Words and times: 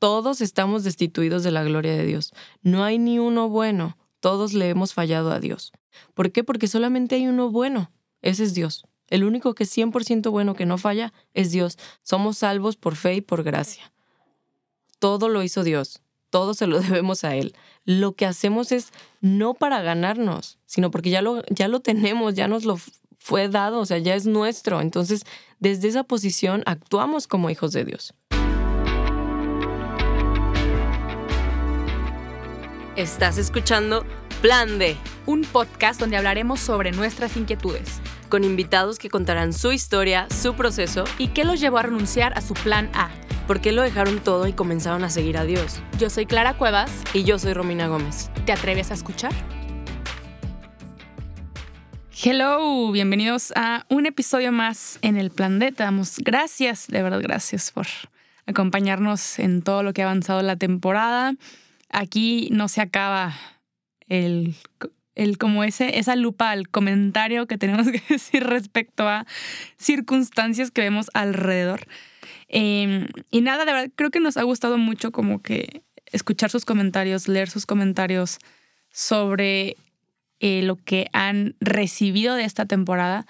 todos 0.00 0.40
estamos 0.40 0.82
destituidos 0.82 1.42
de 1.44 1.50
la 1.50 1.62
gloria 1.62 1.92
de 1.92 2.06
Dios. 2.06 2.32
No 2.62 2.82
hay 2.84 2.98
ni 2.98 3.18
uno 3.18 3.50
bueno. 3.50 3.98
Todos 4.18 4.54
le 4.54 4.70
hemos 4.70 4.94
fallado 4.94 5.30
a 5.30 5.40
Dios. 5.40 5.72
¿Por 6.14 6.32
qué? 6.32 6.42
Porque 6.42 6.68
solamente 6.68 7.16
hay 7.16 7.26
uno 7.26 7.50
bueno. 7.50 7.92
Ese 8.22 8.44
es 8.44 8.54
Dios. 8.54 8.86
El 9.08 9.24
único 9.24 9.54
que 9.54 9.64
es 9.64 9.76
100% 9.76 10.30
bueno 10.30 10.54
que 10.54 10.64
no 10.64 10.78
falla 10.78 11.12
es 11.34 11.50
Dios. 11.50 11.78
Somos 12.02 12.38
salvos 12.38 12.76
por 12.76 12.96
fe 12.96 13.16
y 13.16 13.20
por 13.20 13.42
gracia. 13.42 13.92
Todo 14.98 15.28
lo 15.28 15.42
hizo 15.42 15.64
Dios. 15.64 16.00
Todo 16.30 16.54
se 16.54 16.66
lo 16.66 16.80
debemos 16.80 17.22
a 17.24 17.36
Él. 17.36 17.54
Lo 17.84 18.12
que 18.12 18.24
hacemos 18.24 18.72
es 18.72 18.92
no 19.20 19.52
para 19.52 19.82
ganarnos, 19.82 20.58
sino 20.64 20.90
porque 20.90 21.10
ya 21.10 21.20
lo, 21.20 21.44
ya 21.50 21.68
lo 21.68 21.80
tenemos, 21.80 22.34
ya 22.34 22.48
nos 22.48 22.64
lo 22.64 22.78
fue 23.18 23.50
dado, 23.50 23.80
o 23.80 23.86
sea, 23.86 23.98
ya 23.98 24.14
es 24.14 24.24
nuestro. 24.24 24.80
Entonces, 24.80 25.24
desde 25.58 25.88
esa 25.88 26.04
posición 26.04 26.62
actuamos 26.64 27.26
como 27.26 27.50
hijos 27.50 27.72
de 27.72 27.84
Dios. 27.84 28.14
Estás 33.00 33.38
escuchando 33.38 34.04
Plan 34.42 34.78
D, 34.78 34.94
un 35.24 35.40
podcast 35.40 35.98
donde 35.98 36.18
hablaremos 36.18 36.60
sobre 36.60 36.92
nuestras 36.92 37.34
inquietudes, 37.38 37.98
con 38.28 38.44
invitados 38.44 38.98
que 38.98 39.08
contarán 39.08 39.54
su 39.54 39.72
historia, 39.72 40.26
su 40.28 40.52
proceso 40.54 41.04
y 41.16 41.28
qué 41.28 41.44
los 41.44 41.60
llevó 41.60 41.78
a 41.78 41.82
renunciar 41.84 42.36
a 42.36 42.42
su 42.42 42.52
plan 42.52 42.90
A. 42.92 43.08
¿Por 43.46 43.62
qué 43.62 43.72
lo 43.72 43.80
dejaron 43.80 44.18
todo 44.18 44.46
y 44.46 44.52
comenzaron 44.52 45.02
a 45.02 45.08
seguir 45.08 45.38
a 45.38 45.44
Dios? 45.44 45.80
Yo 45.98 46.10
soy 46.10 46.26
Clara 46.26 46.58
Cuevas. 46.58 46.92
Y 47.14 47.24
yo 47.24 47.38
soy 47.38 47.54
Romina 47.54 47.88
Gómez. 47.88 48.30
¿Te 48.44 48.52
atreves 48.52 48.90
a 48.90 48.94
escuchar? 48.94 49.32
Hello, 52.22 52.92
bienvenidos 52.92 53.50
a 53.56 53.86
un 53.88 54.04
episodio 54.04 54.52
más 54.52 54.98
en 55.00 55.16
el 55.16 55.30
Plan 55.30 55.58
D. 55.58 55.72
Te 55.72 55.84
damos 55.84 56.18
gracias, 56.18 56.86
de 56.88 57.02
verdad, 57.02 57.22
gracias 57.22 57.70
por 57.70 57.86
acompañarnos 58.44 59.38
en 59.38 59.62
todo 59.62 59.82
lo 59.82 59.94
que 59.94 60.02
ha 60.02 60.04
avanzado 60.04 60.42
la 60.42 60.56
temporada. 60.56 61.32
Aquí 61.90 62.48
no 62.52 62.68
se 62.68 62.80
acaba 62.80 63.34
el, 64.08 64.54
el 65.14 65.38
como 65.38 65.64
ese, 65.64 65.98
esa 65.98 66.16
lupa 66.16 66.50
al 66.50 66.68
comentario 66.68 67.46
que 67.46 67.58
tenemos 67.58 67.88
que 67.92 68.02
decir 68.08 68.44
respecto 68.44 69.08
a 69.08 69.26
circunstancias 69.76 70.70
que 70.70 70.82
vemos 70.82 71.10
alrededor. 71.14 71.86
Em, 72.48 73.06
y 73.30 73.40
nada, 73.42 73.64
de 73.64 73.72
verdad, 73.72 73.90
creo 73.94 74.10
que 74.10 74.20
nos 74.20 74.36
ha 74.36 74.42
gustado 74.42 74.78
mucho 74.78 75.12
como 75.12 75.42
que 75.42 75.82
escuchar 76.06 76.50
sus 76.50 76.64
comentarios, 76.64 77.28
leer 77.28 77.50
sus 77.50 77.66
comentarios 77.66 78.38
sobre 78.90 79.76
eh, 80.40 80.62
lo 80.62 80.76
que 80.76 81.08
han 81.12 81.54
recibido 81.60 82.34
de 82.34 82.44
esta 82.44 82.66
temporada. 82.66 83.26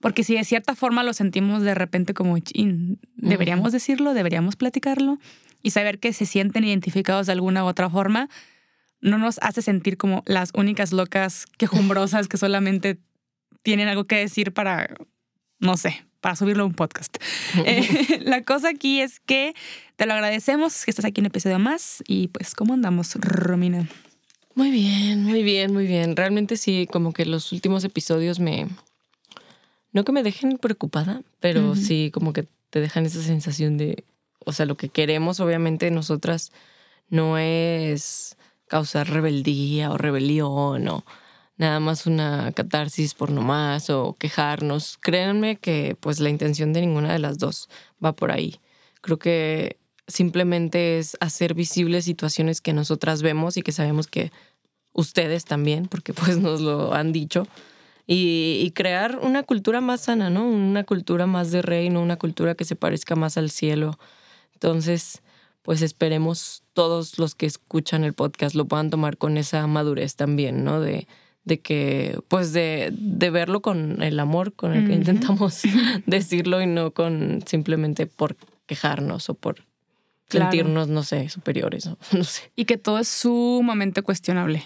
Porque 0.00 0.22
si 0.24 0.34
de 0.34 0.44
cierta 0.44 0.74
forma 0.74 1.02
lo 1.02 1.12
sentimos 1.12 1.62
de 1.62 1.74
repente 1.74 2.14
como, 2.14 2.36
deberíamos 3.16 3.72
decirlo, 3.72 4.14
deberíamos 4.14 4.56
platicarlo 4.56 5.18
y 5.62 5.70
saber 5.70 5.98
que 5.98 6.12
se 6.12 6.24
sienten 6.24 6.64
identificados 6.64 7.26
de 7.26 7.32
alguna 7.32 7.64
u 7.64 7.66
otra 7.66 7.90
forma, 7.90 8.28
no 9.00 9.18
nos 9.18 9.38
hace 9.42 9.62
sentir 9.62 9.96
como 9.96 10.22
las 10.26 10.50
únicas 10.54 10.92
locas 10.92 11.46
quejumbrosas 11.56 12.28
que 12.28 12.36
solamente 12.36 12.98
tienen 13.62 13.88
algo 13.88 14.04
que 14.04 14.16
decir 14.16 14.52
para, 14.52 14.94
no 15.58 15.76
sé, 15.76 16.04
para 16.20 16.36
subirlo 16.36 16.64
a 16.64 16.66
un 16.66 16.74
podcast. 16.74 17.16
Eh, 17.64 18.20
la 18.22 18.42
cosa 18.42 18.70
aquí 18.70 19.00
es 19.00 19.20
que 19.20 19.54
te 19.96 20.06
lo 20.06 20.14
agradecemos 20.14 20.84
que 20.84 20.90
estás 20.90 21.04
aquí 21.04 21.20
en 21.20 21.24
un 21.24 21.26
episodio 21.26 21.58
más 21.58 22.02
y 22.06 22.28
pues, 22.28 22.54
¿cómo 22.54 22.74
andamos, 22.74 23.14
Romina? 23.16 23.88
Muy 24.54 24.70
bien, 24.70 25.22
muy 25.22 25.42
bien, 25.42 25.72
muy 25.72 25.86
bien. 25.86 26.16
Realmente 26.16 26.56
sí, 26.56 26.88
como 26.90 27.12
que 27.12 27.24
los 27.24 27.52
últimos 27.52 27.84
episodios 27.84 28.40
me... 28.40 28.66
No 29.92 30.04
que 30.04 30.12
me 30.12 30.22
dejen 30.22 30.58
preocupada, 30.58 31.22
pero 31.40 31.74
sí 31.74 32.10
como 32.12 32.32
que 32.32 32.46
te 32.70 32.80
dejan 32.80 33.06
esa 33.06 33.22
sensación 33.22 33.76
de... 33.78 34.04
O 34.44 34.52
sea, 34.52 34.66
lo 34.66 34.76
que 34.76 34.88
queremos 34.88 35.40
obviamente 35.40 35.90
nosotras 35.90 36.52
no 37.08 37.38
es 37.38 38.36
causar 38.68 39.08
rebeldía 39.08 39.90
o 39.90 39.98
rebelión 39.98 40.88
o 40.88 41.04
nada 41.56 41.80
más 41.80 42.06
una 42.06 42.52
catarsis 42.52 43.14
por 43.14 43.30
nomás 43.30 43.90
o 43.90 44.14
quejarnos. 44.18 44.98
Créanme 44.98 45.56
que 45.56 45.96
pues 45.98 46.20
la 46.20 46.30
intención 46.30 46.72
de 46.72 46.82
ninguna 46.82 47.12
de 47.12 47.18
las 47.18 47.38
dos 47.38 47.68
va 48.02 48.12
por 48.12 48.30
ahí. 48.30 48.60
Creo 49.00 49.18
que 49.18 49.76
simplemente 50.06 50.98
es 50.98 51.16
hacer 51.20 51.54
visibles 51.54 52.04
situaciones 52.04 52.60
que 52.60 52.72
nosotras 52.72 53.22
vemos 53.22 53.56
y 53.56 53.62
que 53.62 53.72
sabemos 53.72 54.06
que 54.06 54.32
ustedes 54.92 55.44
también, 55.44 55.86
porque 55.86 56.12
pues 56.14 56.38
nos 56.38 56.60
lo 56.60 56.94
han 56.94 57.12
dicho, 57.12 57.46
y, 58.08 58.60
y, 58.64 58.70
crear 58.72 59.20
una 59.22 59.44
cultura 59.44 59.80
más 59.80 60.00
sana, 60.00 60.30
¿no? 60.30 60.48
Una 60.48 60.82
cultura 60.82 61.26
más 61.26 61.52
de 61.52 61.62
reino, 61.62 62.02
una 62.02 62.16
cultura 62.16 62.54
que 62.54 62.64
se 62.64 62.74
parezca 62.74 63.14
más 63.14 63.36
al 63.36 63.50
cielo. 63.50 63.98
Entonces, 64.54 65.22
pues 65.62 65.82
esperemos 65.82 66.62
todos 66.72 67.18
los 67.18 67.34
que 67.34 67.44
escuchan 67.44 68.02
el 68.02 68.14
podcast 68.14 68.54
lo 68.54 68.64
puedan 68.64 68.88
tomar 68.88 69.18
con 69.18 69.36
esa 69.36 69.66
madurez 69.66 70.16
también, 70.16 70.64
¿no? 70.64 70.80
De, 70.80 71.06
de 71.44 71.60
que, 71.60 72.18
pues 72.28 72.54
de, 72.54 72.90
de, 72.92 73.28
verlo 73.28 73.60
con 73.60 74.02
el 74.02 74.18
amor 74.18 74.54
con 74.54 74.72
el 74.72 74.86
que 74.86 74.94
intentamos 74.94 75.62
decirlo 76.06 76.62
y 76.62 76.66
no 76.66 76.92
con 76.92 77.42
simplemente 77.46 78.06
por 78.06 78.36
quejarnos 78.66 79.28
o 79.28 79.34
por 79.34 79.66
sentirnos, 80.28 80.88
no 80.88 81.02
sé, 81.02 81.28
superiores, 81.28 81.90
no 82.12 82.24
sé. 82.24 82.50
Y 82.56 82.64
que 82.64 82.78
todo 82.78 82.98
es 82.98 83.08
sumamente 83.08 84.00
cuestionable. 84.02 84.64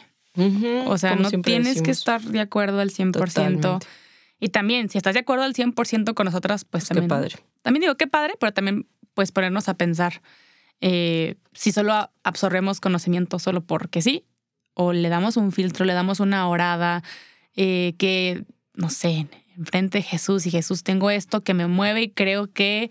O 0.87 0.99
sea, 0.99 1.17
no 1.17 1.31
tienes 1.31 1.83
que 1.83 1.91
estar 1.91 2.21
de 2.23 2.41
acuerdo 2.41 2.81
al 2.81 2.91
100%. 2.91 3.85
Y 4.41 4.49
también, 4.49 4.89
si 4.89 4.99
estás 4.99 5.15
de 5.15 5.21
acuerdo 5.21 5.45
al 5.45 5.55
100% 5.55 6.15
con 6.15 6.25
nosotras, 6.25 6.65
pues 6.65 6.89
también. 6.89 7.07
Qué 7.07 7.09
padre. 7.09 7.37
También 7.63 7.83
digo, 7.83 7.95
qué 7.97 8.07
padre, 8.07 8.35
pero 8.41 8.53
también 8.53 8.87
pues 9.15 9.31
ponernos 9.31 9.69
a 9.69 9.75
pensar 9.75 10.23
eh, 10.81 11.37
si 11.53 11.71
solo 11.71 12.11
absorbemos 12.25 12.81
conocimiento 12.81 13.39
solo 13.39 13.61
porque 13.61 14.03
sí, 14.03 14.25
o 14.75 14.93
le 14.93 15.09
damos 15.09 15.37
un 15.37 15.53
filtro, 15.53 15.85
le 15.85 15.93
damos 15.93 16.19
una 16.19 16.49
orada, 16.49 17.05
eh, 17.55 17.95
que, 17.99 18.45
no 18.75 18.91
sé, 18.91 19.29
enfrente 19.57 19.99
de 19.99 20.03
Jesús 20.03 20.45
y 20.47 20.51
Jesús 20.51 20.83
tengo 20.83 21.11
esto 21.11 21.45
que 21.45 21.55
me 21.55 21.69
mueve 21.69 22.03
y 22.03 22.11
creo 22.11 22.53
que 22.53 22.91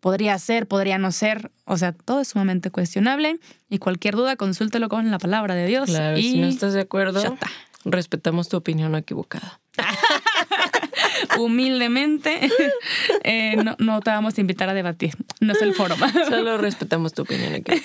podría 0.00 0.38
ser, 0.38 0.66
podría 0.66 0.98
no 0.98 1.12
ser. 1.12 1.50
O 1.64 1.76
sea, 1.76 1.92
todo 1.92 2.20
es 2.20 2.28
sumamente 2.28 2.70
cuestionable 2.70 3.38
y 3.68 3.78
cualquier 3.78 4.16
duda 4.16 4.36
consúltelo 4.36 4.88
con 4.88 5.10
la 5.10 5.18
palabra 5.18 5.54
de 5.54 5.66
Dios. 5.66 5.90
Claro, 5.90 6.18
y 6.18 6.22
si 6.22 6.38
no 6.40 6.46
estás 6.46 6.72
de 6.72 6.80
acuerdo, 6.80 7.36
respetamos 7.84 8.48
tu 8.48 8.56
opinión 8.56 8.94
equivocada. 8.94 9.60
humildemente, 11.38 12.50
eh, 13.24 13.56
no, 13.78 14.00
te 14.00 14.10
vamos 14.10 14.36
a 14.36 14.40
invitar 14.40 14.68
a 14.68 14.74
debatir. 14.74 15.14
No 15.40 15.52
es 15.52 15.62
el 15.62 15.74
foro. 15.74 15.96
Solo 16.28 16.58
respetamos 16.58 17.12
tu 17.12 17.22
opinión 17.22 17.54
aquí. 17.54 17.82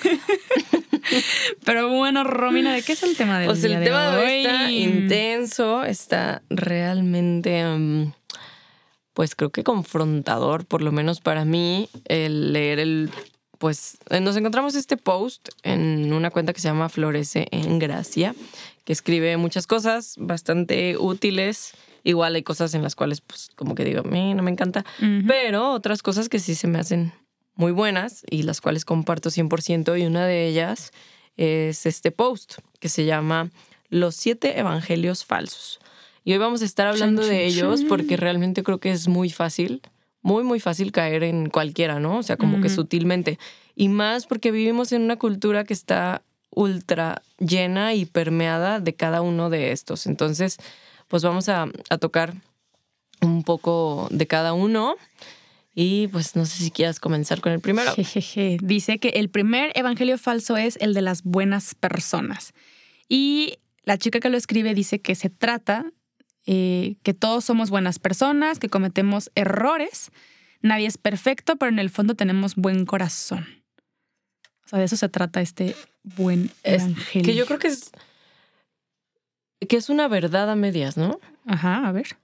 Pero 1.64 1.88
bueno, 1.88 2.24
Romina, 2.24 2.74
¿de 2.74 2.82
qué 2.82 2.92
es 2.92 3.02
el 3.02 3.16
tema 3.16 3.38
del 3.38 3.48
pues 3.48 3.62
el 3.64 3.82
tema 3.82 4.16
de 4.16 4.24
hoy? 4.24 4.46
está 4.46 4.70
intenso, 4.70 5.84
está 5.84 6.42
realmente, 6.50 7.64
mm, 7.64 8.12
pues 9.16 9.34
creo 9.34 9.48
que 9.48 9.64
confrontador, 9.64 10.66
por 10.66 10.82
lo 10.82 10.92
menos 10.92 11.22
para 11.22 11.46
mí, 11.46 11.88
el 12.04 12.52
leer 12.52 12.78
el 12.78 13.10
pues 13.56 13.96
eh, 14.10 14.20
nos 14.20 14.36
encontramos 14.36 14.74
este 14.74 14.98
post 14.98 15.48
en 15.62 16.12
una 16.12 16.30
cuenta 16.30 16.52
que 16.52 16.60
se 16.60 16.68
llama 16.68 16.90
Florece 16.90 17.48
en 17.50 17.78
Gracia, 17.78 18.34
que 18.84 18.92
escribe 18.92 19.38
muchas 19.38 19.66
cosas 19.66 20.16
bastante 20.18 20.98
útiles 20.98 21.72
Igual 22.04 22.36
hay 22.36 22.44
cosas 22.44 22.72
en 22.74 22.84
las 22.84 22.94
cuales, 22.94 23.20
pues, 23.20 23.50
como 23.56 23.74
que 23.74 23.84
digo, 23.84 23.98
a 23.98 24.04
mí 24.04 24.32
no 24.34 24.44
me 24.44 24.52
encanta, 24.52 24.84
pero 25.26 25.72
otras 25.72 26.04
cosas 26.04 26.28
que 26.28 26.38
sí 26.38 26.54
se 26.54 26.68
me 26.68 26.78
hacen 26.78 27.12
muy 27.56 27.72
buenas 27.72 28.22
y 28.30 28.44
las 28.44 28.60
cuales 28.60 28.84
comparto 28.84 29.28
100% 29.30 30.00
y 30.00 30.06
una 30.06 30.24
de 30.24 30.46
ellas 30.46 30.92
es 31.36 31.84
este 31.84 32.12
post 32.12 32.58
que 32.78 32.88
se 32.88 33.06
llama 33.06 33.50
Los 33.88 34.14
siete 34.14 34.60
evangelios 34.60 35.24
falsos. 35.24 35.80
Y 36.26 36.32
hoy 36.32 36.38
vamos 36.38 36.60
a 36.62 36.64
estar 36.64 36.88
hablando 36.88 37.24
de 37.24 37.46
ellos 37.46 37.84
porque 37.84 38.16
realmente 38.16 38.64
creo 38.64 38.80
que 38.80 38.90
es 38.90 39.06
muy 39.06 39.30
fácil, 39.30 39.80
muy, 40.22 40.42
muy 40.42 40.58
fácil 40.58 40.90
caer 40.90 41.22
en 41.22 41.48
cualquiera, 41.48 42.00
¿no? 42.00 42.18
O 42.18 42.22
sea, 42.24 42.36
como 42.36 42.60
que 42.60 42.68
sutilmente. 42.68 43.38
Y 43.76 43.88
más 43.88 44.26
porque 44.26 44.50
vivimos 44.50 44.90
en 44.90 45.02
una 45.02 45.20
cultura 45.20 45.62
que 45.62 45.72
está 45.72 46.22
ultra 46.50 47.22
llena 47.38 47.94
y 47.94 48.06
permeada 48.06 48.80
de 48.80 48.92
cada 48.92 49.20
uno 49.20 49.50
de 49.50 49.70
estos. 49.70 50.08
Entonces, 50.08 50.56
pues 51.06 51.22
vamos 51.22 51.48
a, 51.48 51.68
tocar 52.00 52.34
un 53.22 53.44
poco 53.44 54.08
de 54.10 54.26
cada 54.26 54.52
uno. 54.52 54.96
Y 55.76 56.08
pues 56.08 56.34
no 56.34 56.44
sé 56.44 56.60
si 56.60 56.72
quieras 56.72 56.98
comenzar 56.98 57.40
con 57.40 57.52
el 57.52 57.60
primero. 57.60 57.94
Dice 58.62 58.98
que 58.98 59.08
el 59.10 59.28
primer 59.28 59.70
evangelio 59.76 60.18
falso 60.18 60.56
es 60.56 60.76
el 60.80 60.92
de 60.92 61.02
las 61.02 61.22
buenas 61.22 61.76
personas. 61.76 62.52
Y 63.08 63.58
la 63.84 63.96
chica 63.96 64.18
que 64.18 64.28
lo 64.28 64.36
escribe 64.36 64.74
dice 64.74 65.00
que 65.00 65.14
se 65.14 65.30
trata 65.30 65.92
eh, 66.46 66.96
que 67.02 67.14
todos 67.14 67.44
somos 67.44 67.70
buenas 67.70 67.98
personas, 67.98 68.58
que 68.58 68.68
cometemos 68.68 69.30
errores. 69.34 70.10
Nadie 70.62 70.86
es 70.86 70.98
perfecto, 70.98 71.56
pero 71.56 71.70
en 71.70 71.78
el 71.78 71.90
fondo 71.90 72.14
tenemos 72.14 72.54
buen 72.54 72.86
corazón. 72.86 73.46
O 74.64 74.68
sea, 74.68 74.78
de 74.78 74.86
eso 74.86 74.96
se 74.96 75.08
trata 75.08 75.40
este 75.40 75.76
buen 76.02 76.50
evangelio. 76.62 77.24
que 77.24 77.34
yo 77.34 77.46
creo 77.46 77.58
que 77.58 77.68
es 77.68 77.92
que 79.68 79.76
es 79.76 79.88
una 79.88 80.08
verdad 80.08 80.50
a 80.50 80.56
medias, 80.56 80.96
¿no? 80.96 81.18
Ajá, 81.46 81.86
a 81.86 81.92
ver. 81.92 82.18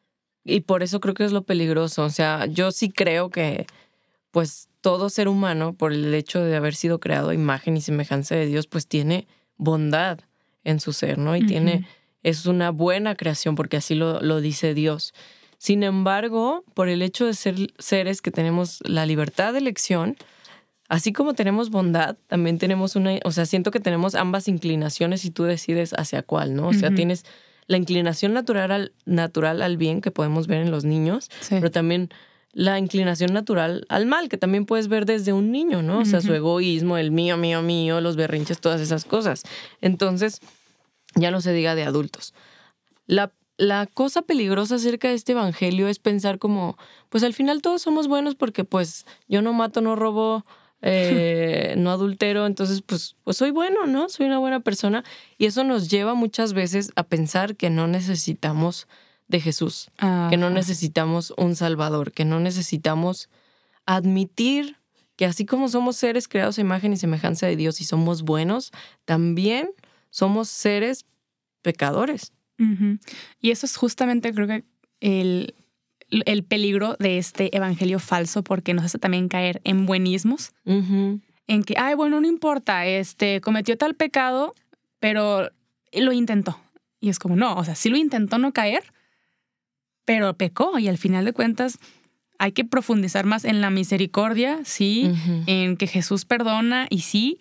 Y 0.45 0.61
por 0.61 0.83
eso 0.83 1.01
creo 1.01 1.15
que 1.15 1.25
es 1.25 1.33
lo 1.33 1.45
peligroso. 1.45 2.05
O 2.05 2.11
sea, 2.11 2.47
yo 2.47 2.73
sí 2.73 2.91
creo 2.91 3.31
que 3.31 3.67
pues 4.31 4.69
todo 4.81 5.11
ser 5.11 5.29
humano, 5.29 5.75
por 5.75 5.93
el 5.93 6.13
hecho 6.15 6.43
de 6.43 6.57
haber 6.57 6.75
sido 6.75 6.99
creado 6.99 7.31
a 7.31 7.35
imagen 7.35 7.77
y 7.77 7.81
semejanza 7.81 8.35
de 8.35 8.47
Dios, 8.47 8.67
pues 8.67 8.87
tiene 8.87 9.29
bondad 9.57 10.21
en 10.65 10.81
su 10.81 10.93
ser, 10.93 11.19
¿no? 11.19 11.37
Y 11.37 11.47
tiene, 11.47 11.87
es 12.23 12.47
una 12.47 12.71
buena 12.71 13.15
creación 13.15 13.55
porque 13.55 13.77
así 13.77 13.95
lo, 13.95 14.21
lo 14.21 14.41
dice 14.41 14.75
Dios. 14.75 15.15
Sin 15.59 15.85
embargo, 15.85 16.65
por 16.75 16.89
el 16.89 17.03
hecho 17.03 17.27
de 17.27 17.35
ser 17.35 17.55
seres 17.79 18.21
que 18.21 18.31
tenemos 18.31 18.81
la 18.85 19.07
libertad 19.07 19.53
de 19.53 19.61
elección, 19.61 20.17
así 20.89 21.13
como 21.13 21.35
tenemos 21.35 21.71
bondad, 21.71 22.17
también 22.27 22.59
tenemos 22.59 22.97
una, 22.97 23.19
o 23.25 23.31
sea, 23.31 23.47
siento 23.47 23.71
que 23.71 23.81
tenemos 23.81 24.15
ambas 24.15 24.49
inclinaciones 24.49 25.25
y 25.25 25.31
tú 25.31 25.45
decides 25.45 25.93
hacia 25.97 26.23
cuál, 26.23 26.55
¿no? 26.55 26.69
O 26.69 26.73
sea, 26.73 26.93
tienes 26.95 27.25
la 27.67 27.77
inclinación 27.77 28.33
natural 28.35 28.71
al, 28.71 28.93
natural 29.07 29.63
al 29.63 29.77
bien 29.77 30.01
que 30.01 30.11
podemos 30.11 30.49
ver 30.49 30.63
en 30.63 30.71
los 30.71 30.85
niños, 30.85 31.31
pero 31.49 31.71
también 31.71 32.11
la 32.53 32.79
inclinación 32.79 33.33
natural 33.33 33.87
al 33.89 34.05
mal, 34.05 34.29
que 34.29 34.37
también 34.37 34.67
puedes 34.67 34.89
ver 34.89 35.07
desde 35.07 35.33
un 35.33 35.51
niño, 35.51 35.83
¿no? 35.83 36.01
O 36.01 36.05
sea, 36.05 36.21
su 36.21 36.35
egoísmo, 36.35 36.99
el 36.99 37.11
mío, 37.11 37.37
mío, 37.37 37.63
mío, 37.63 38.01
los 38.01 38.17
berrinches, 38.17 38.61
todas 38.61 38.81
esas 38.81 39.05
cosas. 39.05 39.45
Entonces, 39.81 40.41
ya 41.14 41.31
no 41.31 41.41
se 41.41 41.53
diga 41.53 41.75
de 41.75 41.85
adultos. 41.85 42.35
La 43.06 43.32
la 43.62 43.87
cosa 43.87 44.23
peligrosa 44.23 44.76
acerca 44.76 45.09
de 45.09 45.14
este 45.14 45.32
evangelio 45.32 45.87
es 45.88 45.99
pensar 45.99 46.38
como, 46.38 46.76
pues 47.11 47.23
al 47.23 47.35
final 47.35 47.62
todos 47.62 47.82
somos 47.82 48.09
buenos 48.09 48.35
porque 48.35 48.64
pues 48.64 49.06
yo 49.29 49.43
no 49.43 49.53
mato, 49.53 49.81
no 49.81 49.94
robo, 49.94 50.44
eh, 50.82 51.75
no 51.79 51.93
adultero, 51.93 52.47
entonces 52.47 52.82
pues, 52.82 53.14
pues 53.23 53.37
soy 53.37 53.53
bueno, 53.53 53.87
¿no? 53.87 54.09
Soy 54.09 54.26
una 54.26 54.38
buena 54.38 54.61
persona. 54.61 55.05
Y 55.38 55.47
eso 55.47 55.62
nos 55.62 55.88
lleva 55.88 56.14
muchas 56.14 56.55
veces 56.55 56.91
a 56.97 57.05
pensar 57.05 57.55
que 57.55 57.70
no 57.70 57.87
necesitamos 57.87 58.88
de 59.29 59.41
Jesús, 59.41 59.91
que 60.29 60.37
no 60.37 60.50
necesitamos 60.50 61.32
un 61.38 61.55
Salvador, 61.55 62.12
que 62.12 62.25
no 62.25 62.41
necesitamos 62.41 63.31
admitir 63.87 64.76
que 65.17 65.25
así 65.25 65.47
como 65.47 65.69
somos 65.69 65.97
seres 65.97 66.26
creados 66.26 66.59
a 66.59 66.61
imagen 66.61 66.93
y 66.93 66.97
semejanza 66.97 67.47
de 67.47 67.56
Dios 67.56 67.81
y 67.81 67.85
somos 67.85 68.23
buenos, 68.23 68.73
también 69.05 69.70
somos 70.12 70.49
seres 70.49 71.06
pecadores. 71.62 72.32
Y 73.41 73.50
eso 73.50 73.67
es 73.67 73.76
justamente, 73.76 74.32
creo 74.32 74.47
que, 74.47 74.62
el, 75.00 75.56
el, 76.11 76.44
peligro 76.44 76.94
de 77.00 77.19
este 77.19 77.56
evangelio 77.56 77.99
falso, 77.99 78.44
porque 78.44 78.73
nos 78.73 78.85
hace 78.85 79.00
también 79.00 79.29
caer 79.29 79.61
en 79.64 79.85
buenismos, 79.85 80.53
en 80.64 81.64
que, 81.64 81.75
ay, 81.76 81.97
bueno, 81.97 82.20
no 82.20 82.29
importa, 82.29 82.87
este, 82.87 83.41
cometió 83.41 83.76
tal 83.76 83.97
pecado, 83.97 84.55
pero 85.00 85.50
lo 85.93 86.12
intentó. 86.12 86.56
Y 87.00 87.09
es 87.09 87.19
como, 87.19 87.35
no, 87.35 87.56
o 87.56 87.64
sea, 87.64 87.75
sí 87.75 87.88
lo 87.88 87.97
intentó 87.97 88.38
no 88.38 88.53
caer, 88.53 88.85
pero 90.05 90.35
pecó 90.35 90.79
y 90.79 90.87
al 90.87 90.99
final 90.99 91.25
de 91.25 91.32
cuentas 91.32 91.81
hay 92.38 92.53
que 92.53 92.64
profundizar 92.64 93.26
más 93.26 93.44
en 93.44 93.61
la 93.61 93.70
misericordia, 93.70 94.61
sí, 94.64 95.12
en 95.47 95.76
que 95.76 95.88
Jesús 95.88 96.25
perdona 96.25 96.87
y 96.91 97.00
sí, 97.00 97.41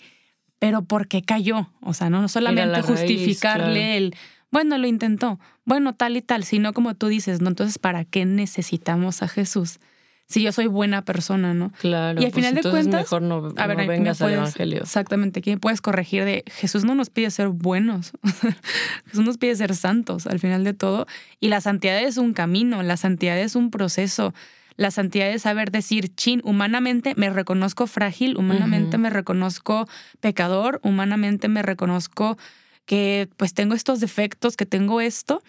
pero 0.61 0.83
¿por 0.83 1.07
qué 1.07 1.23
cayó? 1.23 1.67
O 1.81 1.95
sea, 1.95 2.11
no, 2.11 2.27
solamente 2.27 2.83
justificarle 2.83 3.97
el 3.97 4.15
bueno, 4.51 4.77
lo 4.77 4.85
intentó, 4.85 5.39
bueno, 5.65 5.95
tal 5.95 6.17
y 6.17 6.21
tal, 6.21 6.43
sino 6.43 6.71
como 6.71 6.93
tú 6.93 7.07
dices, 7.07 7.41
¿no? 7.41 7.47
Entonces, 7.47 7.79
¿para 7.79 8.05
qué 8.05 8.25
necesitamos 8.25 9.23
a 9.23 9.27
Jesús? 9.27 9.79
Si 10.27 10.43
yo 10.43 10.51
soy 10.51 10.67
buena 10.67 11.03
persona, 11.03 11.55
¿no? 11.55 11.71
Claro. 11.79 12.21
Y 12.21 12.25
al 12.25 12.31
pues 12.31 12.45
final 12.45 12.61
de 12.61 12.69
cuentas, 12.69 13.01
mejor 13.01 13.21
no, 13.23 13.53
a 13.57 13.67
ver, 13.67 13.87
vengas 13.87 14.21
al 14.21 14.33
evangelio. 14.33 14.81
Exactamente. 14.81 15.41
¿Quién 15.41 15.59
puedes 15.59 15.81
corregir 15.81 16.25
de 16.25 16.43
Jesús 16.51 16.85
no 16.85 16.93
nos 16.93 17.09
pide 17.09 17.31
ser 17.31 17.47
buenos? 17.47 18.11
Jesús 19.07 19.25
nos 19.25 19.37
pide 19.37 19.55
ser 19.55 19.73
santos 19.75 20.27
al 20.27 20.39
final 20.39 20.63
de 20.63 20.73
todo. 20.73 21.07
Y 21.39 21.47
la 21.47 21.59
santidad 21.59 21.99
es 21.99 22.17
un 22.17 22.33
camino, 22.33 22.83
la 22.83 22.97
santidad 22.97 23.39
es 23.39 23.55
un 23.55 23.71
proceso. 23.71 24.33
La 24.81 24.89
santidad 24.89 25.29
es 25.29 25.43
saber 25.43 25.69
decir, 25.69 26.15
chin, 26.15 26.41
humanamente 26.43 27.13
me 27.15 27.29
reconozco 27.29 27.85
frágil, 27.85 28.35
humanamente 28.35 28.97
me 28.97 29.11
reconozco 29.11 29.87
pecador, 30.21 30.79
humanamente 30.81 31.47
me 31.49 31.61
reconozco 31.61 32.35
que 32.87 33.29
pues 33.37 33.53
tengo 33.53 33.75
estos 33.75 33.99
defectos, 33.99 34.57
que 34.57 34.65
tengo 34.65 34.99
esto, 34.99 35.43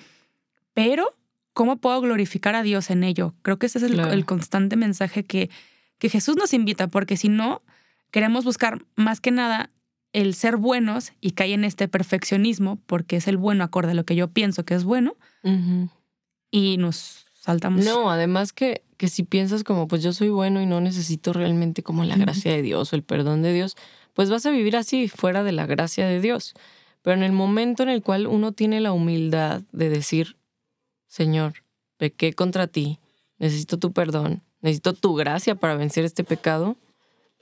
pero 0.75 1.17
¿cómo 1.55 1.79
puedo 1.79 1.99
glorificar 2.03 2.55
a 2.55 2.63
Dios 2.63 2.91
en 2.91 3.05
ello? 3.05 3.35
Creo 3.41 3.59
que 3.59 3.65
ese 3.65 3.79
es 3.79 3.85
el, 3.85 4.27
constante 4.27 4.77
mensaje 4.77 5.25
que, 5.25 5.49
que 5.97 6.11
Jesús 6.11 6.37
nos 6.37 6.53
invita, 6.53 6.89
porque 6.89 7.17
si 7.17 7.31
no, 7.31 7.63
queremos 8.11 8.45
buscar 8.45 8.85
más 8.97 9.23
que 9.23 9.31
nada 9.31 9.71
el 10.13 10.35
ser 10.35 10.59
buenos 10.59 11.15
y 11.23 11.31
caer 11.31 11.53
en 11.53 11.65
este 11.65 11.89
perfeccionismo, 11.89 12.83
porque 12.85 13.17
es 13.17 13.27
el 13.29 13.39
bueno 13.39 13.65
acorde 13.65 13.93
a 13.93 13.95
lo 13.95 14.05
que 14.05 14.15
yo 14.15 14.29
pienso 14.29 14.67
que 14.67 14.75
es 14.75 14.85
bueno, 14.85 15.17
y 16.51 16.77
nos 16.77 17.25
saltamos. 17.43 17.85
No, 17.85 18.09
además 18.09 18.53
que, 18.53 18.83
que 18.97 19.09
si 19.09 19.25
piensas 19.25 19.65
como, 19.65 19.89
pues 19.89 20.03
yo 20.03 20.13
soy 20.13 20.29
bueno 20.29 20.63
y 20.63 20.67
no 20.67 20.81
necesito 20.81 21.33
realmente 21.33 21.83
como 21.83 22.05
la 22.05 22.17
gracia 22.17 22.53
de 22.53 22.63
Dios 22.63 22.93
o 22.93 22.97
el 22.97 23.03
perdón 23.03 23.43
de 23.43 23.53
Dios, 23.53 23.77
pues 24.15 24.31
vas 24.31 24.47
a 24.47 24.51
vivir 24.51 24.77
así, 24.77 25.09
fuera 25.09 25.43
de 25.43 25.51
la 25.51 25.67
gracia 25.67 26.07
de 26.07 26.21
Dios. 26.21 26.55
Pero 27.03 27.17
en 27.17 27.25
el 27.25 27.33
momento 27.33 27.83
en 27.83 27.89
el 27.89 28.01
cual 28.01 28.29
uno 28.29 28.53
tiene 28.53 28.81
la 28.81 28.93
humildad 28.93 29.63
de 29.73 29.89
decir, 29.89 30.37
Señor, 31.09 31.65
pequé 31.97 32.33
contra 32.33 32.69
ti, 32.69 33.01
necesito 33.39 33.77
tu 33.77 33.93
perdón, 33.93 34.43
necesito 34.61 34.93
tu 34.93 35.17
gracia 35.17 35.57
para 35.57 35.75
vencer 35.75 36.05
este 36.05 36.23
pecado, 36.23 36.77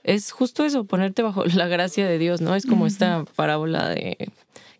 es 0.03 0.31
justo 0.31 0.65
eso, 0.65 0.85
ponerte 0.85 1.21
bajo 1.21 1.45
la 1.53 1.67
gracia 1.67 2.07
de 2.07 2.17
Dios, 2.17 2.41
¿no? 2.41 2.55
Es 2.55 2.65
como 2.65 2.87
esta 2.87 3.23
parábola 3.35 3.89
de 3.89 4.31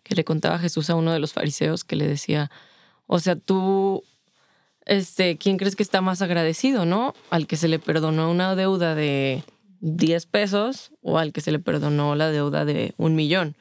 que 0.02 0.16
le 0.16 0.24
contaba 0.24 0.58
Jesús 0.58 0.90
a 0.90 0.96
uno 0.96 1.12
de 1.12 1.20
los 1.20 1.32
fariseos 1.32 1.84
que 1.84 1.94
le 1.94 2.08
decía, 2.08 2.50
o 3.06 3.20
sea, 3.20 3.36
tú, 3.36 4.02
este, 4.86 5.38
¿quién 5.38 5.58
crees 5.58 5.76
que 5.76 5.82
está 5.82 6.00
más 6.00 6.22
agradecido, 6.22 6.84
no? 6.84 7.14
Al 7.30 7.46
que 7.46 7.56
se 7.56 7.68
le 7.68 7.78
perdonó 7.78 8.30
una 8.30 8.54
deuda 8.56 8.94
de 8.94 9.42
10 9.80 10.26
pesos 10.26 10.92
o 11.02 11.18
al 11.18 11.32
que 11.32 11.40
se 11.40 11.52
le 11.52 11.58
perdonó 11.58 12.14
la 12.14 12.30
deuda 12.30 12.64
de 12.64 12.94
un 12.96 13.14
millón. 13.14 13.56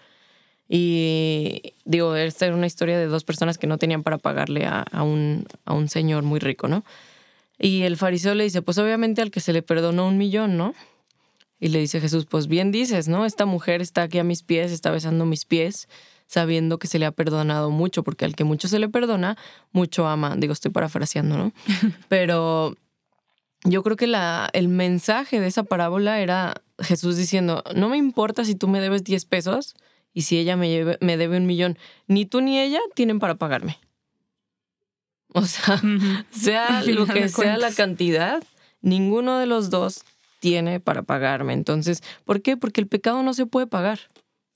Y 0.67 1.73
digo, 1.83 2.15
esta 2.15 2.45
era 2.45 2.55
una 2.55 2.67
historia 2.67 2.97
de 2.97 3.07
dos 3.07 3.23
personas 3.23 3.57
que 3.57 3.67
no 3.67 3.77
tenían 3.77 4.03
para 4.03 4.17
pagarle 4.17 4.65
a, 4.65 4.85
un, 5.03 5.45
a 5.65 5.73
un 5.73 5.89
señor 5.89 6.23
muy 6.23 6.39
rico, 6.39 6.67
¿no? 6.69 6.85
Y 7.59 7.81
el 7.83 7.97
fariseo 7.97 8.33
le 8.35 8.45
dice, 8.45 8.61
pues 8.61 8.77
obviamente 8.77 9.21
al 9.21 9.31
que 9.31 9.41
se 9.41 9.53
le 9.53 9.61
perdonó 9.61 10.07
un 10.07 10.17
millón, 10.17 10.57
¿no? 10.57 10.73
Y 11.59 11.67
le 11.67 11.79
dice 11.79 11.99
Jesús, 11.99 12.25
pues 12.25 12.47
bien 12.47 12.71
dices, 12.71 13.07
¿no? 13.07 13.25
Esta 13.25 13.45
mujer 13.45 13.81
está 13.81 14.03
aquí 14.03 14.17
a 14.17 14.23
mis 14.23 14.43
pies, 14.43 14.71
está 14.71 14.89
besando 14.91 15.25
mis 15.25 15.45
pies, 15.45 15.89
sabiendo 16.31 16.79
que 16.79 16.87
se 16.87 16.97
le 16.97 17.05
ha 17.05 17.11
perdonado 17.11 17.71
mucho, 17.71 18.03
porque 18.03 18.23
al 18.23 18.37
que 18.37 18.45
mucho 18.45 18.69
se 18.69 18.79
le 18.79 18.87
perdona, 18.87 19.37
mucho 19.73 20.07
ama. 20.07 20.37
Digo, 20.37 20.53
estoy 20.53 20.71
parafraseando, 20.71 21.37
¿no? 21.37 21.51
Pero 22.07 22.77
yo 23.65 23.83
creo 23.83 23.97
que 23.97 24.07
la, 24.07 24.49
el 24.53 24.69
mensaje 24.69 25.41
de 25.41 25.47
esa 25.47 25.63
parábola 25.63 26.21
era 26.21 26.61
Jesús 26.79 27.17
diciendo, 27.17 27.65
no 27.75 27.89
me 27.89 27.97
importa 27.97 28.45
si 28.45 28.55
tú 28.55 28.69
me 28.69 28.79
debes 28.79 29.03
10 29.03 29.25
pesos, 29.25 29.75
y 30.13 30.21
si 30.21 30.37
ella 30.37 30.55
me, 30.55 30.97
me 31.01 31.17
debe 31.17 31.35
un 31.35 31.45
millón, 31.45 31.77
ni 32.07 32.25
tú 32.25 32.39
ni 32.39 32.61
ella 32.61 32.79
tienen 32.95 33.19
para 33.19 33.35
pagarme. 33.35 33.77
O 35.33 35.41
sea, 35.41 35.81
sea 36.31 36.81
lo 36.87 37.07
que 37.07 37.27
sea 37.27 37.57
la 37.57 37.73
cantidad, 37.73 38.41
ninguno 38.81 39.37
de 39.37 39.47
los 39.47 39.69
dos 39.69 40.05
tiene 40.39 40.79
para 40.79 41.03
pagarme. 41.03 41.51
Entonces, 41.51 42.01
¿por 42.23 42.41
qué? 42.41 42.55
Porque 42.55 42.79
el 42.79 42.87
pecado 42.87 43.21
no 43.21 43.33
se 43.33 43.45
puede 43.45 43.67
pagar. 43.67 43.99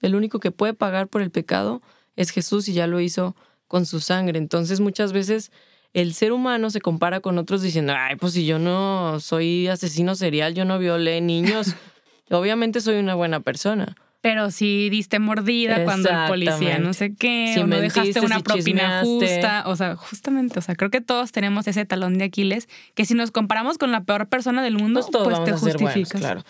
El 0.02 0.16
único 0.16 0.40
que 0.40 0.52
puede 0.52 0.74
pagar 0.74 1.08
por 1.08 1.22
el 1.22 1.32
pecado 1.32 1.82
es 2.16 2.32
Jesús 2.32 2.68
y 2.68 2.74
ya 2.74 2.88
lo 2.88 3.00
hizo 3.00 3.36
con 3.68 3.86
su 3.86 4.00
sangre. 4.00 4.38
Entonces, 4.38 4.80
muchas 4.80 5.14
veces 5.14 5.52
el 5.94 6.14
ser 6.14 6.32
humano 6.32 6.70
se 6.70 6.82
compara 6.82 7.22
con 7.22 7.38
otros 7.38 7.62
diciendo, 7.62 7.94
ay, 7.98 8.16
pues 8.16 8.34
si 8.34 8.46
yo 8.46 8.60
no 8.60 9.20
soy 9.20 9.68
asesino 9.68 10.16
serial, 10.16 10.54
yo 10.54 10.66
no 10.66 10.78
violé 10.80 11.22
niños, 11.22 11.76
obviamente 12.30 12.82
soy 12.82 12.98
una 12.98 13.16
buena 13.16 13.40
persona 13.40 13.96
pero 14.26 14.50
si 14.50 14.90
diste 14.90 15.20
mordida 15.20 15.84
cuando 15.84 16.10
el 16.10 16.28
policía 16.28 16.80
no 16.80 16.94
sé 16.94 17.14
qué, 17.14 17.52
si 17.54 17.60
o 17.60 17.68
no 17.68 17.80
dejaste 17.80 18.22
una 18.22 18.40
propina 18.40 19.02
justa, 19.04 19.62
o 19.68 19.76
sea, 19.76 19.96
justamente, 19.96 20.58
o 20.58 20.64
sea, 20.64 20.74
creo 20.74 20.90
que 20.90 21.00
todos 21.00 21.32
tenemos 21.32 21.68
ese 21.68 21.86
talón 21.86 22.18
de 22.18 22.24
Aquiles 22.24 22.68
que 22.96 23.06
si 23.06 23.14
nos 23.14 23.30
comparamos 23.30 23.78
con 23.78 23.92
la 23.92 24.04
peor 24.04 24.28
persona 24.28 24.64
del 24.64 24.80
mundo, 24.80 25.08
pues, 25.12 25.24
pues 25.24 25.44
te 25.44 25.52
justificas. 25.52 26.20
claro. 26.20 26.44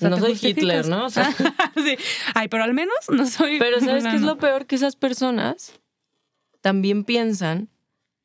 No 0.00 0.18
soy 0.18 0.38
Hitler, 0.40 0.88
¿no? 0.88 1.10
sí. 1.10 1.96
Ay, 2.34 2.48
pero 2.48 2.64
al 2.64 2.74
menos 2.74 2.96
no 3.08 3.26
soy. 3.26 3.58
Pero 3.58 3.80
¿sabes 3.80 4.04
qué 4.04 4.16
es 4.16 4.22
lo 4.22 4.38
peor? 4.38 4.66
Que 4.66 4.76
esas 4.76 4.96
personas 4.96 5.72
también 6.60 7.04
piensan 7.04 7.68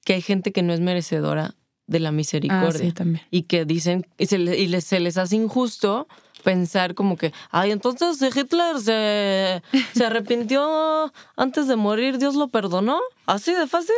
que 0.03 0.13
hay 0.13 0.21
gente 0.21 0.51
que 0.51 0.63
no 0.63 0.73
es 0.73 0.79
merecedora 0.79 1.55
de 1.87 1.99
la 1.99 2.11
misericordia. 2.11 2.89
Ah, 2.89 2.93
también. 2.93 3.25
Y 3.29 3.43
que 3.43 3.65
dicen, 3.65 4.07
y 4.17 4.25
se, 4.25 4.37
les, 4.37 4.83
se 4.83 4.99
les 4.99 5.17
hace 5.17 5.35
injusto 5.35 6.07
pensar 6.43 6.95
como 6.95 7.17
que, 7.17 7.33
ay, 7.51 7.71
entonces 7.71 8.19
Hitler 8.35 8.79
se, 8.79 9.61
se 9.93 10.05
arrepintió 10.05 11.13
antes 11.35 11.67
de 11.67 11.75
morir, 11.75 12.17
Dios 12.17 12.35
lo 12.35 12.47
perdonó, 12.47 12.99
así 13.25 13.53
de 13.53 13.67
fácil. 13.67 13.95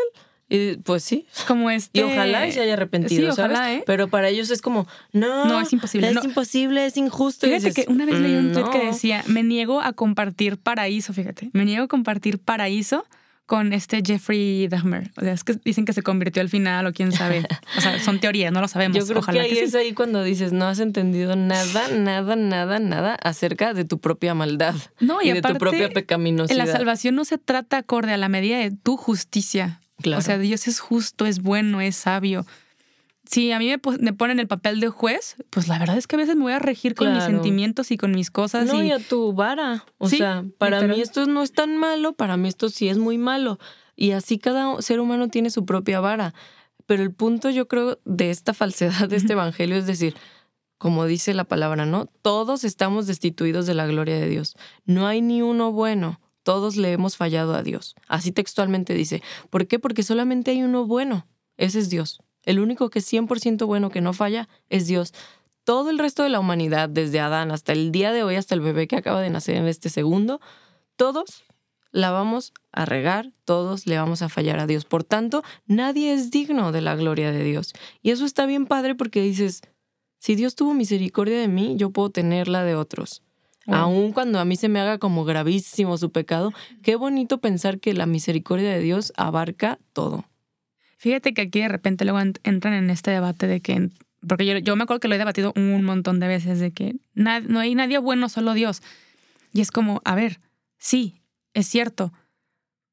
Y 0.53 0.77
pues 0.77 1.03
sí. 1.03 1.25
Como 1.47 1.71
este. 1.71 1.99
Y 1.99 2.03
ojalá 2.03 2.49
se 2.51 2.61
haya 2.61 2.73
arrepentido, 2.73 3.33
sí, 3.33 3.39
ojalá, 3.41 3.55
¿sabes? 3.55 3.79
¿eh? 3.79 3.83
Pero 3.87 4.07
para 4.07 4.29
ellos 4.29 4.51
es 4.51 4.61
como, 4.61 4.87
no. 5.11 5.45
No, 5.45 5.59
es 5.59 5.73
imposible. 5.73 6.09
Es 6.09 6.23
imposible, 6.23 6.85
es 6.85 6.95
injusto. 6.95 7.47
Fíjate 7.47 7.73
que 7.73 7.85
una 7.89 8.05
vez 8.05 8.19
leí 8.19 8.35
un 8.35 8.53
tweet 8.53 8.69
que 8.69 8.85
decía, 8.85 9.23
me 9.25 9.41
niego 9.41 9.81
a 9.81 9.93
compartir 9.93 10.57
paraíso, 10.57 11.11
fíjate, 11.11 11.49
me 11.53 11.65
niego 11.65 11.85
a 11.85 11.87
compartir 11.87 12.37
paraíso 12.37 13.03
con 13.47 13.73
este 13.73 14.03
Jeffrey 14.05 14.67
Dahmer? 14.67 15.11
O 15.17 15.21
sea, 15.21 15.33
es 15.33 15.43
que 15.43 15.53
dicen 15.65 15.85
que 15.85 15.93
se 15.93 16.03
convirtió 16.03 16.41
al 16.41 16.49
final 16.49 16.85
o 16.85 16.93
quién 16.93 17.11
sabe. 17.11 17.43
O 17.77 17.81
sea, 17.81 17.99
son 17.99 18.19
teorías, 18.19 18.51
no 18.51 18.61
lo 18.61 18.67
sabemos. 18.67 18.97
Yo 18.97 19.07
creo 19.07 19.21
que 19.23 19.39
ahí 19.39 19.57
es 19.57 19.73
ahí 19.73 19.93
cuando 19.93 20.23
dices, 20.23 20.53
no 20.53 20.65
has 20.65 20.79
entendido 20.79 21.35
nada, 21.35 21.87
nada, 21.87 22.35
nada, 22.35 22.79
nada 22.79 23.15
acerca 23.15 23.73
de 23.73 23.85
tu 23.85 23.99
propia 23.99 24.35
maldad 24.35 24.75
no, 24.99 25.19
y, 25.21 25.31
de 25.31 25.41
tu 25.41 25.55
propia 25.55 25.89
pecaminosidad. 25.89 26.57
La 26.57 26.71
salvación 26.71 27.15
no 27.15 27.25
se 27.25 27.39
trata 27.39 27.77
acorde 27.77 28.13
a 28.13 28.17
la 28.17 28.29
medida 28.29 28.59
de 28.59 28.69
tu 28.69 28.97
justicia. 28.97 29.81
O 30.05 30.21
sea, 30.21 30.37
Dios 30.37 30.67
es 30.67 30.79
justo, 30.79 31.25
es 31.25 31.41
bueno, 31.41 31.81
es 31.81 31.95
sabio 31.95 32.45
si 33.25 33.51
a 33.51 33.59
mí 33.59 33.67
me, 33.67 34.13
ponen 34.13 34.39
el 34.39 34.47
papel 34.47 34.79
de 34.79 34.89
juez, 34.89 35.37
pues 35.49 35.67
la 35.67 35.79
verdad 35.79 35.97
es 35.97 36.07
que 36.07 36.15
a 36.15 36.19
veces 36.19 36.35
me 36.35 36.43
voy 36.43 36.53
a 36.53 36.59
regir 36.59 36.93
con 36.93 37.13
mis 37.13 37.23
sentimientos 37.23 37.91
y 37.91 37.97
con 37.97 38.11
mis 38.11 38.29
cosas. 38.29 38.67
No, 38.67 38.83
y, 38.83 38.91
a 38.91 38.99
tu 38.99 39.33
vara. 39.33 39.85
O 39.97 40.09
sea, 40.09 40.45
para 40.57 40.81
mí 40.81 41.01
esto 41.01 41.25
no 41.25 41.41
es 41.41 41.53
tan 41.53 41.77
malo, 41.77 42.13
para 42.13 42.37
mí 42.37 42.47
esto 42.47 42.69
sí 42.69 42.89
es 42.89 42.97
muy 42.97 43.17
malo. 43.17 43.59
Y 43.95 44.11
así 44.11 44.39
cada 44.39 44.81
ser 44.81 44.99
humano 44.99 45.29
tiene 45.29 45.49
su 45.49 45.65
propia 45.65 45.99
vara. 45.99 46.33
Pero 46.85 47.01
el 47.01 47.11
punto, 47.11 47.49
yo 47.49 47.67
creo, 47.67 47.99
de 48.03 48.29
esta 48.29 48.53
falsedad 48.53 49.07
de 49.07 49.15
este 49.15 49.33
evangelio 49.33 49.77
es 49.77 49.87
decir, 49.87 50.15
como 50.77 51.05
dice 51.05 51.33
la 51.33 51.45
palabra, 51.45 51.85
¿no? 51.85 52.07
Todos 52.21 52.63
estamos 52.63 53.07
destituidos 53.07 53.65
de 53.65 53.73
la 53.73 53.87
gloria 53.87 54.19
de 54.19 54.27
Dios. 54.27 54.55
No 54.85 55.07
hay 55.07 55.21
ni 55.21 55.41
uno 55.41 55.71
bueno. 55.71 56.19
Todos 56.43 56.75
le 56.75 56.91
hemos 56.91 57.17
fallado 57.17 57.55
a 57.55 57.63
Dios. 57.63 57.95
Así 58.07 58.31
textualmente 58.31 58.93
dice. 58.93 59.23
¿Por 59.49 59.67
qué? 59.67 59.79
Porque 59.79 60.03
solamente 60.03 60.51
hay 60.51 60.61
uno 60.63 60.85
bueno. 60.85 61.25
Ese 61.57 61.79
es 61.79 61.89
Dios. 61.89 62.19
El 62.43 62.59
único 62.59 62.89
que 62.89 62.99
es 62.99 63.11
100% 63.11 63.65
bueno 63.65 63.89
que 63.89 64.01
no 64.01 64.13
falla 64.13 64.49
es 64.69 64.87
Dios. 64.87 65.13
Todo 65.63 65.89
el 65.89 65.99
resto 65.99 66.23
de 66.23 66.29
la 66.29 66.41
humanidad, 66.41 66.89
desde 66.89 67.21
Adán 67.21 67.51
hasta 67.51 67.71
el 67.71 67.91
día 67.91 68.11
de 68.11 68.23
hoy, 68.23 68.35
hasta 68.35 68.53
el 68.53 68.61
bebé 68.61 68.87
que 68.87 68.97
acaba 68.97 69.21
de 69.21 69.29
nacer 69.29 69.55
en 69.55 69.67
este 69.67 69.89
segundo, 69.89 70.41
todos 70.97 71.43
la 71.91 72.11
vamos 72.11 72.51
a 72.71 72.85
regar, 72.85 73.31
todos 73.45 73.85
le 73.85 73.97
vamos 73.97 74.21
a 74.21 74.27
fallar 74.27 74.59
a 74.59 74.67
Dios. 74.67 74.83
Por 74.83 75.05
tanto, 75.05 75.43
nadie 75.67 76.11
es 76.11 76.31
digno 76.31 76.73
de 76.73 76.81
la 76.81 76.95
gloria 76.95 77.31
de 77.31 77.43
Dios. 77.43 77.73
Y 78.01 78.11
eso 78.11 78.25
está 78.25 78.45
bien 78.45 78.65
padre 78.65 78.95
porque 78.95 79.21
dices, 79.21 79.61
si 80.19 80.35
Dios 80.35 80.55
tuvo 80.55 80.73
misericordia 80.73 81.39
de 81.39 81.47
mí, 81.47 81.75
yo 81.77 81.91
puedo 81.91 82.09
tenerla 82.09 82.63
de 82.63 82.75
otros. 82.75 83.21
Aun 83.67 84.11
cuando 84.11 84.39
a 84.39 84.45
mí 84.45 84.55
se 84.55 84.69
me 84.69 84.79
haga 84.79 84.97
como 84.97 85.23
gravísimo 85.23 85.97
su 85.97 86.11
pecado, 86.11 86.51
qué 86.81 86.95
bonito 86.95 87.39
pensar 87.39 87.79
que 87.79 87.93
la 87.93 88.05
misericordia 88.05 88.71
de 88.71 88.79
Dios 88.79 89.13
abarca 89.15 89.79
todo. 89.93 90.25
Fíjate 90.97 91.33
que 91.33 91.41
aquí 91.41 91.61
de 91.61 91.69
repente 91.69 92.05
luego 92.05 92.19
entran 92.43 92.73
en 92.73 92.89
este 92.89 93.11
debate 93.11 93.47
de 93.47 93.61
que, 93.61 93.89
porque 94.27 94.45
yo, 94.45 94.57
yo 94.57 94.75
me 94.75 94.83
acuerdo 94.83 94.99
que 94.99 95.07
lo 95.07 95.15
he 95.15 95.17
debatido 95.17 95.53
un 95.55 95.83
montón 95.83 96.19
de 96.19 96.27
veces, 96.27 96.59
de 96.59 96.71
que 96.71 96.95
no 97.13 97.59
hay 97.59 97.75
nadie 97.75 97.97
bueno, 97.97 98.29
solo 98.29 98.53
Dios. 98.53 98.81
Y 99.53 99.61
es 99.61 99.71
como, 99.71 100.01
a 100.05 100.15
ver, 100.15 100.39
sí, 100.77 101.15
es 101.53 101.67
cierto, 101.67 102.11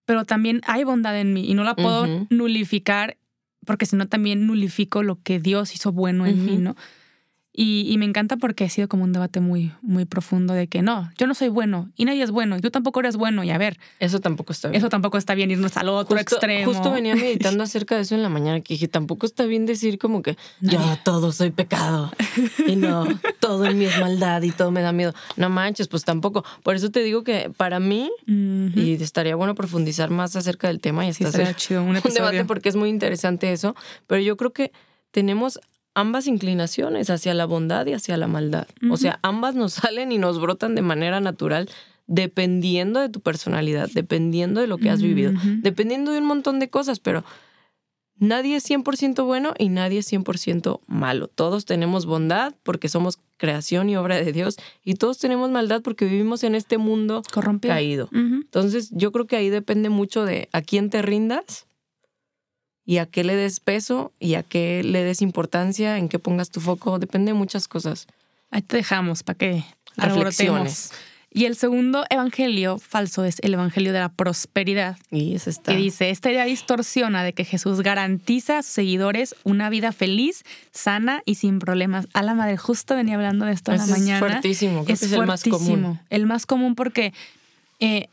pero 0.05 0.25
también 0.25 0.61
hay 0.67 0.85
bondad 0.85 1.19
en 1.19 1.33
mí 1.33 1.49
y 1.49 1.55
no 1.55 1.65
la 1.65 1.75
puedo 1.77 2.27
nulificar 2.31 3.17
porque 3.65 3.87
si 3.87 3.95
no 3.95 4.09
también 4.09 4.47
nulifico 4.47 5.03
lo 5.03 5.21
que 5.23 5.39
Dios 5.39 5.75
hizo 5.75 5.93
bueno 5.93 6.27
en 6.27 6.45
mí, 6.45 6.57
¿no? 6.57 6.77
Y, 7.53 7.97
me 7.99 8.05
encanta 8.05 8.37
porque 8.37 8.65
ha 8.65 8.69
sido 8.69 8.89
como 8.89 9.03
un 9.03 9.13
debate 9.13 9.41
muy, 9.41 9.73
muy 9.83 10.05
profundo 10.05 10.55
de 10.55 10.69
que 10.69 10.83
no, 10.83 11.11
yo 11.19 11.27
no 11.27 11.35
soy 11.35 11.49
bueno 11.49 11.91
y 11.97 12.05
nadie 12.05 12.23
es 12.23 12.31
bueno, 12.31 12.57
y 12.57 12.61
tú 12.61 12.71
tampoco 12.71 13.01
eres 13.01 13.17
bueno 13.17 13.43
y 13.43 13.51
a 13.51 13.59
ver. 13.59 13.77
Eso 13.99 14.21
tampoco 14.21 14.53
está 14.53 14.69
bien. 14.69 14.79
Eso 14.79 14.89
tampoco 14.89 15.19
está 15.19 15.35
bien 15.35 15.51
irnos 15.51 15.77
al 15.77 15.89
otro 15.89 16.17
extremo. 16.17 16.73
Justo 16.73 16.93
venía 16.93 17.15
meditando 17.17 17.65
acerca 17.65 17.97
de 17.97 18.03
eso 18.03 18.15
en 18.15 18.23
la 18.23 18.29
mañana 18.29 18.61
que 18.61 18.75
dije, 18.75 18.87
tampoco 18.87 19.27
está 19.27 19.47
bien 19.47 19.67
decir 19.67 19.99
como 19.99 20.23
que 20.23 20.39
yo 20.61 20.79
todo 21.05 21.33
soy 21.33 21.51
pecado 21.51 22.13
y 22.67 22.77
no, 22.77 23.07
todo 23.41 23.67
en 23.67 23.79
mí 23.79 23.85
es 23.85 23.99
maldad 23.99 24.43
y 24.43 24.53
todo 24.53 24.71
me 24.71 24.81
da 24.81 24.93
miedo. 24.93 25.13
No 25.37 25.51
manches, 25.51 25.89
pues 25.89 26.05
tampoco. 26.05 26.45
Por 26.63 26.77
eso 26.77 26.91
te 26.91 27.03
digo 27.03 27.25
que 27.25 27.51
para 27.57 27.81
mí, 27.81 28.11
y 28.27 28.95
estaría 29.03 29.35
bueno 29.35 29.57
profundizar 29.57 30.11
más 30.11 30.37
acerca 30.37 30.69
del 30.69 30.81
tema 30.81 31.05
y 31.05 31.11
hasta 31.11 31.29
hacer 31.29 31.57
chido, 31.57 31.83
un, 31.83 31.97
un 31.97 32.15
debate 32.15 32.45
porque 32.45 32.69
es 32.69 32.77
muy 32.77 32.91
interesante 32.91 33.53
eso, 33.53 33.75
pero 34.07 34.23
yo 34.23 34.37
creo 34.37 34.53
que 34.53 34.71
tenemos 35.11 35.59
ambas 35.95 36.27
inclinaciones 36.27 37.11
hacia 37.11 37.35
la 37.35 37.47
bondad 37.47 37.87
y 37.87 37.93
hacia 37.93 38.17
la 38.17 38.27
maldad. 38.27 38.69
O 38.91 38.97
sea, 38.97 39.19
ambas 39.23 39.55
nos 39.55 39.73
salen 39.75 40.13
y 40.13 40.19
nos 40.19 40.41
brotan 40.41 40.75
de 40.75 40.83
manera 40.83 41.21
natural 41.21 41.69
dependiendo 42.07 43.01
de 43.01 43.09
tu 43.09 43.21
personalidad, 43.21 43.89
dependiendo 43.95 44.61
de 44.61 44.67
lo 44.67 44.79
que 44.79 44.91
has 44.91 45.01
vivido, 45.01 45.33
dependiendo 45.63 46.11
de 46.11 46.19
un 46.19 46.25
montón 46.25 46.59
de 46.59 46.69
cosas, 46.69 46.99
pero 46.99 47.25
nadie 48.17 48.57
es 48.57 48.69
100% 48.69 49.25
bueno 49.25 49.55
y 49.57 49.69
nadie 49.69 50.01
es 50.01 50.13
100% 50.13 50.81
malo. 50.89 51.29
Todos 51.29 51.67
tenemos 51.67 52.07
bondad 52.07 52.53
porque 52.65 52.89
somos 52.89 53.21
creación 53.37 53.89
y 53.89 53.97
obra 53.97 54.17
de 54.17 54.33
Dios 54.33 54.57
y 54.85 54.95
todos 54.95 55.19
tenemos 55.19 55.51
maldad 55.51 55.83
porque 55.83 56.05
vivimos 56.05 56.43
en 56.43 56.57
este 56.57 56.79
mundo 56.79 57.23
Corrompido. 57.33 57.73
caído. 57.73 58.09
Entonces, 58.13 58.91
yo 58.93 59.13
creo 59.13 59.27
que 59.27 59.37
ahí 59.37 59.49
depende 59.49 59.89
mucho 59.89 60.25
de 60.25 60.49
a 60.53 60.63
quién 60.63 60.91
te 60.91 61.03
rindas 61.03 61.69
y 62.85 62.99
a 62.99 63.07
qué 63.07 63.25
le 63.25 63.37
des 63.37 63.61
peso 63.61 64.13
y 64.19 64.35
a 64.35 64.43
qué 64.43 64.83
le 64.83 65.05
des 65.05 65.23
importancia, 65.23 65.99
en 65.99 66.09
qué 66.09 66.19
pongas 66.19 66.51
tu 66.51 66.61
foco, 66.61 66.99
depende 66.99 67.33
de 67.33 67.39
muchas 67.39 67.69
cosas. 67.69 68.07
Ahí 68.51 68.63
te 68.63 68.77
dejamos 68.77 69.23
para 69.23 69.39
que 69.39 69.65
reflexiones. 69.97 70.93
Y 71.33 71.45
el 71.45 71.55
segundo 71.55 72.05
evangelio 72.11 72.79
falso 72.79 73.25
es 73.25 73.39
el 73.43 73.55
evangelio 73.55 73.93
de 73.93 74.01
la 74.01 74.09
prosperidad. 74.09 74.97
Y 75.13 75.37
ese 75.37 75.51
está. 75.51 75.71
Que 75.71 75.79
dice, 75.79 76.11
esta 76.11 76.29
idea 76.33 76.45
distorsiona 76.45 77.23
de 77.23 77.33
que 77.35 77.45
Jesús 77.45 77.83
garantiza 77.83 78.59
a 78.59 78.63
sus 78.65 78.73
seguidores 78.73 79.37
una 79.45 79.71
vida 79.71 79.93
feliz, 79.93 80.43
sana 80.73 81.23
y 81.25 81.37
sin 81.37 81.61
problemas. 81.61 82.09
A 82.15 82.23
la 82.23 82.35
madre, 82.35 82.57
justo 82.57 82.97
venía 82.97 83.15
hablando 83.15 83.47
de 83.47 83.53
esto 83.53 83.71
en 83.71 83.79
la 83.79 83.87
mañana. 83.87 84.27
Es 84.27 84.33
fuertísimo, 84.33 84.85
es, 84.89 85.13
el 85.13 85.25
más 85.25 85.45
común. 85.45 86.01
El 86.11 86.27
más 86.27 86.47
común 86.47 86.75
porque 86.75 87.13
eh, 87.79 88.09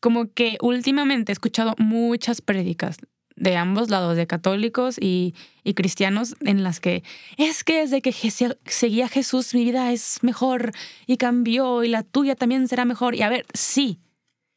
como 0.00 0.32
que 0.32 0.56
últimamente 0.62 1.32
he 1.32 1.34
escuchado 1.34 1.74
muchas 1.76 2.40
prédicas 2.40 2.96
de 3.38 3.56
ambos 3.56 3.90
lados, 3.90 4.16
de 4.16 4.26
católicos 4.26 4.96
y, 5.00 5.34
cristianos, 5.74 6.34
en 6.40 6.62
las 6.62 6.80
que 6.80 7.02
es 7.36 7.62
que 7.62 7.80
desde 7.80 8.00
que 8.00 8.12
seguía 8.12 9.04
a 9.04 9.08
Jesús 9.08 9.54
mi 9.54 9.64
vida 9.64 9.92
es 9.92 10.18
mejor 10.22 10.72
y 11.06 11.18
cambió 11.18 11.84
y 11.84 11.88
la 11.88 12.02
tuya 12.02 12.34
también 12.34 12.66
será 12.68 12.84
mejor. 12.84 13.14
Y 13.14 13.22
a 13.22 13.28
ver, 13.28 13.44
sí, 13.52 14.00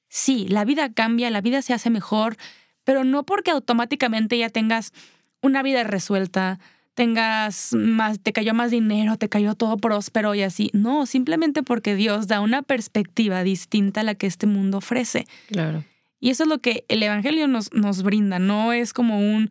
sí, 0.07 0.47
la 0.47 0.63
vida 0.63 0.93
cambia, 0.93 1.29
la 1.29 1.41
vida 1.41 1.61
se 1.61 1.73
hace 1.73 1.89
mejor, 1.89 2.37
pero 2.83 3.03
no 3.03 3.23
porque 3.23 3.51
automáticamente 3.51 4.37
ya 4.37 4.49
tengas 4.49 4.93
una 5.41 5.63
vida 5.63 5.83
resuelta, 5.83 6.59
tengas 6.93 7.73
más, 7.73 8.19
te 8.19 8.33
cayó 8.33 8.53
más 8.53 8.71
dinero, 8.71 9.17
te 9.17 9.29
cayó 9.29 9.55
todo 9.55 9.77
próspero 9.77 10.35
y 10.35 10.43
así. 10.43 10.69
No, 10.73 11.05
simplemente 11.05 11.63
porque 11.63 11.95
Dios 11.95 12.27
da 12.27 12.41
una 12.41 12.61
perspectiva 12.61 13.43
distinta 13.43 14.01
a 14.01 14.03
la 14.03 14.15
que 14.15 14.27
este 14.27 14.47
mundo 14.47 14.77
ofrece. 14.77 15.25
Claro. 15.47 15.83
Y 16.21 16.29
eso 16.29 16.43
es 16.43 16.49
lo 16.49 16.59
que 16.59 16.85
el 16.87 17.03
Evangelio 17.03 17.47
nos, 17.49 17.73
nos 17.73 18.03
brinda, 18.03 18.39
no 18.39 18.71
es 18.71 18.93
como 18.93 19.19
un 19.19 19.49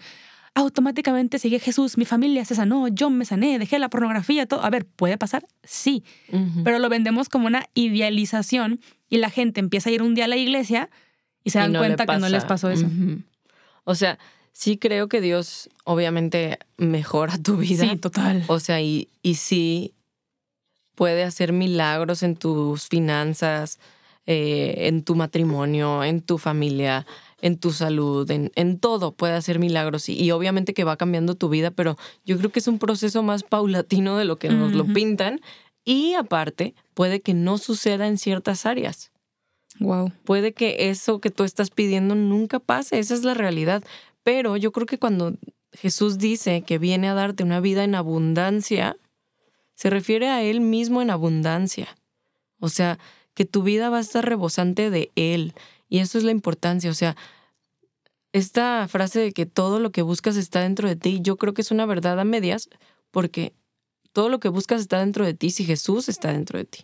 automáticamente 0.54 1.38
sigue 1.38 1.58
Jesús, 1.58 1.96
mi 1.96 2.04
familia 2.04 2.44
se 2.44 2.54
sanó, 2.54 2.88
yo 2.88 3.08
me 3.10 3.24
sané, 3.24 3.58
dejé 3.58 3.78
la 3.78 3.88
pornografía, 3.88 4.46
todo. 4.46 4.62
A 4.64 4.70
ver, 4.70 4.84
¿puede 4.84 5.16
pasar? 5.16 5.44
Sí, 5.62 6.04
pero 6.64 6.78
lo 6.78 6.88
vendemos 6.88 7.28
como 7.28 7.46
una 7.46 7.66
idealización 7.74 8.80
y 9.08 9.18
la 9.18 9.30
gente 9.30 9.60
empieza 9.60 9.90
a 9.90 9.92
ir 9.92 10.02
un 10.02 10.14
día 10.14 10.24
a 10.24 10.28
la 10.28 10.36
iglesia 10.36 10.90
y 11.44 11.50
se 11.50 11.58
dan 11.58 11.74
cuenta 11.74 12.06
que 12.06 12.18
no 12.18 12.28
les 12.28 12.44
pasó 12.44 12.70
eso. 12.70 12.86
O 13.84 13.94
sea, 13.94 14.18
sí 14.52 14.76
creo 14.76 15.08
que 15.08 15.20
Dios 15.20 15.70
obviamente 15.84 16.58
mejora 16.76 17.38
tu 17.38 17.56
vida. 17.56 17.88
Sí, 17.88 17.96
total. 17.96 18.44
O 18.46 18.60
sea, 18.60 18.80
y, 18.80 19.08
y 19.22 19.34
sí 19.34 19.94
puede 20.94 21.24
hacer 21.24 21.52
milagros 21.52 22.22
en 22.22 22.36
tus 22.36 22.88
finanzas, 22.88 23.78
eh, 24.32 24.87
en 24.87 25.02
tu 25.02 25.16
matrimonio, 25.16 26.04
en 26.04 26.20
tu 26.20 26.38
familia, 26.38 27.04
en 27.42 27.58
tu 27.58 27.72
salud, 27.72 28.30
en, 28.30 28.52
en 28.54 28.78
todo 28.78 29.10
puede 29.10 29.32
hacer 29.32 29.58
milagros 29.58 30.08
y, 30.08 30.30
obviamente 30.30 30.72
que 30.72 30.84
va 30.84 30.96
cambiando 30.96 31.34
tu 31.34 31.49
vida, 31.49 31.72
pero 31.72 31.96
yo 32.25 32.38
creo 32.38 32.52
que 32.52 32.60
es 32.60 32.68
un 32.68 32.78
proceso 32.78 33.25
más 33.25 33.42
paulatino 33.42 34.16
de 34.16 34.26
lo 34.26 34.37
que 34.37 34.49
nos 34.49 34.72
lo 34.72 34.84
pintan 34.84 35.40
y 35.84 36.14
aparte 36.14 36.76
puede 36.94 37.20
que 37.20 37.34
no 37.34 37.58
suceda 37.58 38.06
en 38.06 38.18
ciertas 38.18 38.66
áreas. 38.66 39.10
Wow. 39.80 40.12
Puede 40.22 40.52
que 40.52 40.90
eso 40.90 41.20
que 41.20 41.30
tú 41.30 41.42
estás 41.42 41.70
pidiendo 41.70 42.14
nunca 42.14 42.60
pase, 42.60 43.00
esa 43.00 43.14
es 43.14 43.25
la 43.25 43.34
realidad, 43.34 43.82
pero 44.22 44.56
yo 44.56 44.70
creo 44.70 44.87
que 44.87 45.00
cuando 45.00 45.34
Jesús 45.72 46.18
dice 46.18 46.62
que 46.62 46.78
viene 46.78 47.08
a 47.08 47.14
darte 47.14 47.42
una 47.42 47.58
vida 47.58 47.82
en 47.82 47.96
abundancia, 47.96 48.96
se 49.75 49.90
refiere 49.90 50.28
a 50.28 50.44
Él 50.44 50.60
mismo 50.60 51.02
en 51.02 51.10
abundancia. 51.10 51.96
O 52.60 52.68
sea, 52.68 53.00
que 53.34 53.44
tu 53.44 53.62
vida 53.62 53.90
va 53.90 53.99
a 53.99 54.02
estar 54.02 54.25
rebosante 54.25 54.90
de 54.90 55.10
Él. 55.16 55.54
Y 55.88 55.99
eso 55.99 56.18
es 56.18 56.25
la 56.25 56.30
importancia. 56.30 56.90
O 56.90 56.94
sea, 56.94 57.16
esta 58.32 58.87
frase 58.88 59.20
de 59.20 59.32
que 59.32 59.46
todo 59.46 59.80
lo 59.80 59.90
que 59.90 60.02
buscas 60.02 60.37
está 60.37 60.60
dentro 60.60 60.88
de 60.88 60.96
ti, 60.96 61.20
yo 61.22 61.37
creo 61.37 61.54
que 61.54 61.62
es 61.62 61.70
una 61.70 61.87
verdad 61.87 62.18
a 62.20 62.25
medias, 62.25 62.68
porque 63.10 63.52
todo 64.12 64.28
lo 64.28 64.40
que 64.40 64.49
buscas 64.49 64.80
está 64.80 65.00
dentro 65.00 65.25
de 65.25 65.34
ti 65.34 65.50
si 65.50 65.64
Jesús 65.64 66.08
está 66.08 66.32
dentro 66.32 66.58
de 66.58 66.64
ti. 66.64 66.82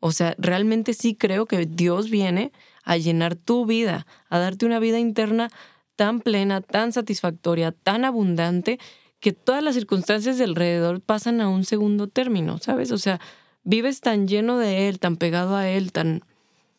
O 0.00 0.12
sea, 0.12 0.34
realmente 0.38 0.92
sí 0.94 1.14
creo 1.14 1.46
que 1.46 1.64
Dios 1.66 2.10
viene 2.10 2.52
a 2.82 2.96
llenar 2.96 3.36
tu 3.36 3.66
vida, 3.66 4.06
a 4.28 4.38
darte 4.38 4.66
una 4.66 4.78
vida 4.78 4.98
interna 4.98 5.50
tan 5.96 6.20
plena, 6.20 6.60
tan 6.60 6.92
satisfactoria, 6.92 7.72
tan 7.72 8.04
abundante, 8.04 8.78
que 9.20 9.32
todas 9.32 9.62
las 9.62 9.74
circunstancias 9.74 10.36
de 10.36 10.44
alrededor 10.44 11.00
pasan 11.00 11.40
a 11.40 11.48
un 11.48 11.64
segundo 11.64 12.08
término, 12.08 12.58
¿sabes? 12.58 12.92
O 12.92 12.98
sea, 12.98 13.20
vives 13.64 14.00
tan 14.00 14.28
lleno 14.28 14.58
de 14.58 14.88
Él, 14.88 15.00
tan 15.00 15.16
pegado 15.16 15.56
a 15.56 15.68
Él, 15.68 15.92
tan 15.92 16.22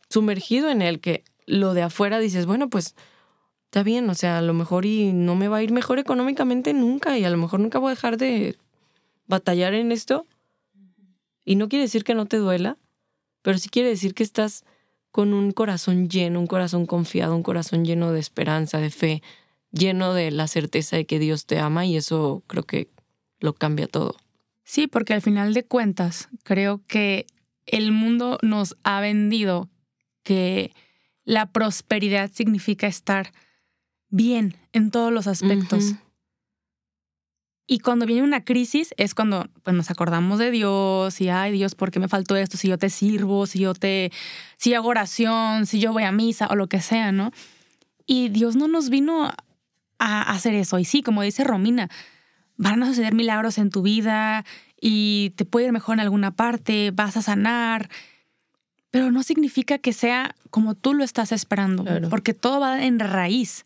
sumergido 0.10 0.70
en 0.70 0.82
Él, 0.82 1.00
que 1.00 1.24
lo 1.46 1.74
de 1.74 1.82
afuera 1.82 2.20
dices, 2.20 2.46
bueno, 2.46 2.70
pues 2.70 2.96
está 3.66 3.84
bien, 3.84 4.10
o 4.10 4.16
sea, 4.16 4.38
a 4.38 4.42
lo 4.42 4.54
mejor 4.54 4.86
y 4.86 5.12
no 5.12 5.36
me 5.36 5.48
va 5.48 5.58
a 5.58 5.64
ir 5.64 5.72
mejor 5.72 6.00
económicamente 6.00 6.74
nunca 6.74 7.18
y 7.18 7.26
a 7.26 7.30
lo 7.30 7.38
mejor 7.38 7.60
nunca 7.60 7.80
voy 7.80 7.90
a 7.90 7.96
dejar 7.96 8.18
de 8.18 8.58
batallar 9.28 9.74
en 9.74 9.92
esto. 9.92 10.26
Y 11.44 11.56
no 11.56 11.68
quiere 11.68 11.84
decir 11.84 12.04
que 12.04 12.16
no 12.16 12.26
te 12.26 12.38
duela, 12.38 12.78
pero 13.42 13.58
sí 13.58 13.70
quiere 13.70 13.90
decir 13.90 14.14
que 14.14 14.24
estás 14.24 14.64
con 15.12 15.34
un 15.34 15.52
corazón 15.52 16.10
lleno, 16.10 16.40
un 16.40 16.48
corazón 16.48 16.86
confiado, 16.86 17.36
un 17.36 17.44
corazón 17.44 17.86
lleno 17.86 18.12
de 18.12 18.20
esperanza, 18.20 18.80
de 18.80 18.90
fe, 18.90 19.22
lleno 19.72 20.14
de 20.14 20.32
la 20.32 20.48
certeza 20.48 20.96
de 20.96 21.06
que 21.06 21.20
Dios 21.20 21.46
te 21.46 21.60
ama 21.60 21.86
y 21.86 21.98
eso 21.98 22.44
creo 22.48 22.64
que 22.64 22.90
lo 23.40 23.54
cambia 23.54 23.88
todo. 23.88 24.16
Sí, 24.66 24.88
porque 24.88 25.14
al 25.14 25.22
final 25.22 25.54
de 25.54 25.64
cuentas 25.64 26.28
creo 26.44 26.82
que 26.88 27.28
el 27.68 27.92
mundo 27.92 28.40
nos 28.42 28.76
ha 28.84 29.00
vendido 29.00 29.70
que 30.24 30.74
la 31.24 31.52
prosperidad 31.52 32.32
significa 32.34 32.88
estar 32.88 33.32
bien 34.10 34.58
en 34.74 34.90
todos 34.90 35.14
los 35.14 35.28
aspectos. 35.28 35.94
Y 37.68 37.80
cuando 37.80 38.06
viene 38.08 38.24
una 38.24 38.44
crisis 38.44 38.94
es 38.98 39.16
cuando 39.16 39.48
pues, 39.64 39.76
nos 39.76 39.90
acordamos 39.92 40.40
de 40.40 40.52
Dios 40.52 41.22
y, 41.22 41.30
ay 41.30 41.52
Dios, 41.52 41.76
¿por 41.76 41.92
qué 41.92 42.00
me 42.00 42.08
faltó 42.08 42.36
esto? 42.36 42.58
Si 42.58 42.68
yo 42.68 42.78
te 42.78 42.90
sirvo, 42.90 43.46
si 43.48 43.60
yo 43.60 43.74
te, 43.74 44.12
si 44.58 44.74
hago 44.74 44.90
oración, 44.90 45.68
si 45.68 45.80
yo 45.80 45.94
voy 45.94 46.04
a 46.04 46.12
misa 46.12 46.48
o 46.48 46.56
lo 46.56 46.68
que 46.68 46.82
sea, 46.82 47.12
¿no? 47.12 47.32
Y 48.08 48.30
Dios 48.30 48.56
no 48.56 48.68
nos 48.68 48.90
vino 48.90 49.32
a 50.00 50.32
hacer 50.32 50.54
eso. 50.56 50.78
Y 50.78 50.86
sí, 50.86 51.02
como 51.02 51.24
dice 51.24 51.44
Romina, 51.44 51.90
van 52.58 52.84
a 52.84 52.88
suceder 52.88 53.14
milagros 53.14 53.58
en 53.58 53.70
tu 53.70 53.82
vida 53.82 54.46
y 54.80 55.32
te 55.36 55.46
puede 55.46 55.68
ir 55.68 55.72
mejor 55.72 55.96
en 55.96 56.02
alguna 56.02 56.32
parte, 56.32 56.92
vas 56.92 57.18
a 57.18 57.22
sanar, 57.22 57.90
pero 58.92 59.12
no 59.12 59.24
significa 59.24 59.78
que 59.78 59.94
sea 59.94 60.36
como 60.50 60.76
tú 60.76 60.94
lo 60.94 61.04
estás 61.04 61.32
esperando, 61.32 61.84
porque 62.10 62.34
todo 62.34 62.60
va 62.60 62.84
en 62.84 63.00
raíz. 63.00 63.66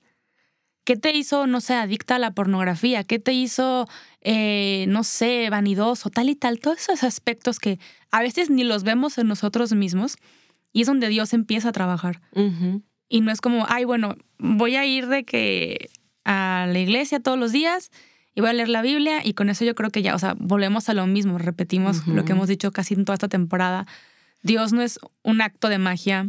¿Qué 0.86 0.96
te 0.96 1.16
hizo, 1.16 1.46
no 1.46 1.62
sé, 1.62 1.76
adicta 1.76 2.16
a 2.16 2.20
la 2.20 2.32
pornografía? 2.32 3.04
¿Qué 3.04 3.20
te 3.20 3.32
hizo, 3.34 3.88
eh, 4.22 4.86
no 4.88 5.04
sé, 5.04 5.50
vanidoso, 5.52 6.10
tal 6.10 6.30
y 6.30 6.36
tal? 6.36 6.60
Todos 6.60 6.80
esos 6.80 7.04
aspectos 7.04 7.60
que 7.60 7.78
a 8.10 8.22
veces 8.22 8.50
ni 8.50 8.64
los 8.64 8.84
vemos 8.84 9.20
en 9.20 9.28
nosotros 9.28 9.72
mismos 9.74 10.18
y 10.74 10.82
es 10.82 10.88
donde 10.88 11.10
Dios 11.10 11.34
empieza 11.34 11.70
a 11.70 11.74
trabajar. 11.74 12.22
Y 13.08 13.22
no 13.22 13.32
es 13.32 13.40
como, 13.40 13.66
ay, 13.70 13.86
bueno, 13.86 14.16
voy 14.40 14.78
a 14.78 14.86
ir 14.86 15.08
de 15.08 15.26
que 15.26 15.90
a 16.26 16.66
la 16.68 16.80
iglesia 16.80 17.20
todos 17.20 17.38
los 17.38 17.52
días 17.52 17.92
y 18.36 18.42
voy 18.42 18.50
a 18.50 18.54
leer 18.54 18.70
la 18.70 18.82
Biblia 18.82 19.22
y 19.24 19.34
con 19.34 19.50
eso 19.50 19.66
yo 19.66 19.76
creo 19.76 19.90
que 19.90 20.02
ya, 20.02 20.16
o 20.16 20.20
sea, 20.20 20.36
volvemos 20.40 20.90
a 20.90 20.94
lo 20.94 21.06
mismo, 21.08 21.38
repetimos 21.38 22.08
lo 22.08 22.26
que 22.26 22.34
hemos 22.34 22.48
dicho 22.48 22.72
casi 22.72 22.94
en 22.94 23.06
toda 23.06 23.16
esta 23.16 23.28
temporada. 23.28 23.86
Dios 24.42 24.72
no 24.72 24.82
es 24.82 25.00
un 25.24 25.42
acto 25.42 25.68
de 25.68 25.78
magia 25.78 26.28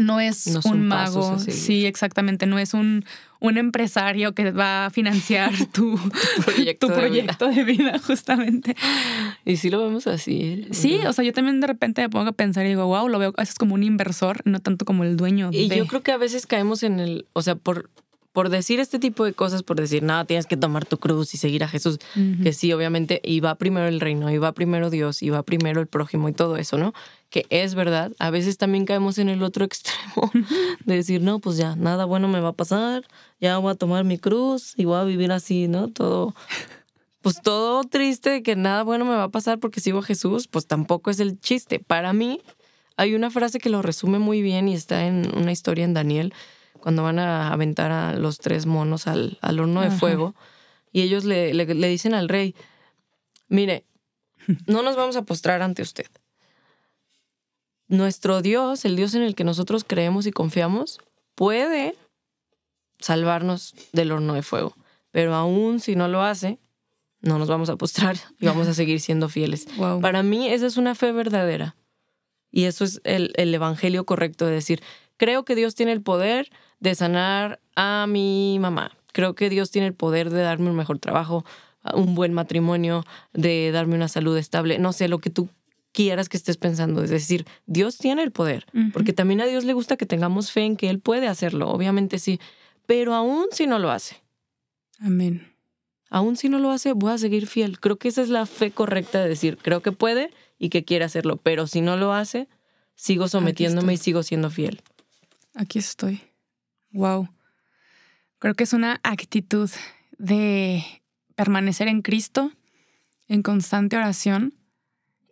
no 0.00 0.20
es 0.20 0.46
un 0.64 0.86
mago. 0.86 1.38
Sí, 1.38 1.86
exactamente. 1.86 2.46
No 2.46 2.58
es 2.58 2.74
un, 2.74 3.04
un 3.38 3.58
empresario 3.58 4.34
que 4.34 4.50
va 4.50 4.86
a 4.86 4.90
financiar 4.90 5.52
tu, 5.72 5.98
proyecto, 6.44 6.88
de, 6.88 7.64
vida. 7.64 7.98
justamente. 7.98 8.74
Y 9.44 9.56
sí 9.56 9.70
lo 9.70 9.82
vemos 9.82 10.06
así. 10.06 10.40
¿eh? 10.42 10.68
Sí, 10.72 11.00
o 11.06 11.12
sea, 11.12 11.24
yo 11.24 11.32
también 11.32 11.60
de 11.60 11.66
repente 11.66 12.02
me 12.02 12.08
pongo 12.08 12.28
a 12.28 12.32
pensar 12.32 12.64
y 12.66 12.70
digo, 12.70 12.86
wow, 12.86 13.08
lo 13.08 13.18
veo, 13.18 13.30
eso 13.36 13.50
es 13.50 13.58
como 13.58 13.74
un 13.74 13.82
inversor, 13.82 14.40
no 14.44 14.60
tanto 14.60 14.84
como 14.84 15.04
el 15.04 15.16
dueño. 15.16 15.50
Y 15.52 15.68
yo 15.68 15.86
creo 15.86 16.02
que 16.02 16.12
a 16.12 16.16
veces 16.16 16.46
caemos 16.46 16.82
en 16.82 16.98
el, 17.00 17.26
o 17.32 17.42
sea, 17.42 17.54
por, 17.54 17.90
por 18.32 18.48
decir 18.48 18.78
este 18.78 18.98
tipo 18.98 19.24
de 19.24 19.32
cosas, 19.32 19.62
por 19.62 19.80
decir, 19.80 20.02
nada, 20.02 20.24
tienes 20.24 20.46
que 20.46 20.56
tomar 20.56 20.84
tu 20.84 20.98
cruz 20.98 21.34
y 21.34 21.36
seguir 21.36 21.64
a 21.64 21.68
Jesús, 21.68 21.98
que 22.42 22.52
sí, 22.52 22.72
obviamente, 22.72 23.20
y 23.24 23.40
va 23.40 23.56
primero 23.56 23.88
el 23.88 24.00
reino, 24.00 24.30
y 24.30 24.38
va 24.38 24.52
primero 24.52 24.88
Dios, 24.88 25.22
y 25.22 25.30
va 25.30 25.42
primero 25.42 25.80
el 25.80 25.88
prójimo 25.88 26.28
y 26.28 26.32
todo 26.32 26.56
eso, 26.56 26.78
¿no? 26.78 26.94
Que 27.28 27.46
es 27.50 27.74
verdad. 27.74 28.12
A 28.18 28.30
veces 28.30 28.56
también 28.56 28.86
caemos 28.86 29.18
en 29.18 29.28
el 29.28 29.42
otro 29.42 29.64
extremo 29.66 30.30
de 30.84 30.94
decir, 30.94 31.22
no, 31.22 31.40
pues 31.40 31.56
ya, 31.56 31.74
nada 31.74 32.04
bueno 32.04 32.28
me 32.28 32.40
va 32.40 32.50
a 32.50 32.52
pasar, 32.52 33.04
ya 33.40 33.58
voy 33.58 33.72
a 33.72 33.74
tomar 33.74 34.04
mi 34.04 34.18
cruz 34.18 34.74
y 34.76 34.84
voy 34.84 34.98
a 34.98 35.04
vivir 35.04 35.32
así, 35.32 35.66
¿no? 35.66 35.88
Todo, 35.88 36.34
pues 37.22 37.42
todo 37.42 37.82
triste 37.82 38.30
de 38.30 38.42
que 38.44 38.54
nada 38.54 38.84
bueno 38.84 39.04
me 39.04 39.16
va 39.16 39.24
a 39.24 39.30
pasar 39.30 39.58
porque 39.58 39.80
sigo 39.80 39.98
a 39.98 40.02
Jesús, 40.02 40.46
pues 40.46 40.68
tampoco 40.68 41.10
es 41.10 41.18
el 41.18 41.40
chiste. 41.40 41.80
Para 41.80 42.12
mí, 42.12 42.40
hay 42.96 43.14
una 43.14 43.30
frase 43.30 43.58
que 43.58 43.70
lo 43.70 43.82
resume 43.82 44.20
muy 44.20 44.40
bien 44.40 44.68
y 44.68 44.74
está 44.74 45.06
en 45.06 45.36
una 45.36 45.50
historia 45.50 45.84
en 45.84 45.94
Daniel 45.94 46.32
cuando 46.80 47.02
van 47.02 47.18
a 47.18 47.52
aventar 47.52 47.92
a 47.92 48.14
los 48.14 48.38
tres 48.38 48.66
monos 48.66 49.06
al, 49.06 49.38
horno 49.42 49.82
de 49.82 49.90
fuego. 49.90 50.34
Y 50.92 51.02
ellos 51.02 51.24
le, 51.24 51.54
le, 51.54 51.88
dicen 51.88 52.14
al 52.14 52.28
rey, 52.28 52.54
mire, 53.48 53.84
no 54.66 54.82
nos 54.82 54.96
vamos 54.96 55.16
a 55.16 55.22
postrar 55.22 55.62
ante 55.62 55.82
usted. 55.82 56.06
Nuestro 57.88 58.42
Dios, 58.42 58.84
el 58.84 58.96
Dios 58.96 59.14
en 59.14 59.22
el 59.22 59.34
que 59.34 59.44
nosotros 59.44 59.84
creemos 59.86 60.26
y 60.26 60.32
confiamos, 60.32 60.98
puede 61.34 61.96
salvarnos 62.98 63.74
del 63.92 64.12
horno 64.12 64.34
de 64.34 64.42
fuego. 64.42 64.74
Pero 65.10 65.34
aún 65.34 65.80
si 65.80 65.96
no 65.96 66.08
lo 66.08 66.22
hace, 66.22 66.58
no 67.20 67.38
nos 67.38 67.48
vamos 67.48 67.68
a 67.68 67.76
postrar 67.76 68.16
y 68.38 68.46
vamos 68.46 68.68
a 68.68 68.74
seguir 68.74 69.00
siendo 69.00 69.28
fieles. 69.28 69.66
Para 70.00 70.22
mí 70.22 70.48
esa 70.48 70.66
es 70.66 70.76
una 70.76 70.94
fe 70.94 71.12
verdadera. 71.12 71.76
Y 72.50 72.64
eso 72.64 72.84
es 72.84 73.00
el, 73.04 73.32
el, 73.36 73.54
evangelio 73.54 74.04
correcto 74.04 74.46
de 74.46 74.52
decir, 74.52 74.82
creo 75.16 75.44
que 75.44 75.54
Dios 75.54 75.76
tiene 75.76 75.92
el 75.92 76.02
poder 76.02 76.50
de 76.80 76.94
sanar 76.94 77.60
a 77.76 78.06
mi 78.08 78.58
mamá. 78.58 78.92
Creo 79.12 79.34
que 79.34 79.50
Dios 79.50 79.70
tiene 79.70 79.86
el 79.86 79.94
poder 79.94 80.30
de 80.30 80.42
darme 80.42 80.70
un 80.70 80.76
mejor 80.76 80.98
trabajo, 80.98 81.44
un 81.94 82.14
buen 82.14 82.32
matrimonio, 82.32 83.04
de 83.32 83.70
darme 83.72 83.94
una 83.94 84.08
salud 84.08 84.36
estable. 84.36 84.78
No 84.78 84.92
sé, 84.92 85.08
lo 85.08 85.18
que 85.18 85.30
tú 85.30 85.48
quieras 85.92 86.28
que 86.28 86.36
estés 86.36 86.56
pensando. 86.56 87.02
Es 87.02 87.10
decir, 87.10 87.46
Dios 87.66 87.98
tiene 87.98 88.22
el 88.22 88.30
poder, 88.30 88.66
porque 88.92 89.12
también 89.12 89.40
a 89.40 89.46
Dios 89.46 89.64
le 89.64 89.72
gusta 89.72 89.96
que 89.96 90.06
tengamos 90.06 90.52
fe 90.52 90.62
en 90.62 90.76
que 90.76 90.90
Él 90.90 91.00
puede 91.00 91.26
hacerlo, 91.28 91.68
obviamente 91.70 92.18
sí, 92.18 92.40
pero 92.86 93.14
aún 93.14 93.46
si 93.52 93.66
no 93.66 93.78
lo 93.78 93.90
hace. 93.90 94.22
Amén. 95.00 95.52
Aún 96.10 96.36
si 96.36 96.48
no 96.48 96.58
lo 96.58 96.70
hace, 96.70 96.92
voy 96.92 97.12
a 97.12 97.18
seguir 97.18 97.46
fiel. 97.46 97.78
Creo 97.78 97.96
que 97.96 98.08
esa 98.08 98.22
es 98.22 98.28
la 98.28 98.46
fe 98.46 98.72
correcta 98.72 99.22
de 99.22 99.28
decir, 99.28 99.58
creo 99.58 99.80
que 99.80 99.92
puede 99.92 100.30
y 100.58 100.68
que 100.68 100.84
quiere 100.84 101.04
hacerlo, 101.04 101.36
pero 101.36 101.66
si 101.66 101.80
no 101.80 101.96
lo 101.96 102.12
hace, 102.12 102.48
sigo 102.96 103.28
sometiéndome 103.28 103.94
y 103.94 103.96
sigo 103.96 104.22
siendo 104.22 104.50
fiel. 104.50 104.82
Aquí 105.54 105.78
estoy. 105.78 106.20
Wow. 106.92 107.28
Creo 108.38 108.54
que 108.54 108.64
es 108.64 108.72
una 108.72 109.00
actitud 109.02 109.70
de 110.18 110.84
permanecer 111.34 111.88
en 111.88 112.02
Cristo, 112.02 112.52
en 113.28 113.42
constante 113.42 113.96
oración 113.96 114.54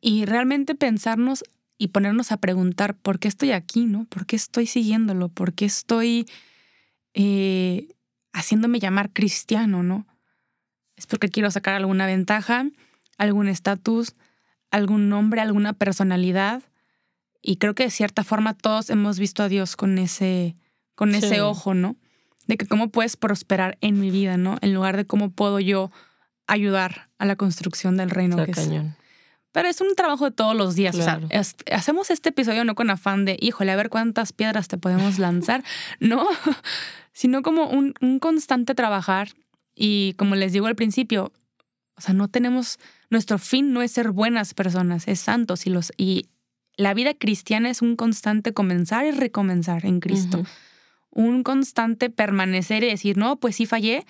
y 0.01 0.25
realmente 0.25 0.75
pensarnos 0.75 1.45
y 1.79 1.89
ponernos 1.89 2.33
a 2.33 2.37
preguntar 2.37 2.97
por 2.97 3.19
qué 3.19 3.29
estoy 3.29 3.53
aquí, 3.53 3.87
¿no? 3.87 4.05
¿Por 4.05 4.27
qué 4.27 4.37
estoy 4.37 4.67
siguiéndolo? 4.67 5.29
¿Por 5.29 5.53
qué 5.53 5.65
estoy 5.65 6.27
eh, 7.15 7.89
haciéndome 8.33 8.81
llamar 8.81 9.13
cristiano, 9.13 9.83
¿no? 9.83 10.07
Es 10.97 11.07
porque 11.07 11.29
quiero 11.29 11.51
sacar 11.51 11.75
alguna 11.75 12.07
ventaja, 12.07 12.67
algún 13.17 13.49
estatus, 13.49 14.17
algún 14.71 15.09
nombre, 15.09 15.41
alguna 15.41 15.73
personalidad. 15.73 16.63
Y 17.41 17.57
creo 17.57 17.75
que 17.75 17.85
de 17.85 17.91
cierta 17.91 18.25
forma 18.25 18.55
todos 18.55 18.91
hemos 18.91 19.19
visto 19.19 19.43
a 19.43 19.49
Dios 19.49 19.77
con 19.77 19.99
ese, 19.99 20.57
con 20.99 21.15
ese 21.15 21.43
ojo, 21.43 21.75
¿no? 21.75 21.95
De 22.49 22.57
que 22.57 22.67
cómo 22.67 22.89
puedes 22.89 23.17
prosperar 23.17 23.79
en 23.81 24.01
mi 24.01 24.11
vida, 24.11 24.37
¿no? 24.37 24.59
En 24.63 24.75
lugar 24.75 24.97
de 24.97 25.07
cómo 25.07 25.31
puedo 25.31 25.61
yo 25.61 25.93
ayudar 26.49 27.09
a 27.19 27.25
la 27.25 27.37
construcción 27.37 27.97
del 27.97 28.11
reino. 28.11 28.45
que 28.45 28.51
cañón. 28.51 28.97
Pero 29.53 29.69
es 29.69 29.81
un 29.81 29.95
trabajo 29.95 30.25
de 30.25 30.33
todos 30.33 30.57
los 30.57 30.75
días. 30.75 30.97
O 30.97 31.03
sea, 31.03 31.21
hacemos 31.71 32.11
este 32.11 32.31
episodio 32.31 32.65
no 32.65 32.75
con 32.75 32.91
afán 32.91 33.25
de, 33.25 33.37
híjole, 33.41 33.71
a 33.71 33.77
ver 33.77 33.91
cuántas 33.91 34.33
piedras 34.33 34.67
te 34.67 34.77
podemos 34.77 35.19
lanzar, 35.21 35.63
no, 36.01 36.27
sino 37.13 37.43
como 37.43 37.69
un, 37.69 37.95
un 38.01 38.19
constante 38.19 38.75
trabajar. 38.75 39.29
Y 39.77 40.15
como 40.15 40.35
les 40.35 40.53
digo 40.53 40.67
al 40.67 40.75
principio, 40.75 41.33
o 41.95 42.01
sea, 42.01 42.13
no 42.13 42.27
tenemos, 42.27 42.81
nuestro 43.09 43.39
fin 43.39 43.73
no 43.73 43.83
es 43.83 43.93
ser 43.93 44.11
buenas 44.11 44.53
personas, 44.53 45.07
es 45.07 45.21
santos 45.21 45.65
y 45.65 45.71
los, 45.71 45.93
y 45.97 46.27
la 46.77 46.93
vida 46.93 47.15
cristiana 47.15 47.71
es 47.71 47.83
un 47.83 47.95
constante 47.95 48.53
comenzar 48.53 49.07
y 49.07 49.13
recomenzar 49.13 49.87
en 49.87 50.01
Cristo 50.01 50.43
un 51.11 51.43
constante 51.43 52.11
permanecer 52.11 52.85
y 52.85 52.89
decir, 52.89 53.17
no, 53.17 53.37
pues 53.37 53.57
sí 53.57 53.67
fallé, 53.67 54.07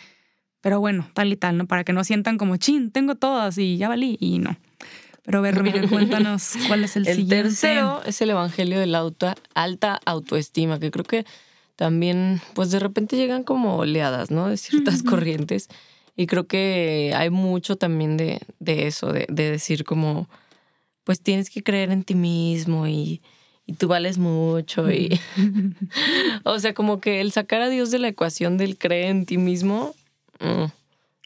pero 0.61 0.81
bueno, 0.81 1.09
tal 1.15 1.33
y 1.33 1.37
tal, 1.37 1.57
¿no? 1.57 1.67
Para 1.67 1.85
que 1.85 1.93
no 1.93 2.05
sientan 2.05 2.39
como, 2.39 2.57
chin, 2.57 2.91
tengo 2.91 3.15
todas 3.15 3.59
y 3.59 3.77
ya 3.77 3.89
valí, 3.89 4.17
y 4.21 4.39
no. 4.39 4.57
Pero 5.25 5.39
a 5.39 5.43
ver, 5.43 5.63
cuéntanos 5.91 6.55
cuál 6.67 6.85
es 6.85 6.97
el, 6.97 7.07
el 7.07 7.17
siguiente. 7.17 7.39
El 7.39 7.43
tercero 7.45 8.03
es 8.05 8.21
el 8.21 8.31
evangelio 8.31 8.81
de 8.81 8.87
la 8.87 9.09
alta 9.55 10.01
autoestima, 10.05 10.81
que 10.81 10.91
creo 10.91 11.05
que 11.05 11.25
también, 11.77 12.41
pues 12.55 12.71
de 12.71 12.81
repente 12.81 13.17
llegan 13.17 13.45
como 13.45 13.77
oleadas, 13.77 14.31
¿no? 14.31 14.49
De 14.49 14.57
ciertas 14.57 15.03
corrientes. 15.03 15.69
Y 16.17 16.27
creo 16.27 16.49
que 16.49 17.13
hay 17.15 17.31
mucho 17.31 17.77
también 17.77 18.17
de, 18.17 18.41
de 18.59 18.89
eso, 18.89 19.13
de, 19.13 19.27
de 19.29 19.53
decir 19.53 19.85
como, 19.85 20.29
pues 21.05 21.23
tienes 21.23 21.51
que 21.51 21.63
creer 21.63 21.93
en 21.93 22.03
ti 22.03 22.17
mismo 22.17 22.89
y, 22.89 23.23
y 23.69 23.75
tú 23.75 23.87
vales 23.87 24.19
mucho 24.19 24.91
y 24.91 25.21
o 26.45 26.59
sea 26.59 26.75
como 26.75 27.01
que 27.01 27.21
el 27.21 27.31
sacar 27.31 27.61
a 27.61 27.69
Dios 27.69 27.93
de 27.93 28.01
la 28.01 28.09
ecuación 28.09 28.57
del 28.57 28.77
creer 28.77 29.11
en 29.11 29.27
ti 29.27 29.39
mismo 29.39 29.95
mm, 30.41 30.65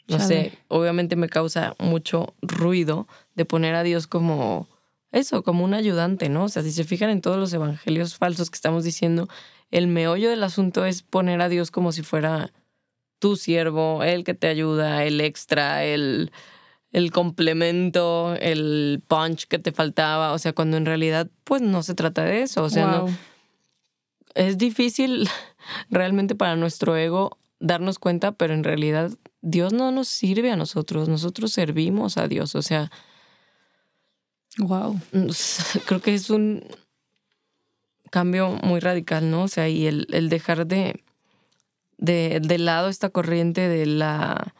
no 0.09 0.19
sé 0.19 0.53
obviamente 0.67 1.15
me 1.15 1.29
causa 1.29 1.73
mucho 1.79 2.35
ruido 2.41 3.07
de 3.33 3.45
poner 3.45 3.73
a 3.73 3.83
Dios 3.83 4.05
como 4.05 4.67
eso 5.11 5.41
como 5.41 5.63
un 5.63 5.73
ayudante 5.73 6.27
no 6.29 6.43
o 6.43 6.49
sea 6.49 6.61
si 6.61 6.71
se 6.71 6.83
fijan 6.83 7.09
en 7.09 7.21
todos 7.21 7.37
los 7.37 7.53
evangelios 7.53 8.15
falsos 8.15 8.51
que 8.51 8.55
estamos 8.55 8.83
diciendo 8.83 9.29
el 9.71 9.87
meollo 9.87 10.29
del 10.29 10.43
asunto 10.43 10.85
es 10.85 11.01
poner 11.01 11.41
a 11.41 11.49
Dios 11.49 11.71
como 11.71 11.93
si 11.93 12.03
fuera 12.03 12.51
tu 13.23 13.37
siervo, 13.37 14.03
el 14.03 14.25
que 14.25 14.33
te 14.33 14.47
ayuda, 14.47 15.05
el 15.05 15.21
extra, 15.21 15.85
el, 15.85 16.33
el 16.93 17.11
complemento, 17.11 18.35
el 18.39 19.01
punch 19.07 19.47
que 19.47 19.59
te 19.59 19.71
faltaba. 19.71 20.31
O 20.31 20.39
sea, 20.39 20.53
cuando 20.53 20.77
en 20.77 20.85
realidad, 20.85 21.29
pues 21.43 21.61
no 21.61 21.83
se 21.83 21.95
trata 21.95 22.23
de 22.23 22.43
eso. 22.43 22.63
O 22.63 22.69
sea, 22.69 22.87
no, 22.87 23.05
es 24.35 24.57
difícil 24.57 25.27
realmente 25.89 26.35
para 26.35 26.55
nuestro 26.55 26.95
ego 26.95 27.37
darnos 27.59 27.99
cuenta, 27.99 28.33
pero 28.33 28.53
en 28.53 28.63
realidad 28.63 29.11
Dios 29.41 29.73
no 29.73 29.91
nos 29.91 30.07
sirve 30.07 30.51
a 30.51 30.55
nosotros, 30.55 31.09
nosotros 31.09 31.51
servimos 31.51 32.17
a 32.17 32.27
Dios. 32.27 32.55
O 32.55 32.61
sea, 32.61 32.91
wow. 34.59 34.99
Creo 35.85 36.01
que 36.01 36.13
es 36.13 36.29
un 36.29 36.63
cambio 38.11 38.51
muy 38.61 38.79
radical, 38.79 39.31
¿no? 39.31 39.43
O 39.43 39.47
sea, 39.47 39.67
y 39.67 39.87
el, 39.87 40.05
el 40.11 40.29
dejar 40.29 40.67
de, 40.67 41.03
de, 41.97 42.57
lado 42.59 42.89
esta 42.89 43.09
corriente 43.09 43.67
de 43.67 43.87
la, 43.87 44.53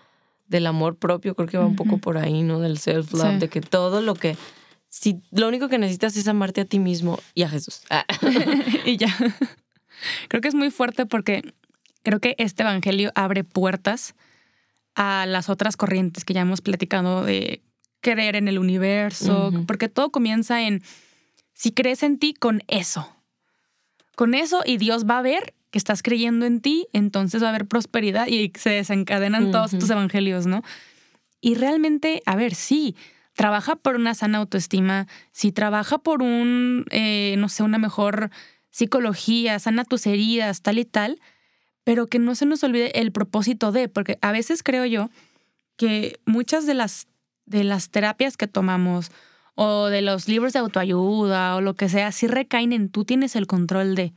del 0.47 0.67
amor 0.67 0.97
propio, 0.97 1.35
creo 1.35 1.47
que 1.47 1.57
va 1.57 1.65
un 1.65 1.75
poco 1.75 1.97
por 1.97 2.17
ahí, 2.17 2.43
¿no? 2.43 2.59
Del 2.59 2.77
self-love, 2.77 3.39
de 3.39 3.49
que 3.49 3.61
todo 3.61 4.01
lo 4.01 4.15
que... 4.15 4.37
Si 4.89 5.21
lo 5.31 5.47
único 5.47 5.69
que 5.69 5.79
necesitas 5.79 6.15
es 6.17 6.27
amarte 6.27 6.61
a 6.61 6.65
ti 6.65 6.77
mismo 6.77 7.19
y 7.33 7.43
a 7.43 7.49
Jesús. 7.49 7.81
Ah. 7.89 8.05
y 8.85 8.97
ya. 8.97 9.15
Creo 10.27 10.41
que 10.41 10.47
es 10.47 10.55
muy 10.55 10.69
fuerte 10.69 11.05
porque 11.05 11.53
creo 12.03 12.19
que 12.19 12.35
este 12.37 12.63
evangelio 12.63 13.11
abre 13.15 13.43
puertas 13.43 14.13
a 14.95 15.25
las 15.25 15.49
otras 15.49 15.77
corrientes 15.77 16.25
que 16.25 16.33
ya 16.33 16.41
hemos 16.41 16.61
platicado 16.61 17.23
de 17.23 17.63
creer 18.01 18.35
en 18.35 18.47
el 18.47 18.59
universo, 18.59 19.51
porque 19.65 19.89
todo 19.89 20.11
comienza 20.11 20.61
en 20.61 20.83
si 21.53 21.71
crees 21.71 22.03
en 22.03 22.19
ti 22.19 22.33
con 22.33 22.61
eso. 22.67 23.09
Con 24.15 24.35
eso 24.35 24.61
y 24.65 24.77
Dios 24.77 25.05
va 25.09 25.19
a 25.19 25.23
ver 25.23 25.55
que 25.73 25.79
estás 25.79 26.03
creyendo 26.03 26.45
en 26.45 26.61
ti, 26.61 26.87
entonces 26.93 27.41
va 27.41 27.47
a 27.47 27.49
haber 27.49 27.65
prosperidad 27.65 28.27
y 28.27 28.53
se 28.55 28.69
desencadenan 28.69 29.49
todos 29.49 29.73
estos 29.73 29.89
evangelios, 29.89 30.45
¿no? 30.45 30.61
Y 31.41 31.55
realmente, 31.55 32.21
a 32.27 32.35
ver, 32.35 32.53
sí, 32.53 32.95
trabaja 33.33 33.75
por 33.75 33.95
una 33.95 34.13
sana 34.13 34.37
autoestima, 34.37 35.07
si 35.31 35.51
trabaja 35.51 35.97
por 35.97 36.21
un, 36.21 36.85
eh, 36.91 37.33
no 37.39 37.49
sé, 37.49 37.63
una 37.63 37.79
mejor 37.79 38.29
psicología, 38.69 39.57
sana 39.57 39.83
tus 39.83 40.05
heridas, 40.05 40.61
tal 40.61 40.77
y 40.77 40.85
tal, 40.85 41.19
pero 41.83 42.05
que 42.05 42.19
no 42.19 42.35
se 42.35 42.45
nos 42.45 42.63
olvide 42.63 42.99
el 42.99 43.11
propósito 43.11 43.71
de, 43.71 43.89
porque 43.89 44.19
a 44.21 44.31
veces 44.31 44.61
creo 44.61 44.85
yo 44.85 45.09
que 45.75 46.19
muchas 46.27 46.67
de 46.67 46.75
las, 46.75 47.07
de 47.47 47.63
las 47.63 47.89
terapias 47.89 48.37
que 48.37 48.45
tomamos 48.45 49.09
o 49.55 49.87
de 49.87 50.03
los 50.03 50.27
libros 50.27 50.53
de 50.53 50.59
autoayuda 50.59 51.55
o 51.55 51.61
lo 51.61 51.73
que 51.73 51.89
sea, 51.89 52.11
sí 52.11 52.27
recaen 52.27 52.73
en 52.73 52.89
tú 52.89 53.05
tienes 53.05 53.35
el 53.35 53.47
control 53.47 53.95
de. 53.95 54.13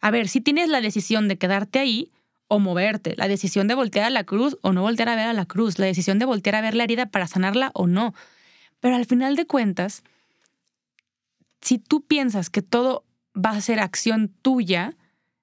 A 0.00 0.10
ver, 0.10 0.28
si 0.28 0.40
tienes 0.40 0.68
la 0.68 0.80
decisión 0.80 1.28
de 1.28 1.38
quedarte 1.38 1.78
ahí 1.78 2.10
o 2.48 2.58
moverte, 2.58 3.14
la 3.16 3.28
decisión 3.28 3.66
de 3.68 3.74
voltear 3.74 4.06
a 4.06 4.10
la 4.10 4.24
cruz 4.24 4.56
o 4.62 4.72
no 4.72 4.82
voltear 4.82 5.08
a 5.08 5.16
ver 5.16 5.26
a 5.26 5.32
la 5.32 5.46
cruz, 5.46 5.78
la 5.78 5.86
decisión 5.86 6.18
de 6.18 6.26
voltear 6.26 6.54
a 6.54 6.60
ver 6.60 6.74
la 6.74 6.84
herida 6.84 7.06
para 7.06 7.26
sanarla 7.26 7.70
o 7.74 7.86
no. 7.86 8.14
Pero 8.80 8.94
al 8.96 9.06
final 9.06 9.36
de 9.36 9.46
cuentas, 9.46 10.02
si 11.60 11.78
tú 11.78 12.02
piensas 12.02 12.50
que 12.50 12.62
todo 12.62 13.04
va 13.34 13.50
a 13.50 13.60
ser 13.60 13.80
acción 13.80 14.28
tuya, 14.42 14.94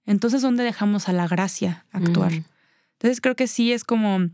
entonces 0.06 0.42
¿dónde 0.42 0.64
dejamos 0.64 1.10
a 1.10 1.14
la 1.14 1.28
gracia 1.28 1.86
actuar? 1.92 2.32
Entonces 2.94 3.20
creo 3.22 3.36
que 3.36 3.48
sí 3.48 3.74
es 3.74 3.84
como 3.84 4.30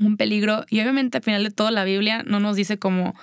un 0.00 0.16
peligro 0.16 0.64
y 0.68 0.80
obviamente 0.80 1.18
al 1.18 1.24
final 1.24 1.44
de 1.44 1.50
todo 1.50 1.70
la 1.70 1.84
Biblia 1.84 2.22
no 2.24 2.40
nos 2.40 2.56
dice 2.56 2.78
como 2.78 3.14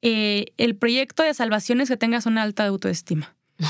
eh, 0.00 0.46
el 0.56 0.76
proyecto 0.76 1.22
de 1.22 1.34
salvación 1.34 1.80
es 1.80 1.88
que 1.88 1.96
tengas 1.96 2.26
una 2.26 2.42
alta 2.42 2.66
autoestima. 2.66 3.34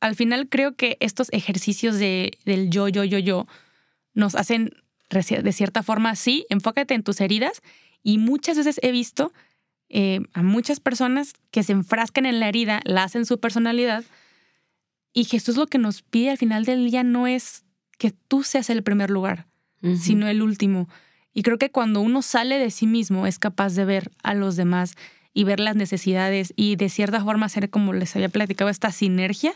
al 0.00 0.16
final 0.16 0.48
creo 0.48 0.74
que 0.74 0.96
estos 1.00 1.28
ejercicios 1.32 1.98
de, 1.98 2.38
del 2.44 2.70
yo, 2.70 2.88
yo, 2.88 3.04
yo, 3.04 3.18
yo 3.18 3.46
nos 4.14 4.34
hacen 4.34 4.72
de 5.10 5.52
cierta 5.52 5.82
forma, 5.82 6.14
sí, 6.14 6.46
enfócate 6.50 6.94
en 6.94 7.02
tus 7.02 7.20
heridas 7.20 7.62
y 8.02 8.18
muchas 8.18 8.56
veces 8.56 8.78
he 8.82 8.92
visto 8.92 9.32
eh, 9.88 10.20
a 10.34 10.42
muchas 10.42 10.78
personas 10.78 11.32
que 11.50 11.64
se 11.64 11.72
enfrascan 11.72 12.26
en 12.26 12.38
la 12.38 12.48
herida, 12.48 12.80
la 12.84 13.02
hacen 13.02 13.26
su 13.26 13.40
personalidad 13.40 14.04
y 15.12 15.24
Jesús 15.24 15.56
lo 15.56 15.66
que 15.66 15.78
nos 15.78 16.02
pide 16.02 16.30
al 16.30 16.38
final 16.38 16.64
del 16.64 16.88
día 16.88 17.02
no 17.02 17.26
es 17.26 17.64
que 17.98 18.12
tú 18.12 18.44
seas 18.44 18.70
el 18.70 18.82
primer 18.82 19.10
lugar, 19.10 19.46
sino 19.98 20.28
el 20.28 20.42
último. 20.42 20.88
Y 21.32 21.42
creo 21.42 21.58
que 21.58 21.70
cuando 21.70 22.00
uno 22.00 22.22
sale 22.22 22.58
de 22.58 22.70
sí 22.70 22.86
mismo 22.86 23.26
es 23.26 23.38
capaz 23.38 23.74
de 23.74 23.84
ver 23.84 24.10
a 24.22 24.34
los 24.34 24.56
demás 24.56 24.94
y 25.34 25.44
ver 25.44 25.60
las 25.60 25.76
necesidades 25.76 26.52
y 26.56 26.76
de 26.76 26.88
cierta 26.88 27.22
forma 27.22 27.46
hacer, 27.46 27.68
como 27.68 27.92
les 27.92 28.14
había 28.14 28.28
platicado, 28.28 28.70
esta 28.70 28.92
sinergia 28.92 29.54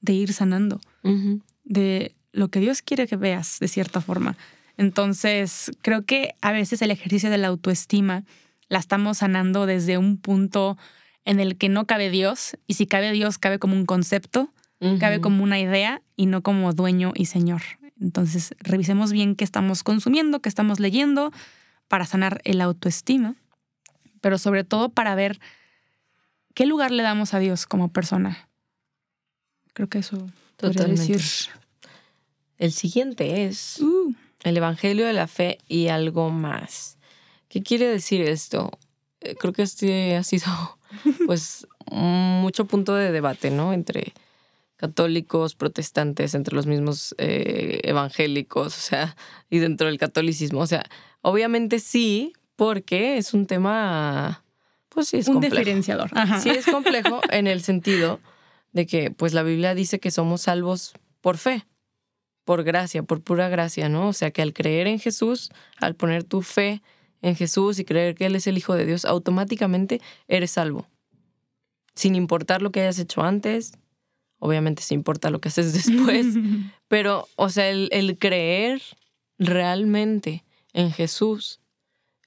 de 0.00 0.12
ir 0.12 0.32
sanando, 0.32 0.80
de 1.64 2.14
lo 2.32 2.48
que 2.48 2.60
Dios 2.60 2.82
quiere 2.82 3.06
que 3.06 3.16
veas, 3.16 3.58
de 3.60 3.68
cierta 3.68 4.00
forma. 4.00 4.36
Entonces, 4.76 5.70
creo 5.82 6.04
que 6.04 6.34
a 6.40 6.52
veces 6.52 6.80
el 6.82 6.90
ejercicio 6.90 7.30
de 7.30 7.38
la 7.38 7.48
autoestima 7.48 8.24
la 8.68 8.78
estamos 8.78 9.18
sanando 9.18 9.66
desde 9.66 9.98
un 9.98 10.16
punto 10.16 10.78
en 11.24 11.40
el 11.40 11.56
que 11.56 11.68
no 11.68 11.86
cabe 11.86 12.08
Dios, 12.08 12.56
y 12.66 12.74
si 12.74 12.86
cabe 12.86 13.12
Dios, 13.12 13.38
cabe 13.38 13.58
como 13.58 13.74
un 13.74 13.84
concepto, 13.84 14.52
cabe 14.98 15.20
como 15.20 15.44
una 15.44 15.60
idea 15.60 16.00
y 16.16 16.24
no 16.26 16.42
como 16.42 16.72
dueño 16.72 17.12
y 17.14 17.26
señor. 17.26 17.60
Entonces, 18.00 18.54
revisemos 18.60 19.12
bien 19.12 19.36
qué 19.36 19.44
estamos 19.44 19.82
consumiendo, 19.82 20.40
qué 20.40 20.48
estamos 20.48 20.80
leyendo 20.80 21.32
para 21.88 22.06
sanar 22.06 22.40
el 22.44 22.62
autoestima, 22.62 23.34
pero 24.22 24.38
sobre 24.38 24.64
todo 24.64 24.88
para 24.88 25.14
ver 25.14 25.38
qué 26.54 26.64
lugar 26.64 26.90
le 26.90 27.02
damos 27.02 27.34
a 27.34 27.38
Dios 27.38 27.66
como 27.66 27.92
persona. 27.92 28.48
Creo 29.80 29.88
que 29.88 30.00
eso 30.00 30.30
Totalmente. 30.58 31.00
decir. 31.00 31.22
El 32.58 32.70
siguiente 32.70 33.46
es 33.46 33.80
uh. 33.80 34.12
el 34.44 34.58
Evangelio 34.58 35.06
de 35.06 35.14
la 35.14 35.26
Fe 35.26 35.56
y 35.68 35.88
algo 35.88 36.28
más. 36.28 36.98
¿Qué 37.48 37.62
quiere 37.62 37.86
decir 37.86 38.20
esto? 38.20 38.72
Eh, 39.22 39.36
creo 39.36 39.54
que 39.54 39.62
este 39.62 40.16
ha 40.16 40.22
sido 40.22 40.44
pues 41.26 41.66
mucho 41.90 42.66
punto 42.66 42.94
de 42.94 43.10
debate, 43.10 43.50
¿no? 43.50 43.72
Entre 43.72 44.12
católicos, 44.76 45.54
protestantes, 45.54 46.34
entre 46.34 46.54
los 46.54 46.66
mismos 46.66 47.14
eh, 47.16 47.80
evangélicos, 47.84 48.76
o 48.76 48.80
sea, 48.82 49.16
y 49.48 49.60
dentro 49.60 49.86
del 49.86 49.96
catolicismo. 49.96 50.60
O 50.60 50.66
sea, 50.66 50.84
obviamente 51.22 51.80
sí, 51.80 52.34
porque 52.54 53.16
es 53.16 53.32
un 53.32 53.46
tema, 53.46 54.44
pues 54.90 55.08
sí 55.08 55.16
es 55.16 55.28
un 55.28 55.40
diferenciador. 55.40 56.10
Sí 56.42 56.50
es 56.50 56.66
complejo 56.66 57.22
en 57.30 57.46
el 57.46 57.62
sentido 57.62 58.20
de 58.72 58.86
que, 58.86 59.10
pues 59.10 59.34
la 59.34 59.42
Biblia 59.42 59.74
dice 59.74 60.00
que 60.00 60.10
somos 60.10 60.42
salvos 60.42 60.92
por 61.20 61.38
fe, 61.38 61.66
por 62.44 62.62
gracia, 62.62 63.02
por 63.02 63.22
pura 63.22 63.48
gracia, 63.48 63.88
¿no? 63.88 64.08
O 64.08 64.12
sea, 64.12 64.30
que 64.30 64.42
al 64.42 64.52
creer 64.52 64.86
en 64.86 64.98
Jesús, 64.98 65.50
al 65.78 65.94
poner 65.94 66.24
tu 66.24 66.42
fe 66.42 66.82
en 67.22 67.36
Jesús 67.36 67.78
y 67.78 67.84
creer 67.84 68.14
que 68.14 68.26
Él 68.26 68.36
es 68.36 68.46
el 68.46 68.58
Hijo 68.58 68.74
de 68.74 68.86
Dios, 68.86 69.04
automáticamente 69.04 70.00
eres 70.28 70.52
salvo. 70.52 70.88
Sin 71.94 72.14
importar 72.14 72.62
lo 72.62 72.70
que 72.70 72.80
hayas 72.80 72.98
hecho 72.98 73.22
antes, 73.22 73.72
obviamente 74.38 74.82
se 74.82 74.94
importa 74.94 75.30
lo 75.30 75.40
que 75.40 75.48
haces 75.48 75.72
después, 75.86 76.26
pero, 76.88 77.28
o 77.36 77.48
sea, 77.48 77.68
el, 77.68 78.18
creer 78.18 78.82
realmente 79.38 80.44
en 80.72 80.90
Jesús, 80.90 81.60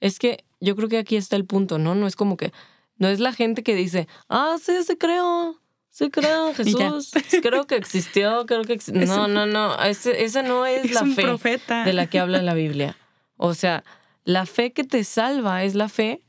es 0.00 0.18
que 0.18 0.44
yo 0.60 0.76
creo 0.76 0.88
que 0.88 0.98
aquí 0.98 1.16
está 1.16 1.36
el 1.36 1.44
punto, 1.44 1.78
¿no? 1.78 1.94
No 1.94 2.06
es 2.06 2.16
como 2.16 2.36
que, 2.36 2.52
no 2.96 3.08
es 3.08 3.20
la 3.20 3.32
gente 3.32 3.62
que 3.62 3.74
dice, 3.74 4.08
ah, 4.28 4.56
sí, 4.62 4.72
se 4.84 4.96
creo, 4.96 5.60
sí 5.94 6.10
creo 6.10 6.48
en 6.48 6.54
Jesús, 6.54 7.12
creo 7.42 7.66
que 7.66 7.76
existió, 7.76 8.44
creo 8.46 8.64
que 8.64 8.74
existió. 8.74 9.06
No, 9.06 9.28
no, 9.28 9.46
no, 9.46 9.80
esa 9.82 10.42
no 10.42 10.66
es, 10.66 10.90
la 10.92 11.06
fe 11.06 11.60
de 11.84 11.92
la 11.92 12.06
que 12.06 12.18
habla 12.18 12.42
la 12.42 12.54
Biblia. 12.54 12.96
O 13.36 13.54
sea, 13.54 13.84
la 14.24 14.46
fe 14.46 14.72
que 14.72 14.84
te 14.84 15.04
salva 15.04 15.64
es 15.64 15.74
la 15.74 15.88
fe 15.88 16.22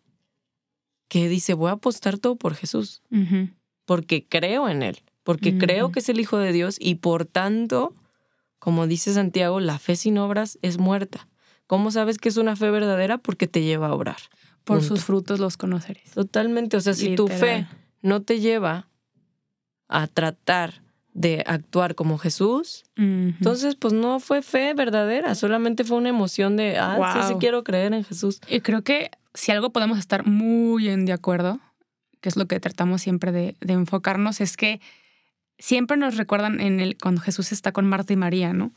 que 1.08 1.30
dice, 1.30 1.54
voy 1.54 1.70
a 1.70 1.74
apostar 1.74 2.18
todo 2.18 2.36
por 2.36 2.56
Jesús, 2.56 3.02
porque 3.86 4.26
creo 4.28 4.70
en 4.70 4.84
Él 4.84 5.02
porque 5.26 5.58
creo 5.58 5.92
que 5.92 6.00
es 6.00 6.08
el 6.08 6.20
Hijo 6.20 6.38
de 6.38 6.54
Dios 6.54 6.78
y 6.80 6.96
por 6.96 7.26
tanto, 7.26 7.96
como 8.60 8.86
dice 8.86 9.12
Santiago, 9.12 9.60
la 9.60 9.80
fe 9.80 9.96
sin 9.96 10.20
obras 10.20 10.60
es 10.62 10.78
muerta. 10.78 11.28
¿Cómo 11.66 11.90
sabes 11.90 12.20
que 12.20 12.30
es 12.30 12.38
una 12.38 12.56
fe 12.56 12.70
verdadera? 12.70 13.18
Porque 13.18 13.48
te 13.48 13.64
lleva 13.64 13.88
a 13.88 13.94
obrar. 13.94 14.18
Por 14.64 14.84
sus 14.84 15.04
frutos 15.04 15.40
los 15.40 15.58
conoceréis. 15.58 16.12
Totalmente. 16.12 16.78
O 16.78 16.82
sea, 16.82 16.94
si 16.94 17.16
tu 17.16 17.28
fe 17.28 17.68
no 18.04 18.22
te 18.22 18.40
lleva 18.40 18.88
a 19.96 20.08
tratar 20.08 20.82
de 21.14 21.44
actuar 21.48 21.96
como 21.96 22.18
Jesús, 22.18 22.84
entonces 22.98 23.76
pues 23.76 23.94
no 23.94 24.20
fue 24.20 24.42
fe 24.42 24.74
verdadera, 24.74 25.34
solamente 25.34 25.86
fue 25.86 25.98
una 25.98 26.10
emoción 26.10 26.58
de, 26.58 26.78
ah, 26.78 27.14
sí, 27.14 27.30
sí 27.30 27.36
quiero 27.40 27.64
creer 27.64 27.94
en 27.94 28.04
Jesús. 28.04 28.42
Y 28.50 28.60
creo 28.60 28.82
que 28.82 29.12
si 29.34 29.54
algo 29.54 29.70
podemos 29.70 29.98
estar 29.98 30.26
muy 30.26 30.90
en 30.90 31.06
de 31.06 31.14
acuerdo, 31.14 31.62
que 32.20 32.28
es 32.28 32.36
lo 32.36 32.48
que 32.48 32.60
tratamos 32.60 33.02
siempre 33.02 33.32
de, 33.32 33.56
de 33.62 33.74
enfocarnos, 33.74 34.42
es 34.42 34.58
que 34.58 34.82
siempre 35.58 35.96
nos 35.96 36.18
recuerdan 36.18 36.60
en 36.60 36.82
el, 36.82 36.98
cuando 36.98 37.22
Jesús 37.22 37.54
está 37.54 37.72
con 37.72 37.86
Marta 37.88 38.12
y 38.12 38.18
María, 38.18 38.52
¿no? 38.52 38.74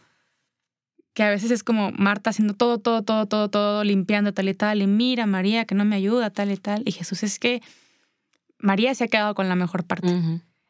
Que 1.15 1.25
a 1.25 1.31
veces 1.31 1.51
es 1.51 1.65
como 1.65 1.91
Marta 1.91 2.31
haciendo 2.31 2.55
todo, 2.55 2.79
todo, 2.79 3.03
todo, 3.03 3.27
todo, 3.27 3.51
todo, 3.51 3.83
limpiando 3.83 4.33
tal 4.33 4.49
y 4.49 4.55
tal, 4.55 4.83
y 4.83 4.87
mira 4.87 5.27
María 5.27 5.65
que 5.65 5.75
no 5.75 5.85
me 5.85 5.97
ayuda, 5.97 6.31
tal 6.31 6.53
y 6.53 6.57
tal. 6.57 6.83
Y 6.85 6.93
Jesús 6.93 7.25
es 7.25 7.41
que 7.41 7.63
María 8.59 8.95
se 8.95 9.05
ha 9.05 9.09
quedado 9.09 9.35
con 9.35 9.49
la 9.49 9.57
mejor 9.57 9.85
parte. 9.85 10.09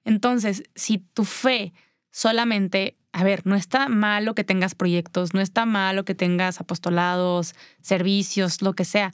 Entonces, 0.08 0.62
si 0.74 0.98
tu 0.98 1.24
fe 1.24 1.74
solamente 2.10 2.96
a 3.12 3.24
ver, 3.24 3.46
no 3.46 3.56
está 3.56 3.88
malo 3.88 4.34
que 4.34 4.44
tengas 4.44 4.74
proyectos, 4.74 5.34
no 5.34 5.40
está 5.40 5.66
malo 5.66 6.04
que 6.04 6.14
tengas 6.14 6.60
apostolados, 6.60 7.54
servicios, 7.80 8.62
lo 8.62 8.74
que 8.74 8.84
sea, 8.84 9.12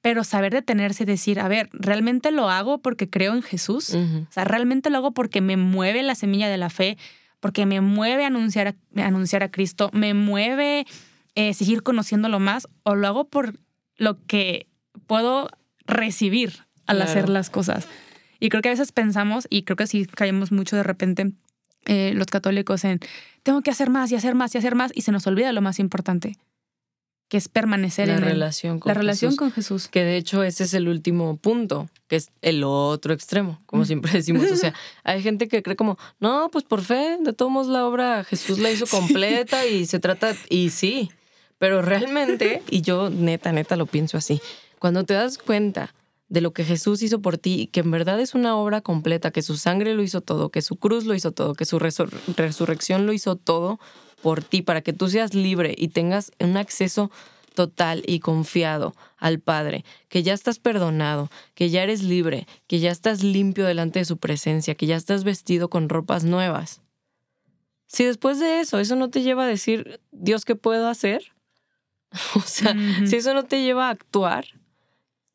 pero 0.00 0.22
saber 0.22 0.52
detenerse 0.52 1.02
y 1.02 1.06
decir, 1.06 1.40
a 1.40 1.48
ver, 1.48 1.68
¿realmente 1.72 2.30
lo 2.30 2.50
hago 2.50 2.78
porque 2.78 3.10
creo 3.10 3.34
en 3.34 3.42
Jesús? 3.42 3.94
O 3.94 4.32
sea, 4.32 4.44
¿realmente 4.44 4.90
lo 4.90 4.98
hago 4.98 5.12
porque 5.12 5.40
me 5.40 5.56
mueve 5.56 6.02
la 6.02 6.14
semilla 6.14 6.48
de 6.48 6.56
la 6.56 6.70
fe? 6.70 6.98
Porque 7.40 7.66
me 7.66 7.80
mueve 7.80 8.24
anunciar 8.24 8.68
a, 8.68 9.04
anunciar 9.04 9.42
a 9.42 9.50
Cristo, 9.50 9.90
me 9.92 10.14
mueve 10.14 10.86
eh, 11.34 11.54
seguir 11.54 11.82
conociéndolo 11.82 12.38
más, 12.38 12.68
o 12.84 12.94
lo 12.94 13.06
hago 13.08 13.24
por 13.24 13.58
lo 13.96 14.24
que 14.26 14.68
puedo 15.06 15.48
recibir 15.86 16.64
al 16.86 17.02
hacer 17.02 17.28
las 17.28 17.50
cosas. 17.50 17.88
Y 18.42 18.48
creo 18.48 18.60
que 18.60 18.70
a 18.70 18.72
veces 18.72 18.90
pensamos, 18.90 19.46
y 19.50 19.62
creo 19.62 19.76
que 19.76 19.86
sí 19.86 20.04
caemos 20.04 20.50
mucho 20.50 20.74
de 20.74 20.82
repente 20.82 21.30
eh, 21.84 22.10
los 22.16 22.26
católicos 22.26 22.82
en, 22.82 22.98
tengo 23.44 23.62
que 23.62 23.70
hacer 23.70 23.88
más 23.88 24.10
y 24.10 24.16
hacer 24.16 24.34
más 24.34 24.52
y 24.52 24.58
hacer 24.58 24.74
más, 24.74 24.90
y 24.96 25.02
se 25.02 25.12
nos 25.12 25.28
olvida 25.28 25.52
lo 25.52 25.60
más 25.60 25.78
importante, 25.78 26.36
que 27.28 27.36
es 27.36 27.48
permanecer 27.48 28.08
la 28.08 28.14
en 28.16 28.22
relación 28.22 28.80
con 28.80 28.90
la 28.90 28.94
relación 28.94 29.30
Jesús. 29.30 29.38
con 29.38 29.52
Jesús. 29.52 29.86
Que 29.86 30.02
de 30.02 30.16
hecho 30.16 30.42
ese 30.42 30.64
es 30.64 30.74
el 30.74 30.88
último 30.88 31.36
punto, 31.36 31.88
que 32.08 32.16
es 32.16 32.32
el 32.40 32.64
otro 32.64 33.14
extremo, 33.14 33.62
como 33.66 33.84
siempre 33.84 34.10
decimos. 34.10 34.50
O 34.50 34.56
sea, 34.56 34.74
hay 35.04 35.22
gente 35.22 35.46
que 35.46 35.62
cree 35.62 35.76
como, 35.76 35.96
no, 36.18 36.48
pues 36.50 36.64
por 36.64 36.82
fe, 36.82 37.18
de 37.20 37.32
todos 37.32 37.52
modos 37.52 37.68
la 37.68 37.86
obra 37.86 38.24
Jesús 38.24 38.58
la 38.58 38.72
hizo 38.72 38.88
completa 38.88 39.66
y 39.66 39.86
se 39.86 40.00
trata, 40.00 40.34
y 40.48 40.70
sí, 40.70 41.12
pero 41.58 41.80
realmente, 41.80 42.60
y 42.68 42.80
yo 42.80 43.08
neta, 43.08 43.52
neta 43.52 43.76
lo 43.76 43.86
pienso 43.86 44.16
así, 44.18 44.40
cuando 44.80 45.04
te 45.04 45.14
das 45.14 45.38
cuenta 45.38 45.94
de 46.32 46.40
lo 46.40 46.54
que 46.54 46.64
Jesús 46.64 47.02
hizo 47.02 47.20
por 47.20 47.36
ti, 47.36 47.68
que 47.70 47.80
en 47.80 47.90
verdad 47.90 48.18
es 48.18 48.34
una 48.34 48.56
obra 48.56 48.80
completa, 48.80 49.32
que 49.32 49.42
su 49.42 49.58
sangre 49.58 49.92
lo 49.92 50.02
hizo 50.02 50.22
todo, 50.22 50.48
que 50.48 50.62
su 50.62 50.76
cruz 50.76 51.04
lo 51.04 51.14
hizo 51.14 51.32
todo, 51.32 51.52
que 51.52 51.66
su 51.66 51.78
resur 51.78 52.08
resurrección 52.38 53.04
lo 53.04 53.12
hizo 53.12 53.36
todo 53.36 53.78
por 54.22 54.42
ti, 54.42 54.62
para 54.62 54.80
que 54.80 54.94
tú 54.94 55.10
seas 55.10 55.34
libre 55.34 55.74
y 55.76 55.88
tengas 55.88 56.32
un 56.40 56.56
acceso 56.56 57.10
total 57.54 58.02
y 58.06 58.20
confiado 58.20 58.94
al 59.18 59.40
Padre, 59.40 59.84
que 60.08 60.22
ya 60.22 60.32
estás 60.32 60.58
perdonado, 60.58 61.30
que 61.54 61.68
ya 61.68 61.82
eres 61.82 62.02
libre, 62.02 62.46
que 62.66 62.80
ya 62.80 62.90
estás 62.90 63.22
limpio 63.22 63.66
delante 63.66 63.98
de 63.98 64.06
su 64.06 64.16
presencia, 64.16 64.74
que 64.74 64.86
ya 64.86 64.96
estás 64.96 65.24
vestido 65.24 65.68
con 65.68 65.90
ropas 65.90 66.24
nuevas. 66.24 66.80
Si 67.88 68.04
después 68.04 68.40
de 68.40 68.60
eso, 68.60 68.78
eso 68.78 68.96
no 68.96 69.10
te 69.10 69.20
lleva 69.20 69.44
a 69.44 69.48
decir, 69.48 70.00
Dios, 70.12 70.46
¿qué 70.46 70.56
puedo 70.56 70.88
hacer? 70.88 71.32
O 72.36 72.40
sea, 72.40 72.74
si 73.06 73.16
eso 73.16 73.34
no 73.34 73.44
te 73.44 73.62
lleva 73.62 73.88
a 73.88 73.90
actuar, 73.90 74.46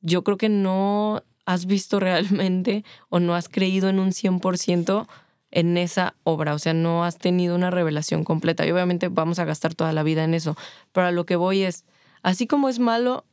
yo 0.01 0.23
creo 0.23 0.37
que 0.37 0.49
no 0.49 1.23
has 1.45 1.65
visto 1.65 1.99
realmente 1.99 2.83
o 3.09 3.19
no 3.19 3.35
has 3.35 3.49
creído 3.49 3.89
en 3.89 3.99
un 3.99 4.09
100% 4.09 5.07
en 5.49 5.77
esa 5.77 6.13
obra, 6.23 6.53
o 6.53 6.59
sea, 6.59 6.73
no 6.73 7.05
has 7.05 7.17
tenido 7.17 7.55
una 7.55 7.71
revelación 7.71 8.23
completa. 8.23 8.65
Y 8.65 8.71
obviamente 8.71 9.07
vamos 9.07 9.39
a 9.39 9.45
gastar 9.45 9.73
toda 9.73 9.93
la 9.93 10.03
vida 10.03 10.23
en 10.23 10.33
eso, 10.33 10.57
pero 10.91 11.07
a 11.07 11.11
lo 11.11 11.25
que 11.25 11.35
voy 11.35 11.63
es, 11.63 11.85
así 12.21 12.47
como 12.47 12.67
es 12.69 12.79
malo, 12.79 13.25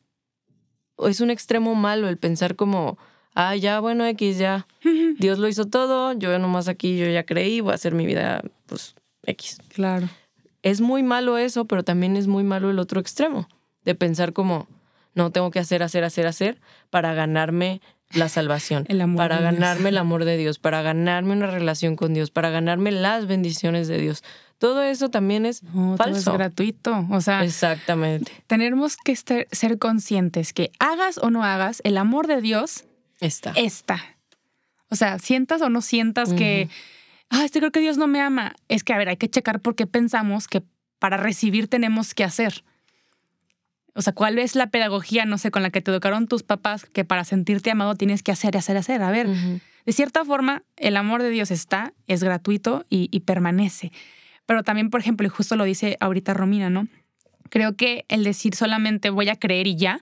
es 0.98 1.20
un 1.20 1.30
extremo 1.30 1.74
malo 1.74 2.08
el 2.08 2.16
pensar 2.16 2.54
como, 2.54 2.98
ah, 3.34 3.56
ya, 3.56 3.80
bueno, 3.80 4.06
X, 4.06 4.38
ya, 4.38 4.66
Dios 5.18 5.38
lo 5.38 5.48
hizo 5.48 5.66
todo, 5.66 6.12
yo 6.12 6.38
nomás 6.38 6.68
aquí, 6.68 6.96
yo 6.96 7.06
ya 7.06 7.24
creí, 7.24 7.60
voy 7.60 7.72
a 7.72 7.74
hacer 7.74 7.94
mi 7.94 8.06
vida, 8.06 8.42
pues, 8.66 8.94
X. 9.26 9.58
Claro. 9.68 10.08
Es 10.62 10.80
muy 10.80 11.02
malo 11.02 11.36
eso, 11.36 11.66
pero 11.66 11.82
también 11.82 12.16
es 12.16 12.26
muy 12.26 12.44
malo 12.44 12.70
el 12.70 12.78
otro 12.78 13.00
extremo, 13.00 13.48
de 13.84 13.94
pensar 13.96 14.32
como, 14.32 14.68
no, 15.14 15.30
tengo 15.30 15.50
que 15.50 15.58
hacer, 15.58 15.82
hacer, 15.82 16.04
hacer, 16.04 16.26
hacer 16.26 16.60
para 16.90 17.14
ganarme 17.14 17.80
la 18.12 18.28
salvación, 18.28 18.86
para 19.16 19.40
ganarme 19.40 19.88
el 19.88 19.98
amor 19.98 20.24
de 20.24 20.36
Dios, 20.36 20.58
para 20.58 20.82
ganarme 20.82 21.32
una 21.32 21.48
relación 21.48 21.96
con 21.96 22.14
Dios, 22.14 22.30
para 22.30 22.50
ganarme 22.50 22.92
las 22.92 23.26
bendiciones 23.26 23.88
de 23.88 23.98
Dios. 23.98 24.22
Todo 24.58 24.82
eso 24.82 25.08
también 25.10 25.46
es 25.46 25.62
no, 25.62 25.96
falso. 25.96 26.24
Todo 26.24 26.34
es 26.34 26.38
gratuito. 26.38 27.06
O 27.10 27.20
sea, 27.20 27.44
exactamente. 27.44 28.30
Tenemos 28.46 28.96
que 28.96 29.12
estar, 29.12 29.46
ser 29.50 29.78
conscientes 29.78 30.52
que 30.52 30.70
hagas 30.78 31.18
o 31.18 31.30
no 31.30 31.44
hagas, 31.44 31.80
el 31.84 31.96
amor 31.96 32.26
de 32.26 32.40
Dios 32.40 32.84
está. 33.20 33.52
Está. 33.56 34.00
O 34.90 34.96
sea, 34.96 35.18
sientas 35.18 35.60
o 35.60 35.68
no 35.68 35.80
sientas 35.80 36.30
uh 36.30 36.32
-huh. 36.32 36.38
que, 36.38 36.68
ah, 37.30 37.44
este 37.44 37.58
creo 37.58 37.72
que 37.72 37.80
Dios 37.80 37.98
no 37.98 38.06
me 38.06 38.20
ama. 38.20 38.54
Es 38.68 38.84
que, 38.84 38.92
a 38.92 38.98
ver, 38.98 39.08
hay 39.08 39.16
que 39.16 39.28
checar 39.28 39.60
por 39.60 39.74
qué 39.74 39.86
pensamos 39.86 40.46
que 40.46 40.62
para 40.98 41.16
recibir 41.16 41.68
tenemos 41.68 42.14
que 42.14 42.24
hacer. 42.24 42.64
O 43.94 44.02
sea, 44.02 44.12
¿cuál 44.12 44.38
es 44.38 44.56
la 44.56 44.68
pedagogía, 44.68 45.24
no 45.24 45.38
sé, 45.38 45.50
con 45.50 45.62
la 45.62 45.70
que 45.70 45.80
te 45.80 45.90
educaron 45.90 46.26
tus 46.26 46.42
papás 46.42 46.84
que 46.84 47.04
para 47.04 47.24
sentirte 47.24 47.70
amado 47.70 47.94
tienes 47.94 48.22
que 48.22 48.32
hacer, 48.32 48.56
hacer, 48.56 48.76
hacer? 48.76 49.02
A 49.02 49.10
ver, 49.10 49.28
uh 49.28 49.32
-huh. 49.34 49.60
de 49.86 49.92
cierta 49.92 50.24
forma, 50.24 50.64
el 50.76 50.96
amor 50.96 51.22
de 51.22 51.30
Dios 51.30 51.50
está, 51.52 51.94
es 52.08 52.24
gratuito 52.24 52.84
y, 52.90 53.08
y, 53.12 53.20
permanece. 53.20 53.92
Pero 54.46 54.64
también, 54.64 54.90
por 54.90 55.00
ejemplo, 55.00 55.26
y 55.26 55.30
justo 55.30 55.54
lo 55.56 55.64
dice 55.64 55.96
ahorita 56.00 56.34
Romina, 56.34 56.70
¿no? 56.70 56.88
Creo 57.50 57.76
que 57.76 58.04
el 58.08 58.24
decir 58.24 58.56
solamente 58.56 59.10
voy 59.10 59.28
a 59.28 59.36
creer 59.36 59.68
y 59.68 59.76
ya. 59.76 60.00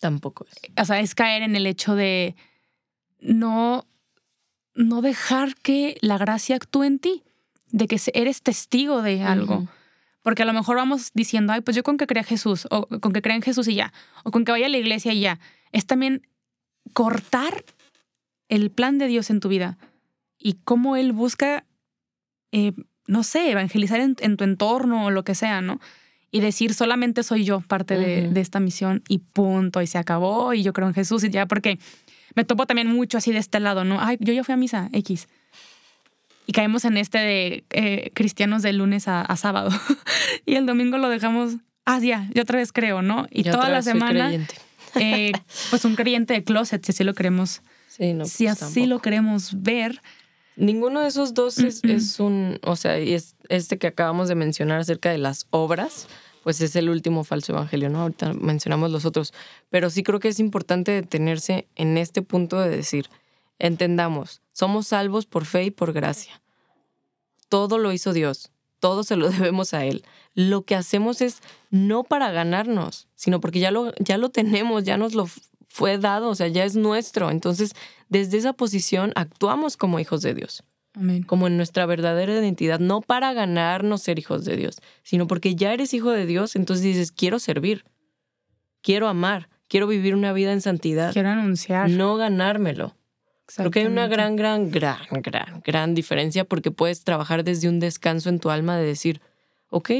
Tampoco 0.00 0.46
es. 0.46 0.72
O 0.80 0.84
sea, 0.86 1.00
es 1.00 1.14
caer 1.14 1.42
en 1.42 1.54
el 1.54 1.66
hecho 1.66 1.94
de 1.94 2.34
no, 3.20 3.86
no 4.74 5.02
dejar 5.02 5.54
que 5.56 5.98
la 6.00 6.16
gracia 6.16 6.56
actúe 6.56 6.84
en 6.84 6.98
ti, 6.98 7.22
de 7.70 7.86
que 7.86 8.00
eres 8.14 8.42
testigo 8.42 9.02
de 9.02 9.22
algo. 9.22 9.54
Uh 9.56 9.60
-huh. 9.62 9.68
Porque 10.22 10.42
a 10.42 10.46
lo 10.46 10.52
mejor 10.52 10.76
vamos 10.76 11.10
diciendo, 11.14 11.52
ay, 11.52 11.60
pues 11.60 11.76
yo 11.76 11.82
con 11.82 11.96
que 11.96 12.06
crea 12.06 12.22
Jesús, 12.22 12.66
o 12.70 12.86
con 12.86 13.12
que 13.12 13.22
crea 13.22 13.36
en 13.36 13.42
Jesús 13.42 13.68
y 13.68 13.74
ya, 13.74 13.92
o 14.24 14.30
con 14.30 14.44
que 14.44 14.52
vaya 14.52 14.66
a 14.66 14.68
la 14.68 14.78
iglesia 14.78 15.12
y 15.12 15.20
ya. 15.20 15.40
Es 15.72 15.86
también 15.86 16.26
cortar 16.92 17.64
el 18.48 18.70
plan 18.70 18.98
de 18.98 19.08
Dios 19.08 19.30
en 19.30 19.40
tu 19.40 19.48
vida 19.48 19.78
y 20.38 20.54
cómo 20.64 20.96
Él 20.96 21.12
busca, 21.12 21.64
eh, 22.52 22.72
no 23.06 23.24
sé, 23.24 23.50
evangelizar 23.50 24.00
en, 24.00 24.16
en, 24.20 24.36
tu 24.36 24.44
entorno 24.44 25.06
o 25.06 25.10
lo 25.10 25.24
que 25.24 25.34
sea, 25.34 25.60
¿no? 25.60 25.80
Y 26.30 26.40
decir, 26.40 26.72
solamente 26.72 27.22
soy 27.24 27.44
yo 27.44 27.60
parte 27.60 27.98
de, 27.98 28.22
uh 28.22 28.30
-huh. 28.30 28.32
de 28.32 28.40
esta 28.40 28.60
misión 28.60 29.02
y 29.08 29.18
punto, 29.18 29.82
y 29.82 29.86
se 29.86 29.98
acabó, 29.98 30.54
y 30.54 30.62
yo 30.62 30.72
creo 30.72 30.88
en 30.88 30.94
Jesús 30.94 31.24
y 31.24 31.30
ya, 31.30 31.46
porque 31.46 31.78
me 32.34 32.44
topo 32.44 32.66
también 32.66 32.88
mucho 32.88 33.18
así 33.18 33.32
de 33.32 33.38
este 33.38 33.60
lado, 33.60 33.84
¿no? 33.84 34.00
Ay, 34.00 34.16
yo 34.20 34.32
ya 34.32 34.44
fui 34.44 34.54
a 34.54 34.56
misa, 34.56 34.88
X 34.92 35.28
y 36.46 36.52
caemos 36.52 36.84
en 36.84 36.96
este 36.96 37.18
de 37.18 37.64
eh, 37.70 38.10
cristianos 38.14 38.62
de 38.62 38.72
lunes 38.72 39.08
a, 39.08 39.22
a 39.22 39.36
sábado. 39.36 39.70
y 40.46 40.56
el 40.56 40.66
domingo 40.66 40.98
lo 40.98 41.08
dejamos, 41.08 41.56
ah, 41.84 41.98
ya, 42.00 42.28
yo 42.34 42.42
otra 42.42 42.58
vez 42.58 42.72
creo, 42.72 43.02
¿no? 43.02 43.26
Y 43.30 43.42
yo 43.42 43.52
toda 43.52 43.68
la 43.68 43.82
semana, 43.82 44.32
eh, 44.96 45.32
pues 45.70 45.84
un 45.84 45.94
creyente 45.94 46.34
de 46.34 46.44
closet, 46.44 46.84
si 46.84 46.92
así 46.92 47.04
lo 47.04 47.14
queremos, 47.14 47.62
sí, 47.88 48.12
no, 48.12 48.24
si 48.24 48.44
pues 48.44 48.62
así 48.62 48.74
tampoco. 48.74 48.86
lo 48.86 48.98
queremos 49.00 49.62
ver. 49.62 50.00
Ninguno 50.54 51.00
de 51.00 51.08
esos 51.08 51.32
dos 51.32 51.58
es, 51.58 51.82
mm 51.82 51.90
es 51.90 52.20
un, 52.20 52.58
o 52.62 52.76
sea, 52.76 53.00
y 53.00 53.14
es 53.14 53.36
este 53.48 53.78
que 53.78 53.86
acabamos 53.86 54.28
de 54.28 54.34
mencionar 54.34 54.80
acerca 54.80 55.10
de 55.10 55.18
las 55.18 55.46
obras, 55.50 56.08
pues 56.42 56.60
es 56.60 56.76
el 56.76 56.90
último 56.90 57.24
falso 57.24 57.52
evangelio, 57.52 57.88
¿no? 57.88 58.02
Ahorita 58.02 58.34
mencionamos 58.34 58.90
los 58.90 59.04
otros, 59.04 59.32
pero 59.70 59.88
sí 59.90 60.02
creo 60.02 60.20
que 60.20 60.28
es 60.28 60.40
importante 60.40 60.90
detenerse 60.92 61.68
en 61.76 61.96
este 61.96 62.20
punto 62.20 62.60
de 62.60 62.68
decir, 62.68 63.08
entendamos, 63.62 64.42
somos 64.52 64.88
salvos 64.88 65.24
por 65.24 65.46
fe 65.46 65.64
y 65.64 65.70
por 65.70 65.92
gracia. 65.92 66.42
Todo 67.48 67.78
lo 67.78 67.92
hizo 67.92 68.12
Dios, 68.12 68.50
todo 68.80 69.04
se 69.04 69.16
lo 69.16 69.30
debemos 69.30 69.72
a 69.72 69.86
Él. 69.86 70.04
Lo 70.34 70.62
que 70.62 70.74
hacemos 70.74 71.22
es 71.22 71.40
no 71.70 72.02
para 72.02 72.30
ganarnos, 72.32 73.08
sino 73.14 73.40
porque 73.40 73.60
ya 73.60 73.70
lo, 73.70 73.94
ya 73.96 74.18
lo 74.18 74.30
tenemos, 74.30 74.84
ya 74.84 74.98
nos 74.98 75.14
lo 75.14 75.28
fue 75.68 75.96
dado, 75.96 76.28
o 76.28 76.34
sea, 76.34 76.48
ya 76.48 76.64
es 76.64 76.76
nuestro. 76.76 77.30
Entonces, 77.30 77.72
desde 78.08 78.36
esa 78.36 78.52
posición 78.52 79.12
actuamos 79.14 79.76
como 79.76 80.00
hijos 80.00 80.20
de 80.20 80.34
Dios. 80.34 80.64
Amén. 80.94 81.22
Como 81.22 81.46
en 81.46 81.56
nuestra 81.56 81.86
verdadera 81.86 82.32
identidad, 82.32 82.80
no 82.80 83.00
para 83.00 83.32
ganarnos 83.32 84.02
ser 84.02 84.18
hijos 84.18 84.44
de 84.44 84.56
Dios, 84.56 84.76
sino 85.02 85.26
porque 85.26 85.54
ya 85.54 85.72
eres 85.72 85.94
hijo 85.94 86.10
de 86.10 86.26
Dios, 86.26 86.56
entonces 86.56 86.84
dices, 86.84 87.12
quiero 87.12 87.38
servir, 87.38 87.84
quiero 88.82 89.08
amar, 89.08 89.48
quiero 89.68 89.86
vivir 89.86 90.14
una 90.14 90.34
vida 90.34 90.52
en 90.52 90.60
santidad. 90.60 91.12
Quiero 91.12 91.30
anunciar. 91.30 91.88
No 91.88 92.16
ganármelo. 92.16 92.94
Creo 93.56 93.70
que 93.70 93.80
hay 93.80 93.86
una 93.86 94.06
gran, 94.06 94.36
gran, 94.36 94.70
gran, 94.70 94.98
gran, 95.22 95.62
gran 95.64 95.94
diferencia 95.94 96.44
porque 96.44 96.70
puedes 96.70 97.04
trabajar 97.04 97.44
desde 97.44 97.68
un 97.68 97.80
descanso 97.80 98.28
en 98.28 98.38
tu 98.40 98.50
alma 98.50 98.76
de 98.76 98.84
decir, 98.84 99.20
ok, 99.70 99.90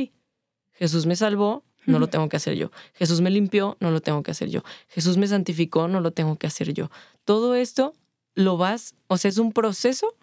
Jesús 0.73 1.07
me 1.07 1.17
salvó, 1.17 1.65
no 1.87 1.99
lo 1.99 2.09
tengo 2.09 2.29
que 2.29 2.37
hacer 2.37 2.55
yo. 2.55 2.71
Jesús 2.95 3.21
me 3.21 3.31
limpió, 3.31 3.77
no 3.81 3.91
lo 3.91 4.01
tengo 4.01 4.23
que 4.23 4.31
hacer 4.31 4.49
yo. 4.49 4.63
Jesús 4.89 5.17
me 5.17 5.27
santificó, 5.27 5.89
no 5.89 6.01
lo 6.01 6.13
tengo 6.13 6.37
que 6.37 6.47
hacer 6.47 6.73
yo. 6.73 6.91
Todo 7.25 7.55
esto 7.55 7.95
lo 8.35 8.57
vas, 8.57 8.95
o 9.09 9.17
sea, 9.19 9.29
es 9.29 9.39
un 9.39 9.53
proceso 9.53 10.15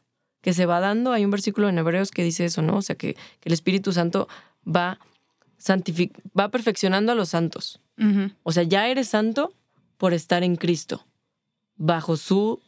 que 0.42 0.54
se 0.54 0.66
va 0.66 0.80
dando. 0.80 1.12
Hay 1.12 1.26
un 1.26 1.32
versículo 1.32 1.70
en 1.70 1.78
Hebreos 1.78 2.12
que 2.12 2.24
dice 2.24 2.46
eso, 2.46 2.62
¿no? 2.62 2.78
O 2.78 2.82
sea, 2.82 2.96
que, 2.96 3.14
que 3.14 3.50
el 3.50 3.54
Espíritu 3.54 3.92
Santo 3.92 4.28
va, 4.66 5.00
va 6.38 6.50
perfeccionando 6.50 7.12
a 7.12 7.16
los 7.16 7.30
santos. 7.30 7.82
Uh 7.98 8.04
-huh. 8.04 8.36
O 8.44 8.52
sea, 8.52 8.64
ya 8.64 8.88
eres 8.88 9.10
santo 9.10 9.54
por 9.98 10.14
estar 10.14 10.44
en 10.44 10.56
Cristo, 10.56 11.06
bajo 11.76 12.16
su 12.16 12.62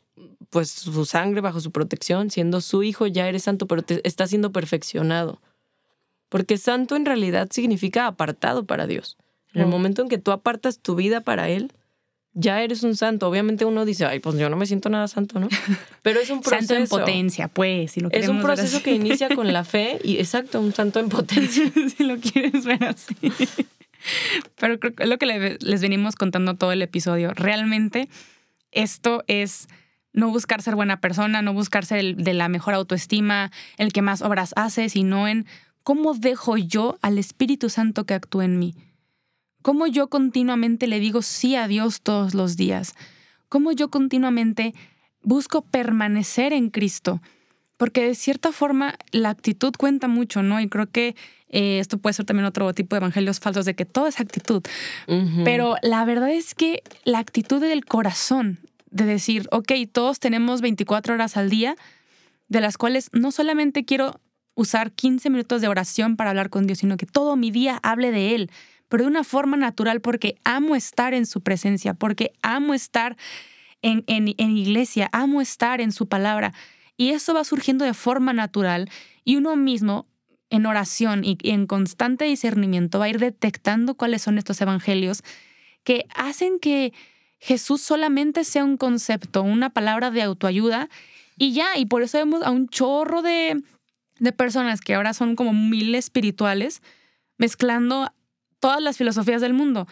pues 0.49 0.69
su 0.69 1.05
sangre 1.05 1.41
bajo 1.41 1.59
su 1.61 1.71
protección, 1.71 2.29
siendo 2.31 2.61
su 2.61 2.83
hijo 2.83 3.07
ya 3.07 3.27
eres 3.27 3.43
santo, 3.43 3.67
pero 3.67 3.81
te 3.81 4.05
está 4.07 4.27
siendo 4.27 4.51
perfeccionado. 4.51 5.41
Porque 6.29 6.57
santo 6.57 6.95
en 6.95 7.05
realidad 7.05 7.49
significa 7.51 8.07
apartado 8.07 8.65
para 8.65 8.87
Dios. 8.87 9.17
En 9.53 9.61
el 9.61 9.67
momento 9.67 10.01
en 10.01 10.07
que 10.09 10.17
tú 10.17 10.31
apartas 10.31 10.79
tu 10.79 10.95
vida 10.95 11.21
para 11.21 11.49
Él, 11.49 11.73
ya 12.33 12.61
eres 12.63 12.83
un 12.83 12.95
santo. 12.95 13.27
Obviamente 13.27 13.65
uno 13.65 13.83
dice, 13.83 14.05
ay, 14.05 14.19
pues 14.19 14.37
yo 14.37 14.49
no 14.49 14.55
me 14.55 14.65
siento 14.65 14.87
nada 14.89 15.09
santo, 15.09 15.39
¿no? 15.41 15.49
Pero 16.01 16.21
es 16.21 16.29
un 16.29 16.39
proceso. 16.41 16.67
Santo 16.73 16.75
en 16.75 16.87
potencia, 16.87 17.47
pues, 17.49 17.91
si 17.91 17.99
lo 17.99 18.09
Es 18.11 18.29
un 18.29 18.37
ver 18.37 18.45
proceso 18.45 18.77
así. 18.77 18.83
que 18.85 18.93
inicia 18.93 19.27
con 19.35 19.51
la 19.51 19.65
fe 19.65 19.99
y 20.05 20.17
exacto, 20.19 20.61
un 20.61 20.73
santo 20.73 21.01
en 21.01 21.09
potencia. 21.09 21.69
si 21.97 22.03
lo 22.05 22.15
quieres 22.17 22.63
ver 22.63 22.83
así. 22.85 23.15
Pero 24.57 24.79
creo 24.79 24.95
que 24.95 25.03
es 25.03 25.09
lo 25.09 25.17
que 25.17 25.25
le- 25.25 25.57
les 25.59 25.81
venimos 25.81 26.15
contando 26.15 26.55
todo 26.55 26.71
el 26.71 26.81
episodio. 26.81 27.33
Realmente 27.33 28.07
esto 28.71 29.23
es 29.27 29.67
no 30.13 30.29
buscar 30.29 30.61
ser 30.61 30.75
buena 30.75 30.99
persona, 30.99 31.41
no 31.41 31.53
buscar 31.53 31.85
ser 31.85 31.99
el 31.99 32.15
de 32.17 32.33
la 32.33 32.49
mejor 32.49 32.73
autoestima, 32.73 33.51
el 33.77 33.93
que 33.93 34.01
más 34.01 34.21
obras 34.21 34.53
hace, 34.55 34.89
sino 34.89 35.27
en 35.27 35.45
cómo 35.83 36.13
dejo 36.13 36.57
yo 36.57 36.97
al 37.01 37.17
Espíritu 37.17 37.69
Santo 37.69 38.05
que 38.05 38.13
actúe 38.13 38.41
en 38.41 38.59
mí. 38.59 38.75
Cómo 39.61 39.87
yo 39.87 40.07
continuamente 40.07 40.87
le 40.87 40.99
digo 40.99 41.21
sí 41.21 41.55
a 41.55 41.67
Dios 41.67 42.01
todos 42.01 42.33
los 42.33 42.57
días. 42.57 42.95
Cómo 43.47 43.71
yo 43.71 43.89
continuamente 43.89 44.73
busco 45.23 45.61
permanecer 45.61 46.53
en 46.53 46.69
Cristo. 46.69 47.21
Porque 47.77 48.05
de 48.05 48.15
cierta 48.15 48.51
forma 48.51 48.95
la 49.11 49.29
actitud 49.29 49.73
cuenta 49.77 50.07
mucho, 50.07 50.43
¿no? 50.43 50.59
Y 50.61 50.69
creo 50.69 50.87
que 50.87 51.15
eh, 51.49 51.79
esto 51.79 51.97
puede 51.97 52.13
ser 52.13 52.25
también 52.25 52.45
otro 52.45 52.73
tipo 52.73 52.95
de 52.95 52.99
evangelios 52.99 53.39
falsos 53.39 53.65
de 53.65 53.73
que 53.75 53.85
todo 53.85 54.07
es 54.07 54.19
actitud. 54.19 54.63
Pero 55.43 55.75
la 55.81 56.05
verdad 56.05 56.31
es 56.31 56.55
que 56.55 56.83
la 57.03 57.19
actitud 57.19 57.59
del 57.59 57.85
corazón, 57.85 58.59
de 58.91 59.05
decir, 59.05 59.47
ok, 59.51 59.71
todos 59.91 60.19
tenemos 60.19 60.61
24 60.61 61.15
horas 61.15 61.37
al 61.37 61.49
día, 61.49 61.75
de 62.47 62.61
las 62.61 62.77
cuales 62.77 63.09
no 63.13 63.31
solamente 63.31 63.85
quiero 63.85 64.19
usar 64.53 64.91
15 64.91 65.29
minutos 65.29 65.61
de 65.61 65.69
oración 65.69 66.17
para 66.17 66.29
hablar 66.29 66.49
con 66.49 66.67
Dios, 66.67 66.79
sino 66.79 66.97
que 66.97 67.05
todo 67.05 67.35
mi 67.35 67.49
día 67.51 67.79
hable 67.81 68.11
de 68.11 68.35
Él, 68.35 68.51
pero 68.89 69.03
de 69.03 69.09
una 69.09 69.23
forma 69.23 69.55
natural 69.55 70.01
porque 70.01 70.35
amo 70.43 70.75
estar 70.75 71.13
en 71.13 71.25
su 71.25 71.41
presencia, 71.41 71.93
porque 71.93 72.33
amo 72.41 72.73
estar 72.73 73.15
en, 73.81 74.03
en, 74.07 74.35
en 74.37 74.57
iglesia, 74.57 75.09
amo 75.13 75.41
estar 75.41 75.79
en 75.79 75.93
su 75.93 76.07
palabra. 76.07 76.53
Y 76.97 77.11
eso 77.11 77.33
va 77.33 77.45
surgiendo 77.45 77.85
de 77.85 77.93
forma 77.93 78.33
natural 78.33 78.89
y 79.23 79.37
uno 79.37 79.55
mismo 79.55 80.07
en 80.49 80.65
oración 80.65 81.23
y 81.23 81.37
y 81.41 81.51
en 81.51 81.65
constante 81.65 82.25
discernimiento 82.25 82.99
va 82.99 83.05
a 83.05 83.09
ir 83.09 83.19
detectando 83.19 83.95
cuáles 83.95 84.21
son 84.21 84.37
estos 84.37 84.59
evangelios 84.59 85.23
que 85.83 86.05
hacen 86.13 86.59
que 86.59 86.93
Jesús 87.43 87.81
solamente 87.81 88.43
sea 88.43 88.63
un 88.63 88.77
concepto, 88.77 89.41
una 89.41 89.71
palabra 89.71 90.11
de 90.11 90.21
autoayuda 90.21 90.89
y 91.37 91.53
ya, 91.53 91.75
y 91.75 91.87
por 91.87 92.03
eso 92.03 92.19
vemos 92.19 92.43
a 92.43 92.51
un 92.51 92.69
chorro 92.69 93.23
de, 93.23 93.61
de 94.19 94.31
personas 94.31 94.79
que 94.79 94.93
ahora 94.93 95.13
son 95.15 95.35
como 95.35 95.51
mil 95.51 95.95
espirituales 95.95 96.81
mezclando 97.39 98.13
todas 98.59 98.79
las 98.81 98.97
filosofías 98.97 99.41
del 99.41 99.53
mundo 99.53 99.87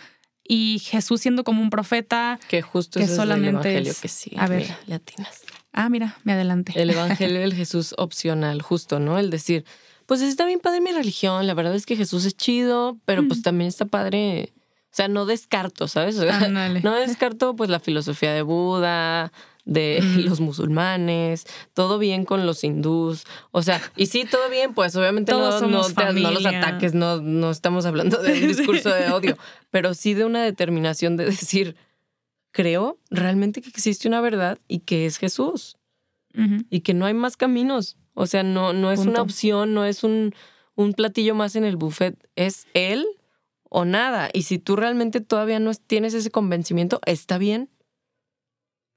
y 0.48 0.80
Jesús 0.86 1.22
siendo 1.22 1.44
como 1.44 1.62
un 1.64 1.72
profeta. 1.72 2.40
que 2.48 2.62
justo 2.62 3.00
que 3.00 3.06
ese 3.06 3.14
es 3.14 3.20
el 3.20 3.24
solamente 3.26 3.50
evangelio 3.70 3.92
es- 3.94 4.00
que 4.02 4.08
sí. 4.08 4.32
a 4.38 4.48
ver. 4.48 4.62
mira, 4.62 4.80
le 4.86 4.96
atinas. 4.96 5.42
Ah, 5.74 5.90
mira, 5.90 6.18
me 6.24 6.34
adelanté. 6.34 6.80
El 6.80 6.90
evangelio 6.92 7.40
del 7.40 7.54
Jesús 7.56 7.96
opcional, 7.98 8.62
justo, 8.62 9.00
¿no? 9.00 9.18
El 9.18 9.32
decir, 9.32 9.66
pues 10.06 10.22
está 10.22 10.46
bien 10.46 10.60
padre 10.60 10.82
mi 10.82 10.92
religión, 10.92 11.48
la 11.48 11.54
verdad 11.56 11.74
es 11.76 11.86
que 11.88 11.96
Jesús 11.96 12.26
es 12.26 12.36
chido, 12.36 13.00
pero 13.06 13.28
pues 13.28 13.42
también 13.42 13.68
está 13.68 13.86
padre. 13.86 14.54
O 14.92 14.96
sea, 14.96 15.08
no 15.08 15.26
descarto, 15.26 15.88
¿sabes? 15.88 16.18
O 16.18 16.22
sea, 16.24 16.38
Ándale. 16.40 16.82
no 16.82 16.96
descarto 16.96 17.56
pues 17.56 17.70
la 17.70 17.80
filosofía 17.80 18.34
de 18.34 18.42
Buda, 18.42 19.32
de 19.66 20.02
los 20.18 20.40
musulmanes, 20.40 21.46
todo 21.74 22.00
bien 22.00 22.26
con 22.26 22.46
los 22.48 22.64
hindús. 22.64 23.24
O 23.52 23.62
sea, 23.62 23.80
y 23.96 24.08
sí, 24.08 24.26
todo 24.26 24.50
bien, 24.50 24.74
pues 24.74 24.96
obviamente 24.96 25.32
Todos 25.32 25.62
no, 25.62 25.68
no, 25.68 25.84
somos 25.84 25.96
te- 25.96 26.20
no 26.22 26.32
los 26.32 26.44
ataques, 26.46 26.96
no, 26.96 27.22
no 27.22 27.52
estamos 27.52 27.86
hablando 27.86 28.18
de 28.22 28.34
un 28.34 28.48
discurso 28.48 28.90
de 28.90 29.12
odio, 29.12 29.38
pero 29.70 29.94
sí 29.94 30.16
de 30.16 30.26
una 30.26 30.44
determinación 30.44 31.18
de 31.18 31.26
decir, 31.26 31.76
creo 32.52 32.98
realmente 33.12 33.62
que 33.62 33.70
existe 33.70 34.08
una 34.08 34.22
verdad 34.22 34.58
y 34.68 34.80
que 34.80 35.06
es 35.06 35.18
Jesús 35.18 35.78
y 36.70 36.80
que 36.82 36.94
no 36.94 37.06
hay 37.06 37.14
más 37.14 37.36
caminos. 37.38 37.98
O 38.14 38.26
sea, 38.26 38.44
no, 38.44 38.72
no 38.74 38.92
es 38.92 39.00
una 39.02 39.22
opción, 39.22 39.74
no 39.74 39.84
es 39.86 40.04
un, 40.04 40.34
un 40.76 40.94
platillo 40.94 41.36
más 41.36 41.56
en 41.56 41.64
el 41.66 41.76
buffet, 41.76 42.16
es 42.36 42.66
él 42.74 43.06
o 43.70 43.86
nada. 43.86 44.30
Y 44.34 44.44
si 44.44 44.60
tú 44.60 44.76
realmente 44.76 45.22
todavía 45.22 45.60
no 45.60 45.70
es- 45.72 45.80
tienes 45.82 46.14
ese 46.14 46.32
convencimiento, 46.32 47.00
está 47.06 47.38
bien. 47.38 47.70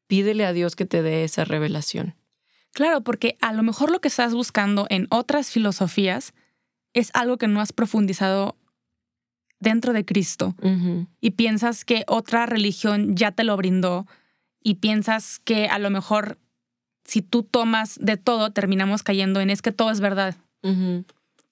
Pídele 0.06 0.44
a 0.44 0.52
Dios 0.52 0.76
que 0.76 0.85
te 0.87 1.02
dé 1.02 1.24
esa 1.24 1.44
revelación. 1.44 2.14
Claro, 2.72 3.02
porque 3.02 3.37
a 3.40 3.52
lo 3.52 3.62
mejor 3.62 3.90
lo 3.90 4.00
que 4.00 4.08
estás 4.08 4.35
buscando 4.35 4.87
en 4.90 5.06
otras 5.11 5.50
filosofías 5.50 6.32
es 6.94 7.11
algo 7.14 7.37
que 7.38 7.48
no 7.48 7.61
has 7.61 7.72
profundizado 7.72 8.56
dentro 9.61 9.92
de 9.92 10.04
Cristo 10.04 10.54
y 11.20 11.30
piensas 11.32 11.85
que 11.85 12.04
otra 12.08 12.46
religión 12.46 13.14
ya 13.16 13.30
te 13.32 13.44
lo 13.44 13.56
brindó 13.56 14.06
y 14.62 14.76
piensas 14.76 15.38
que 15.38 15.66
a 15.68 15.78
lo 15.78 15.90
mejor 15.90 16.38
si 17.04 17.22
tú 17.22 17.42
tomas 17.42 17.98
de 18.00 18.16
todo 18.16 18.52
terminamos 18.52 19.02
cayendo 19.02 19.40
en 19.40 19.50
es 19.50 19.62
que 19.62 19.72
todo 19.72 19.90
es 19.90 20.00
verdad. 20.00 20.35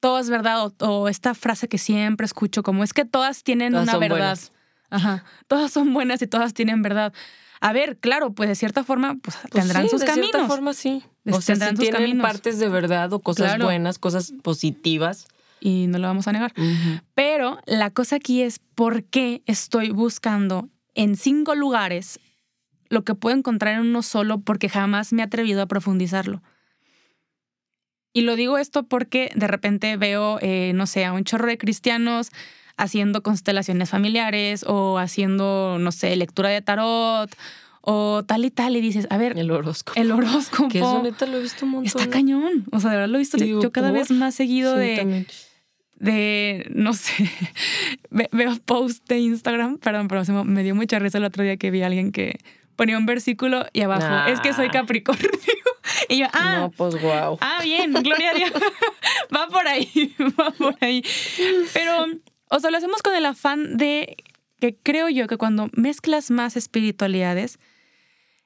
Todo 0.00 0.18
es 0.18 0.30
verdad 0.30 0.64
o, 0.66 0.74
o 0.86 1.08
esta 1.08 1.34
frase 1.34 1.68
que 1.68 1.78
siempre 1.78 2.24
escucho 2.24 2.62
como 2.62 2.82
es 2.84 2.92
que 2.92 3.04
todas 3.04 3.42
tienen 3.42 3.72
Todas 3.72 3.88
una 3.88 3.98
verdad. 3.98 4.16
buenas. 4.16 4.52
Ajá. 4.90 5.24
Todas 5.46 5.70
son 5.70 5.92
buenas 5.92 6.20
y 6.22 6.26
todas 6.26 6.54
tienen 6.54 6.82
verdad. 6.82 7.12
A 7.60 7.72
ver, 7.74 7.98
claro, 7.98 8.32
pues 8.32 8.48
de 8.48 8.54
cierta 8.54 8.82
forma 8.84 9.16
pues, 9.22 9.36
Pues 9.50 9.52
tendrán 9.64 9.82
sí, 9.84 9.88
sus 9.90 10.00
de 10.00 10.06
caminos. 10.06 10.30
cierta 10.30 10.48
forma 10.48 10.72
sí. 10.72 11.04
Les 11.24 11.36
O 11.36 11.40
sea, 11.42 11.54
sus 11.56 11.78
tienen 11.78 11.92
caminos. 12.00 12.22
partes 12.26 12.58
de 12.58 12.68
verdad 12.70 13.12
o 13.12 13.18
cosas 13.20 13.46
Claro. 13.48 13.66
buenas, 13.66 13.98
cosas 13.98 14.32
positivas. 14.42 15.28
Y 15.60 15.86
no 15.88 15.98
lo 15.98 16.08
vamos 16.08 16.26
a 16.26 16.32
negar. 16.32 16.54
Pero 17.14 17.60
la 17.66 17.90
cosa 17.90 18.16
aquí 18.16 18.40
es 18.40 18.60
por 18.74 19.04
qué 19.04 19.42
estoy 19.44 19.90
buscando 19.90 20.70
en 20.94 21.16
cinco 21.16 21.54
lugares 21.54 22.18
lo 22.88 23.04
que 23.04 23.14
puedo 23.14 23.36
encontrar 23.36 23.74
en 23.74 23.80
uno 23.82 24.00
solo 24.02 24.40
porque 24.40 24.70
jamás 24.70 25.12
me 25.12 25.20
he 25.20 25.24
atrevido 25.26 25.60
a 25.60 25.66
profundizarlo. 25.66 26.42
Y 28.12 28.22
lo 28.22 28.34
digo 28.36 28.58
esto 28.58 28.82
porque 28.84 29.30
de 29.34 29.46
repente 29.46 29.96
veo, 29.96 30.38
eh, 30.42 30.72
no 30.74 30.86
sé, 30.86 31.04
a 31.04 31.12
un 31.12 31.24
chorro 31.24 31.46
de 31.46 31.58
cristianos 31.58 32.30
haciendo 32.76 33.22
constelaciones 33.22 33.90
familiares 33.90 34.64
o 34.66 34.98
haciendo, 34.98 35.76
no 35.78 35.92
sé, 35.92 36.16
lectura 36.16 36.48
de 36.48 36.62
tarot 36.62 37.30
o 37.82 38.22
tal 38.26 38.44
y 38.44 38.50
tal 38.50 38.76
y 38.76 38.80
dices, 38.80 39.06
a 39.10 39.16
ver, 39.16 39.38
El 39.38 39.50
horóscopo. 39.50 39.98
el 40.00 40.10
horóscopo 40.10 40.68
Que 40.68 40.78
eso 40.78 41.02
neta 41.02 41.26
lo 41.26 41.38
he 41.38 41.42
visto 41.42 41.64
un 41.66 41.72
montón. 41.72 41.86
está 42.00 42.10
cañón. 42.10 42.64
O 42.72 42.80
sea, 42.80 42.90
de 42.90 42.96
verdad 42.96 43.10
lo 43.10 43.16
he 43.16 43.20
visto 43.20 43.36
digo, 43.36 43.62
yo 43.62 43.70
cada 43.70 43.90
¿por? 43.90 43.98
vez 43.98 44.10
más 44.10 44.34
seguido 44.34 44.74
Sí, 44.74 44.80
de 44.80 44.96
también. 44.96 45.26
de, 45.96 46.66
no 46.74 46.94
sé, 46.94 47.12
ve- 48.10 48.28
veo 48.32 48.56
post 48.64 49.06
de 49.08 49.18
Instagram, 49.20 49.78
perdón, 49.78 50.08
pero 50.08 50.24
me 50.44 50.62
dio 50.62 50.74
mucha 50.74 50.98
risa 50.98 51.18
el 51.18 51.24
otro 51.24 51.44
día 51.44 51.56
que 51.58 51.70
vi 51.70 51.82
a 51.82 51.86
alguien 51.86 52.12
que 52.12 52.38
ponía 52.80 52.96
un 52.96 53.04
versículo 53.04 53.66
y 53.74 53.82
abajo, 53.82 54.08
Nah. 54.08 54.28
es 54.30 54.40
que 54.40 54.54
soy 54.54 54.70
Capricornio. 54.70 55.28
Y 56.08 56.18
yo, 56.20 56.26
ah, 56.32 56.56
No, 56.60 56.70
pues 56.70 56.98
wow. 57.02 57.36
ah, 57.42 57.60
bien, 57.62 57.92
gloria 57.92 58.30
a 58.30 58.34
Dios. 58.34 58.52
va 59.36 59.48
por 59.48 59.68
ahí, 59.68 60.14
va 60.40 60.50
por 60.52 60.74
ahí. 60.80 61.02
Pero, 61.74 62.06
o 62.48 62.58
sea, 62.58 62.70
lo 62.70 62.78
hacemos 62.78 63.02
con 63.02 63.14
el 63.14 63.26
afán 63.26 63.76
de 63.76 64.16
que 64.60 64.76
creo 64.82 65.10
yo 65.10 65.26
que 65.26 65.36
cuando 65.36 65.68
mezclas 65.74 66.30
más 66.30 66.56
espiritualidades, 66.56 67.58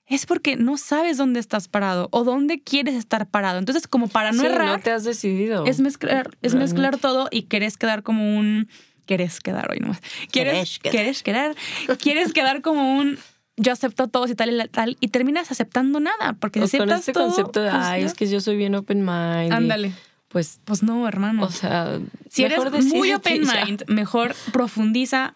es 0.06 0.26
porque 0.26 0.56
no 0.56 0.76
sabes 0.78 1.16
dónde 1.16 1.38
estás 1.38 1.68
parado 1.68 2.08
o 2.10 2.24
dónde 2.24 2.60
quieres 2.60 2.94
estar 2.96 3.28
parado. 3.28 3.58
Entonces, 3.60 3.86
como 3.86 4.08
para 4.08 4.32
no 4.32 4.40
Sí, 4.42 4.46
errar, 4.48 4.66
no 4.66 4.78
te 4.80 4.90
has 4.90 5.04
decidido. 5.04 5.64
es 5.64 5.78
mezclar, 5.80 6.30
es 6.42 6.52
Realmente. 6.54 6.58
mezclar 6.80 6.98
todo 6.98 7.28
y 7.30 7.42
querés 7.42 7.76
quedar 7.76 8.02
como 8.02 8.36
un. 8.36 8.68
Querés 9.06 9.38
quedar 9.40 9.70
hoy 9.70 9.78
nomás. 9.80 10.00
Quieres, 10.32 10.78
Querés 10.80 10.80
quedar. 10.80 10.92
quieres 10.92 11.22
quedar. 11.22 11.98
Quieres 11.98 12.32
quedar 12.32 12.62
como 12.62 12.96
un. 12.96 13.18
Yo 13.56 13.72
acepto 13.72 14.08
todos 14.08 14.30
y 14.30 14.34
tal 14.34 14.50
y 14.60 14.68
tal. 14.68 14.96
Y 15.00 15.08
terminas 15.08 15.50
aceptando 15.52 16.00
nada. 16.00 16.32
Porque 16.40 16.66
si 16.66 16.78
con 16.78 16.88
aceptas 16.90 17.00
este 17.00 17.12
todo, 17.12 17.26
concepto 17.28 17.62
de, 17.62 17.70
pues, 17.70 17.82
ay, 17.84 18.00
ya. 18.02 18.06
es 18.08 18.14
que 18.14 18.26
yo 18.28 18.40
soy 18.40 18.56
bien 18.56 18.74
open 18.74 18.98
mind. 19.04 19.52
Ándale. 19.52 19.92
Pues, 20.28 20.58
Pues 20.64 20.82
no, 20.82 21.06
hermano. 21.06 21.44
o 21.44 21.50
sea, 21.50 22.00
si 22.28 22.42
eres 22.44 22.58
mejor 22.58 22.72
muy 22.82 23.08
decídete 23.10 23.14
open 23.14 23.44
ya. 23.44 23.64
mind, 23.64 23.84
mejor 23.88 24.34
profundiza 24.52 25.34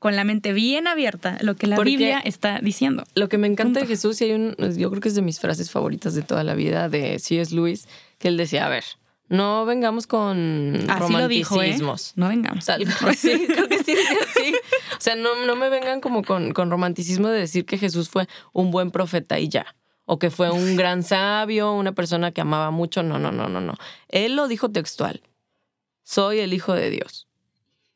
con 0.00 0.16
la 0.16 0.24
mente 0.24 0.52
bien 0.52 0.86
abierta 0.88 1.38
lo 1.40 1.54
que 1.54 1.66
la 1.68 1.76
Porque- 1.76 1.90
Biblia 1.90 2.18
está 2.24 2.58
diciendo. 2.60 3.04
Lo 3.14 3.28
que 3.28 3.38
me 3.38 3.46
encanta 3.46 3.80
de 3.80 3.86
Punto. 3.86 3.88
Jesús, 3.94 4.20
y 4.20 4.24
hay 4.24 4.32
un, 4.32 4.56
yo 4.76 4.90
creo 4.90 5.00
que 5.00 5.08
es 5.08 5.14
de 5.14 5.22
mis 5.22 5.38
frases 5.38 5.70
favoritas 5.70 6.14
de 6.14 6.22
toda 6.22 6.42
la 6.44 6.54
vida, 6.54 6.88
de 6.88 7.18
C.S. 7.20 7.54
Lewis, 7.54 7.86
que 8.18 8.28
él 8.28 8.36
decía, 8.36 8.66
a 8.66 8.68
ver, 8.68 8.84
no 9.28 9.64
vengamos 9.64 10.06
con 10.06 10.84
Así 10.90 11.12
lo 11.12 11.26
dijo, 11.28 11.54
¿eh? 11.54 11.58
romanticismos. 11.58 12.12
No 12.16 12.28
vengamos. 12.28 12.64
Tal. 12.66 12.84
Sí, 13.16 13.46
creo 13.46 13.68
que 13.68 13.78
sí, 13.78 13.94
decía 13.94 14.18
así. 14.30 14.54
O 15.04 15.10
sea, 15.10 15.16
no, 15.16 15.44
no 15.44 15.54
me 15.54 15.68
vengan 15.68 16.00
como 16.00 16.22
con, 16.22 16.54
con 16.54 16.70
romanticismo 16.70 17.28
de 17.28 17.38
decir 17.38 17.66
que 17.66 17.76
Jesús 17.76 18.08
fue 18.08 18.26
un 18.54 18.70
buen 18.70 18.90
profeta 18.90 19.38
y 19.38 19.50
ya. 19.50 19.76
O 20.06 20.18
que 20.18 20.30
fue 20.30 20.50
un 20.50 20.76
gran 20.76 21.02
sabio, 21.02 21.74
una 21.74 21.92
persona 21.92 22.32
que 22.32 22.40
amaba 22.40 22.70
mucho. 22.70 23.02
No, 23.02 23.18
no, 23.18 23.30
no, 23.30 23.46
no, 23.46 23.60
no. 23.60 23.74
Él 24.08 24.34
lo 24.34 24.48
dijo 24.48 24.70
textual. 24.70 25.20
Soy 26.04 26.38
el 26.38 26.54
Hijo 26.54 26.72
de 26.72 26.88
Dios. 26.88 27.28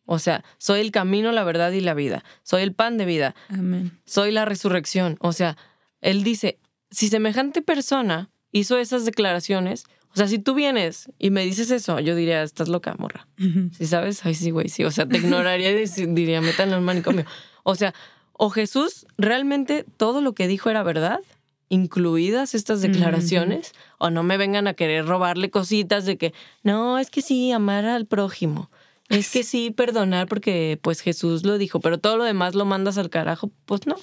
O 0.05 0.18
sea, 0.18 0.45
soy 0.59 0.80
el 0.80 0.91
camino, 0.91 1.33
la 1.33 1.45
verdad 1.45 1.72
y 1.72 1.80
la 1.80 1.95
vida. 1.95 2.24
Soy 2.43 2.61
el 2.61 2.74
pan 2.74 2.99
de 2.99 3.07
vida. 3.07 3.35
Amén. 3.49 3.99
Soy 4.05 4.30
la 4.30 4.45
resurrección. 4.45 5.16
O 5.20 5.33
sea, 5.33 5.57
él 6.03 6.22
dice, 6.24 6.59
si 6.91 7.09
semejante 7.09 7.62
persona 7.62 8.28
hizo 8.53 8.76
esas 8.76 9.07
declaraciones, 9.07 9.87
o 10.13 10.17
sea, 10.17 10.27
si 10.27 10.39
tú 10.39 10.55
vienes 10.55 11.11
y 11.19 11.31
me 11.31 11.45
dices 11.45 11.71
eso, 11.71 12.01
yo 12.01 12.15
diría, 12.15 12.43
estás 12.43 12.69
loca, 12.69 12.95
morra. 12.99 13.29
Si 13.77 13.87
sabes, 13.87 14.25
ay, 14.25 14.35
sí, 14.35 14.51
güey, 14.51 14.69
sí. 14.69 14.85
O 14.85 14.91
sea, 14.91 15.07
te 15.07 15.19
ignoraría 15.19 15.71
y 15.71 15.87
diría, 16.09 16.41
métanlo 16.41 16.75
en 16.75 16.81
un 16.81 16.85
manicomio. 16.85 17.25
O 17.63 17.75
sea, 17.75 17.95
o 18.33 18.51
Jesús 18.51 19.07
realmente 19.17 19.85
todo 19.97 20.21
lo 20.21 20.33
que 20.33 20.49
dijo 20.49 20.71
era 20.71 20.83
verdad, 20.83 21.21
incluidas 21.69 22.55
estas 22.55 22.81
declaraciones, 22.81 23.73
o 23.99 24.11
no 24.11 24.23
me 24.23 24.39
vengan 24.39 24.67
a 24.67 24.75
querer 24.75 25.07
robarle 25.07 25.51
cositas 25.51 26.07
de 26.07 26.17
que, 26.17 26.33
no, 26.63 26.99
es 26.99 27.11
que 27.11 27.21
sí, 27.21 27.53
amar 27.53 27.85
al 27.85 28.07
prójimo. 28.07 28.71
Es 29.09 29.31
que 29.31 29.43
sí, 29.43 29.71
perdonar 29.71 30.29
porque 30.29 30.79
pues 30.83 31.01
Jesús 31.01 31.45
lo 31.45 31.59
dijo, 31.59 31.81
pero 31.81 31.99
todo 31.99 32.17
lo 32.17 32.25
demás 32.25 32.55
lo 32.55 32.65
mandas 32.65 32.99
al 32.99 33.11
carajo, 33.11 33.51
pues 33.65 33.87
no. 33.87 33.97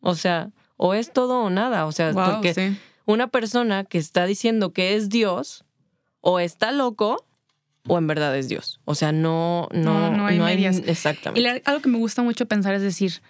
O 0.00 0.14
sea, 0.14 0.50
o 0.76 0.94
es 0.94 1.12
todo 1.12 1.42
o 1.42 1.50
nada, 1.50 1.86
o 1.86 1.92
sea, 1.92 2.12
Wow, 2.12 2.32
porque 2.32 2.54
sí. 2.54 2.76
Una 3.06 3.28
persona 3.28 3.84
que 3.84 3.98
está 3.98 4.26
diciendo 4.26 4.72
que 4.72 4.94
es 4.96 5.08
Dios 5.08 5.64
o 6.20 6.38
está 6.40 6.72
loco 6.72 7.24
o 7.88 7.98
en 7.98 8.06
verdad 8.08 8.36
es 8.36 8.48
Dios. 8.48 8.80
O 8.84 8.94
sea, 8.94 9.12
no 9.12 9.68
no 9.72 10.10
No, 10.10 10.16
no 10.18 10.26
hay 10.26 10.38
medias. 10.38 10.82
Y 10.84 10.90
exactamente. 10.90 11.40
la- 11.40 11.60
algo 11.64 11.80
que 11.80 11.88
me 11.88 11.98
gusta 11.98 12.22
mucho 12.22 12.46
pensar 12.46 12.74
es 12.74 12.82
decir, 12.82 13.22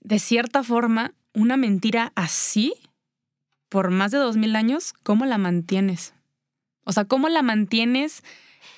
de 0.00 0.18
cierta 0.18 0.62
forma, 0.62 1.12
una 1.34 1.56
mentira 1.56 2.12
así, 2.14 2.72
por 3.68 3.90
más 3.90 4.10
de 4.12 4.18
dos 4.18 4.36
mil 4.36 4.54
años, 4.56 4.94
¿cómo 5.02 5.26
la 5.26 5.38
mantienes? 5.38 6.14
O 6.84 6.92
sea, 6.92 7.04
¿cómo 7.04 7.28
la 7.28 7.42
mantienes 7.42 8.22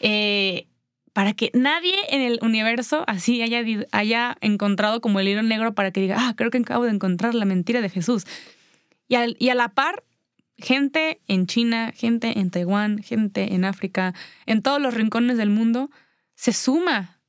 eh, 0.01 0.67
para 1.13 1.35
que 1.35 1.51
nadie 1.55 1.95
en 2.09 2.21
el 2.23 2.39
universo 2.43 3.05
así 3.07 3.43
haya, 3.43 3.63
haya 3.93 4.37
encontrado 4.41 5.01
como 5.03 5.21
el 5.21 5.29
hilo 5.29 5.43
negro 5.43 5.75
para 5.75 5.91
que 5.93 6.01
diga, 6.01 6.17
ah, 6.19 6.35
creo 6.37 6.51
que 6.51 6.59
acabo 6.59 6.85
de 6.85 6.91
encontrar 6.91 7.35
la 7.35 7.45
mentira 7.45 7.81
de 7.83 7.91
Jesús? 7.91 8.25
Y, 9.09 9.15
al- 9.17 9.37
y 9.39 9.51
a 9.51 9.55
la 9.55 9.69
par, 9.69 10.03
gente 10.59 11.21
en 11.29 11.47
China, 11.47 11.93
gente 11.95 12.39
en 12.39 12.51
Taiwán, 12.51 13.03
gente 13.03 13.55
en 13.55 13.65
África, 13.65 14.15
en 14.47 14.63
todos 14.63 14.81
los 14.81 14.95
rincones 14.95 15.37
del 15.37 15.51
mundo, 15.51 15.91
se 16.35 16.53
suma 16.53 17.21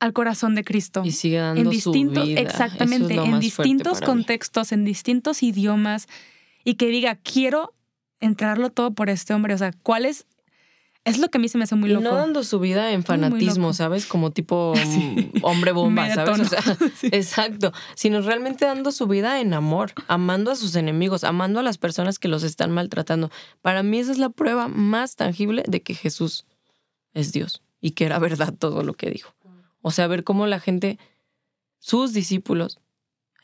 al 0.00 0.12
corazón 0.12 0.54
de 0.54 0.64
Cristo. 0.64 1.02
y 1.04 1.12
sigue 1.12 1.38
dando 1.38 1.60
en 1.60 1.70
distintos, 1.70 2.24
su 2.24 2.28
vida. 2.28 2.40
Es 2.40 2.46
exactamente, 2.46 3.14
en 3.14 3.40
distintos 3.40 4.00
mí. 4.00 4.06
contextos, 4.06 4.72
en 4.72 4.84
distintos 4.84 5.42
idiomas, 5.42 6.06
y 6.64 6.74
que 6.74 6.88
diga, 6.88 7.16
quiero 7.16 7.74
entrarlo 8.20 8.70
todo 8.70 8.92
por 8.92 9.10
este 9.10 9.34
hombre. 9.34 9.54
O 9.54 9.58
sea, 9.58 9.72
¿cuál 9.82 10.06
es? 10.06 10.26
Es 11.08 11.18
lo 11.18 11.28
que 11.28 11.38
a 11.38 11.40
mí 11.40 11.48
se 11.48 11.58
me 11.58 11.64
hace 11.64 11.74
muy 11.74 11.90
loco. 11.90 12.04
no 12.04 12.14
dando 12.14 12.42
su 12.44 12.58
vida 12.60 12.92
en 12.92 13.02
fanatismo. 13.04 13.72
¿sabes? 13.72 14.06
Como 14.06 14.30
tipo 14.30 14.74
Sí. 14.92 15.30
hombre 15.42 15.72
bomba, 15.72 16.08
¿sabes? 16.14 16.40
O 16.40 16.42
detono. 16.44 16.48
sea, 16.48 16.76
Sí. 16.96 17.08
exacto. 17.12 17.72
Sino 17.94 18.20
realmente 18.22 18.64
dando 18.64 18.92
su 18.92 19.06
vida 19.06 19.40
en 19.40 19.54
amor, 19.54 19.92
amando 20.06 20.50
a 20.50 20.56
sus 20.56 20.74
enemigos, 20.76 21.24
amando 21.24 21.60
a 21.60 21.62
las 21.62 21.78
personas 21.78 22.18
que 22.18 22.28
los 22.28 22.42
están 22.42 22.70
maltratando. 22.72 23.30
Para 23.62 23.82
mí 23.82 23.98
esa 23.98 24.12
es 24.12 24.18
la 24.18 24.30
prueba 24.30 24.68
más 24.68 25.16
tangible 25.16 25.64
de 25.66 25.82
que 25.82 25.94
Jesús 25.94 26.44
es 27.14 27.32
Dios 27.32 27.62
y 27.80 27.92
que 27.92 28.04
era 28.04 28.18
verdad 28.18 28.54
todo 28.56 28.82
lo 28.82 28.94
que 28.94 29.10
dijo. 29.10 29.34
O 29.82 29.90
sea, 29.90 30.06
ver 30.08 30.24
cómo 30.24 30.46
la 30.46 30.60
gente, 30.60 30.98
sus 31.78 32.12
discípulos, 32.12 32.80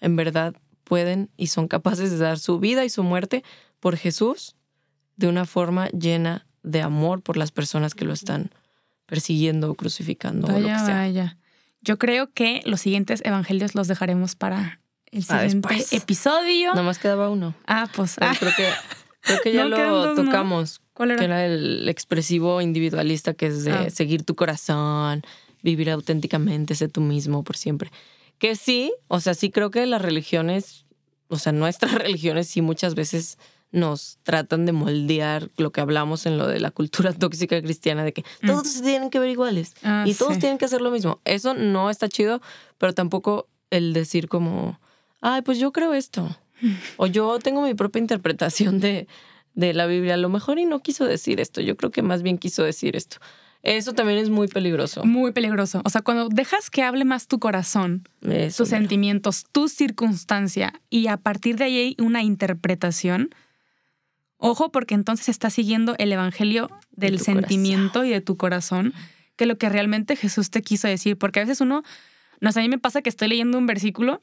en 0.00 0.16
verdad 0.16 0.54
pueden 0.82 1.30
y 1.36 1.46
son 1.46 1.66
capaces 1.68 2.10
de 2.10 2.18
dar 2.18 2.38
su 2.38 2.58
vida 2.58 2.84
y 2.84 2.90
su 2.90 3.02
muerte 3.02 3.42
por 3.80 3.96
Jesús 3.96 4.54
de 5.16 5.28
una 5.28 5.46
forma 5.46 5.88
llena 5.90 6.46
de 6.64 6.82
amor 6.82 7.22
por 7.22 7.36
las 7.36 7.52
personas 7.52 7.94
que 7.94 8.04
lo 8.04 8.12
están 8.12 8.50
persiguiendo 9.06 9.70
o 9.70 9.74
crucificando 9.74 10.48
o 10.48 10.50
lo 10.58 10.66
que 10.66 10.78
sea. 10.78 10.96
vaya. 10.96 11.36
Yo 11.82 11.98
creo 11.98 12.32
que 12.32 12.62
los 12.64 12.80
siguientes 12.80 13.20
evangelios 13.24 13.74
los 13.74 13.86
dejaremos 13.86 14.34
para 14.34 14.80
el 15.12 15.22
siguiente 15.22 15.84
episodio. 15.92 16.70
Nada 16.70 16.82
más 16.82 16.98
quedaba 16.98 17.28
uno. 17.28 17.54
Ah, 17.66 17.88
pues. 17.94 18.16
Ah, 18.20 18.34
creo 18.38 18.52
que, 18.56 18.66
creo 19.20 19.40
que 19.42 19.52
ya 19.52 19.64
No, 19.68 19.76
lo 19.76 20.14
tocamos. 20.14 20.80
¿Cuál 20.94 21.10
era? 21.12 21.18
Que 21.18 21.24
era 21.26 21.44
el 21.44 21.88
expresivo 21.88 22.60
individualista, 22.60 23.34
que 23.34 23.46
es 23.48 23.64
de 23.64 23.72
Ah. 23.72 23.90
seguir 23.90 24.24
tu 24.24 24.34
corazón, 24.34 25.22
vivir 25.62 25.90
auténticamente, 25.90 26.74
ser 26.74 26.90
tú 26.90 27.00
mismo 27.02 27.44
por 27.44 27.56
siempre. 27.56 27.90
Que 28.38 28.56
sí, 28.56 28.92
o 29.08 29.20
sea, 29.20 29.34
sí 29.34 29.50
creo 29.50 29.70
que 29.70 29.84
las 29.86 30.00
religiones, 30.02 30.86
o 31.28 31.36
sea, 31.36 31.52
nuestras 31.52 31.92
religiones 32.08 32.48
sí 32.48 32.62
muchas 32.62 32.94
veces 32.94 33.38
nos 33.74 34.18
tratan 34.22 34.64
de 34.66 34.72
moldear 34.72 35.50
lo 35.56 35.72
que 35.72 35.80
hablamos 35.80 36.26
en 36.26 36.38
lo 36.38 36.46
de 36.46 36.60
la 36.60 36.70
cultura 36.70 37.12
tóxica 37.18 37.60
cristiana, 37.60 38.04
de 38.04 38.12
que 38.12 38.22
Mm. 38.42 38.46
todos 38.46 38.68
se 38.68 38.82
tienen 38.82 39.10
que 39.10 39.18
ver 39.18 39.30
iguales 39.30 39.74
Ah, 39.82 40.04
y 40.06 40.14
todos 40.14 40.34
sí. 40.34 40.40
tienen 40.40 40.58
que 40.58 40.64
hacer 40.64 40.80
lo 40.80 40.90
mismo. 40.90 41.20
Eso 41.24 41.54
no 41.54 41.90
está 41.90 42.08
chido, 42.08 42.40
pero 42.78 42.92
tampoco 42.94 43.48
el 43.70 43.92
decir 43.92 44.28
como, 44.28 44.78
ay, 45.20 45.42
pues 45.42 45.58
yo 45.58 45.72
creo 45.72 45.92
esto. 45.94 46.36
O 46.96 47.06
yo 47.06 47.38
tengo 47.40 47.60
mi 47.62 47.74
propia 47.74 48.00
interpretación 48.00 48.80
de, 48.80 49.06
de 49.54 49.74
la 49.74 49.86
Biblia. 49.86 50.14
A 50.14 50.18
lo 50.18 50.28
mejor 50.28 50.58
y 50.58 50.64
no 50.64 50.80
quiso 50.80 51.04
decir 51.04 51.40
esto. 51.40 51.60
Yo 51.60 51.76
creo 51.76 51.90
que 51.90 52.02
más 52.02 52.22
bien 52.22 52.38
quiso 52.38 52.62
decir 52.62 52.94
esto. 52.96 53.16
Eso 53.62 53.92
también 53.94 54.18
es 54.18 54.28
muy 54.30 54.46
peligroso. 54.46 55.04
Muy 55.04 55.32
peligroso. 55.32 55.80
O 55.86 55.90
sea, 55.90 56.02
cuando 56.02 56.28
dejas 56.28 56.68
que 56.70 56.82
hable 56.82 57.04
más 57.06 57.26
tu 57.28 57.38
corazón, 57.38 58.06
Eso, 58.20 58.62
tus 58.64 58.70
mero. 58.70 58.80
sentimientos, 58.82 59.44
tu 59.52 59.68
circunstancia, 59.68 60.74
y 60.90 61.06
a 61.08 61.16
partir 61.16 61.56
de 61.56 61.64
ahí 61.64 61.76
hay 61.78 61.96
una 61.98 62.22
interpretación. 62.22 63.34
Ojo, 64.36 64.70
porque 64.70 64.94
entonces 64.94 65.28
estás 65.28 65.54
siguiendo 65.54 65.94
el 65.98 66.12
evangelio 66.12 66.70
del 66.90 67.18
sentimiento 67.20 68.04
y 68.04 68.10
de 68.10 68.20
tu 68.20 68.36
corazón, 68.36 68.92
que 69.36 69.46
lo 69.46 69.56
que 69.56 69.68
realmente 69.68 70.16
Jesús 70.16 70.50
te 70.50 70.62
quiso 70.62 70.88
decir. 70.88 71.16
Porque 71.16 71.40
a 71.40 71.44
veces 71.44 71.60
uno, 71.60 71.82
no 72.40 72.52
sé, 72.52 72.60
a 72.60 72.62
mí 72.62 72.68
me 72.68 72.78
pasa 72.78 73.02
que 73.02 73.08
estoy 73.08 73.28
leyendo 73.28 73.58
un 73.58 73.66
versículo 73.66 74.22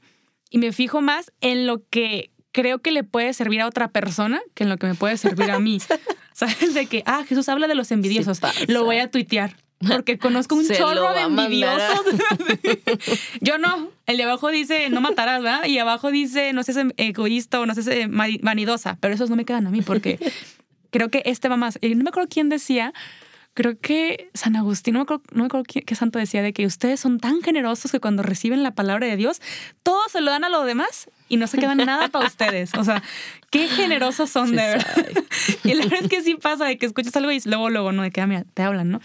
y 0.50 0.58
me 0.58 0.72
fijo 0.72 1.02
más 1.02 1.32
en 1.42 1.66
lo 1.66 1.86
que 1.90 2.32
creo 2.52 2.80
que 2.80 2.92
le 2.92 3.04
puede 3.04 3.34
servir 3.34 3.62
a 3.62 3.68
otra 3.68 3.90
persona 3.90 4.42
que 4.54 4.64
en 4.64 4.70
lo 4.70 4.78
que 4.78 4.88
me 4.88 4.96
puede 4.96 5.18
servir 5.18 5.52
a 5.52 5.60
mí. 5.60 5.80
¿Sabes? 6.34 6.74
De 6.74 6.86
que, 6.86 7.04
ah, 7.06 7.24
Jesús 7.28 7.50
habla 7.50 7.68
de 7.68 7.76
los 7.76 7.92
envidiosos. 7.92 8.40
lo 8.68 8.86
voy 8.86 8.98
a 8.98 9.10
tuitear. 9.10 9.56
Porque 9.88 10.18
conozco 10.18 10.56
un 10.56 10.68
lo 10.68 10.76
chorro 10.76 11.14
de 11.14 11.22
envidiosos. 11.22 12.06
Yo 13.42 13.58
no. 13.58 13.90
El 14.06 14.18
de 14.18 14.24
abajo 14.24 14.50
dice 14.50 14.90
no 14.90 15.02
matarás, 15.02 15.42
¿verdad? 15.42 15.66
Y 15.66 15.78
abajo 15.80 16.12
dice 16.12 16.54
no 16.54 16.64
seas 16.64 16.86
egoísta 16.98 17.60
o 17.60 17.66
no 17.66 17.74
seas 17.74 17.88
eh, 17.88 18.08
vanidosa. 18.10 18.98
Pero 19.00 19.14
esos 19.14 19.30
no 19.30 19.36
me 19.36 19.46
quedan 19.46 19.68
a 19.68 19.70
mí 19.70 19.82
porque 19.82 20.20
creo 20.92 21.10
que 21.10 21.24
este 21.26 21.50
va 21.50 21.58
más. 21.58 21.78
Y 21.82 21.96
no 21.96 22.04
me 22.04 22.10
acuerdo 22.10 22.30
quién 22.30 22.50
decía. 22.50 22.94
Creo 23.54 23.78
que 23.78 24.30
San 24.34 24.56
Agustín, 24.56 24.94
no 24.94 25.00
me 25.00 25.04
acuerdo, 25.04 25.24
no 25.34 25.44
me 25.44 25.48
acuerdo 25.48 25.66
qué, 25.68 25.82
qué 25.82 25.94
santo 25.94 26.20
decía 26.20 26.42
de 26.42 26.54
que 26.54 26.66
ustedes 26.66 27.02
son 27.02 27.20
tan 27.20 27.42
generosos 27.42 27.92
que 27.92 28.00
cuando 28.00 28.24
reciben 28.24 28.64
la 28.64 28.72
palabra 28.72 29.08
de 29.08 29.18
Dios, 29.18 29.42
todo 29.84 30.00
se 30.10 30.22
lo 30.22 30.32
dan 30.32 30.46
a 30.46 30.50
los 30.50 30.66
demás 30.66 31.10
y 31.32 31.36
no 31.38 31.48
se 31.48 31.58
queda 31.58 31.76
nada 31.76 32.10
para 32.10 32.28
ustedes. 32.28 32.74
O 32.78 32.84
sea, 32.84 33.02
qué 33.50 33.70
generosos 33.70 34.30
son 34.30 34.50
Sí 34.50 34.56
de 34.56 34.62
verdad. 34.62 34.96
sabe. 34.96 35.14
Y 35.64 35.74
la 35.74 35.84
verdad 35.84 36.00
es 36.04 36.10
que 36.10 36.22
sí 36.22 36.36
pasa 36.36 36.66
de 36.66 36.78
que 36.78 36.86
escuchas 36.86 37.16
algo 37.16 37.32
y 37.32 37.40
luego, 37.46 37.70
luego, 37.70 37.92
no, 37.94 38.04
de 38.04 38.12
que, 38.12 38.20
ah, 38.20 38.28
mira, 38.28 38.44
te 38.54 38.64
hablan, 38.64 38.92
¿no? 38.92 39.02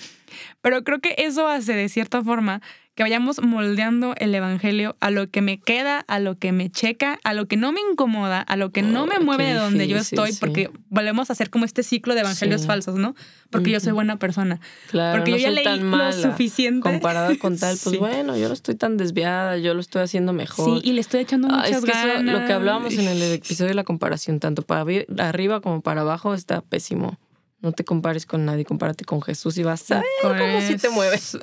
Pero 0.61 0.85
creo 0.85 1.01
que 1.01 1.15
eso 1.19 1.47
hace 1.49 1.73
de 1.75 1.89
cierta 1.89 2.23
forma 2.23 2.61
que 2.95 3.03
vayamos 3.03 3.43
moldeando 3.43 4.15
el 4.17 4.35
evangelio 4.35 4.97
a 5.01 5.11
lo 5.11 5.29
que 5.31 5.43
me 5.43 5.59
queda, 5.61 6.01
a 6.09 6.19
lo 6.19 6.39
que 6.39 6.53
me 6.53 6.71
checa, 6.71 7.19
a 7.25 7.35
lo 7.35 7.47
que 7.47 7.59
no 7.59 7.71
me 7.71 7.81
incomoda, 7.93 8.41
a 8.41 8.57
lo 8.57 8.71
que 8.73 8.81
no 8.81 9.05
me 9.07 9.17
Oh, 9.19 9.23
mueve 9.23 9.45
de 9.45 9.53
donde 9.53 9.87
yo 9.87 9.99
estoy, 9.99 10.33
sí. 10.33 10.39
porque 10.41 10.71
volvemos 10.89 11.29
a 11.29 11.35
hacer 11.35 11.51
como 11.51 11.67
este 11.67 11.83
ciclo 11.83 12.15
de 12.15 12.21
evangelios 12.21 12.63
Sí. 12.63 12.67
falsos, 12.67 12.95
¿no? 12.95 13.15
Porque 13.51 13.71
yo 13.71 13.81
soy 13.81 13.93
buena 13.93 14.19
persona. 14.19 14.61
Claro, 14.91 15.19
Porque 15.19 15.33
no 15.33 15.37
yo 15.37 15.43
ya 15.43 15.49
soy 15.49 15.55
leí 15.57 15.65
tan 15.65 15.91
lo 15.91 16.13
suficiente. 16.13 16.81
Comparada 16.89 17.37
con 17.37 17.59
tal, 17.59 17.77
pues 17.83 17.93
Sí. 17.93 17.99
bueno, 17.99 18.35
yo 18.39 18.49
no 18.49 18.55
estoy 18.55 18.77
tan 18.77 18.97
desviada, 18.97 19.59
yo 19.59 19.75
lo 19.75 19.81
estoy 19.81 20.01
haciendo 20.01 20.33
mejor. 20.33 20.81
Sí, 20.81 20.89
y 20.89 20.95
le 20.95 21.03
estoy 21.03 21.21
echando 21.21 21.49
Ah, 21.51 21.57
muchas 21.67 21.71
es 21.73 21.85
que 21.85 21.91
eso, 21.91 22.23
lo 22.23 22.47
que 22.47 22.53
hablábamos 22.55 22.95
en 22.95 23.09
el 23.09 23.21
episodio 23.35 23.69
de 23.69 23.75
la 23.75 23.85
comparación, 23.85 24.41
tanto 24.41 24.63
para 24.63 24.87
arriba 25.19 25.61
como 25.61 25.83
para 25.83 26.01
abajo, 26.01 26.33
está 26.33 26.63
pésimo. 26.63 27.19
No 27.67 27.73
te 27.73 27.83
compares 27.83 28.27
con 28.27 28.45
nadie, 28.45 28.65
compárate 28.65 29.05
con 29.05 29.21
Jesús 29.21 29.59
y 29.59 29.65
vas 29.65 29.91
a 29.91 29.97
ver 29.97 30.05
cómo 30.23 30.61
si 30.61 30.77
te 30.77 30.89
Pues, 30.89 30.93
mueves. 30.93 31.37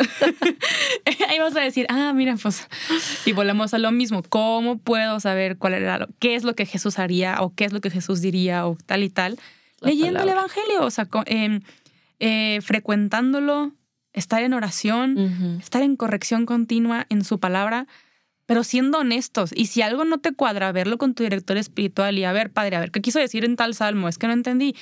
Ahí 1.28 1.38
vas 1.38 1.54
a 1.58 1.60
decir, 1.60 1.86
ah, 1.90 2.14
mira, 2.16 2.38
pues, 2.42 2.66
y 3.26 3.34
volvemos 3.34 3.74
a 3.74 3.78
lo 3.78 3.92
mismo. 3.92 4.24
¿Cómo 4.30 4.78
puedo 4.78 5.20
saber 5.20 5.58
cuál 5.58 5.74
era 5.74 5.98
lo, 5.98 6.08
qué 6.20 6.36
es 6.36 6.46
lo 6.46 6.56
que 6.56 6.66
Jesús 6.66 6.98
haría 6.98 7.42
o 7.42 7.54
qué 7.54 7.66
es 7.66 7.74
lo 7.74 7.82
que 7.82 7.90
Jesús 7.90 8.22
diría 8.22 8.66
o 8.66 8.78
tal 8.86 9.04
y 9.04 9.10
tal? 9.10 9.38
La 9.82 9.90
Leyendo 9.90 10.22
el. 10.24 10.30
Evangelio, 10.30 10.86
o 10.86 10.90
sea, 10.92 11.10
em, 11.26 11.60
eh, 12.22 12.62
frecuentándolo, 12.62 13.74
estar 14.14 14.44
en 14.44 14.54
oración, 14.54 15.60
estar 15.62 15.82
en 15.82 15.98
corrección 15.98 16.46
continua 16.46 17.06
en 17.10 17.26
su 17.26 17.38
palabra, 17.42 17.86
pero 18.46 18.64
siendo 18.64 19.00
honestos. 19.00 19.52
Y 19.54 19.66
si 19.66 19.82
algo 19.82 20.06
no 20.06 20.20
te 20.20 20.32
cuadra, 20.32 20.72
verlo 20.72 20.98
con 20.98 21.16
tu 21.16 21.24
director 21.24 21.58
espiritual 21.58 22.18
y 22.18 22.24
a 22.24 22.32
ver, 22.32 22.50
padre, 22.50 22.78
a 22.78 22.80
ver, 22.80 22.92
¿qué 22.92 23.02
quiso 23.02 23.20
decir 23.20 23.44
en 23.44 23.58
tal 23.58 23.76
salmo? 23.76 24.08
Es 24.08 24.18
que 24.18 24.28
no 24.28 24.32
entendí. 24.34 24.74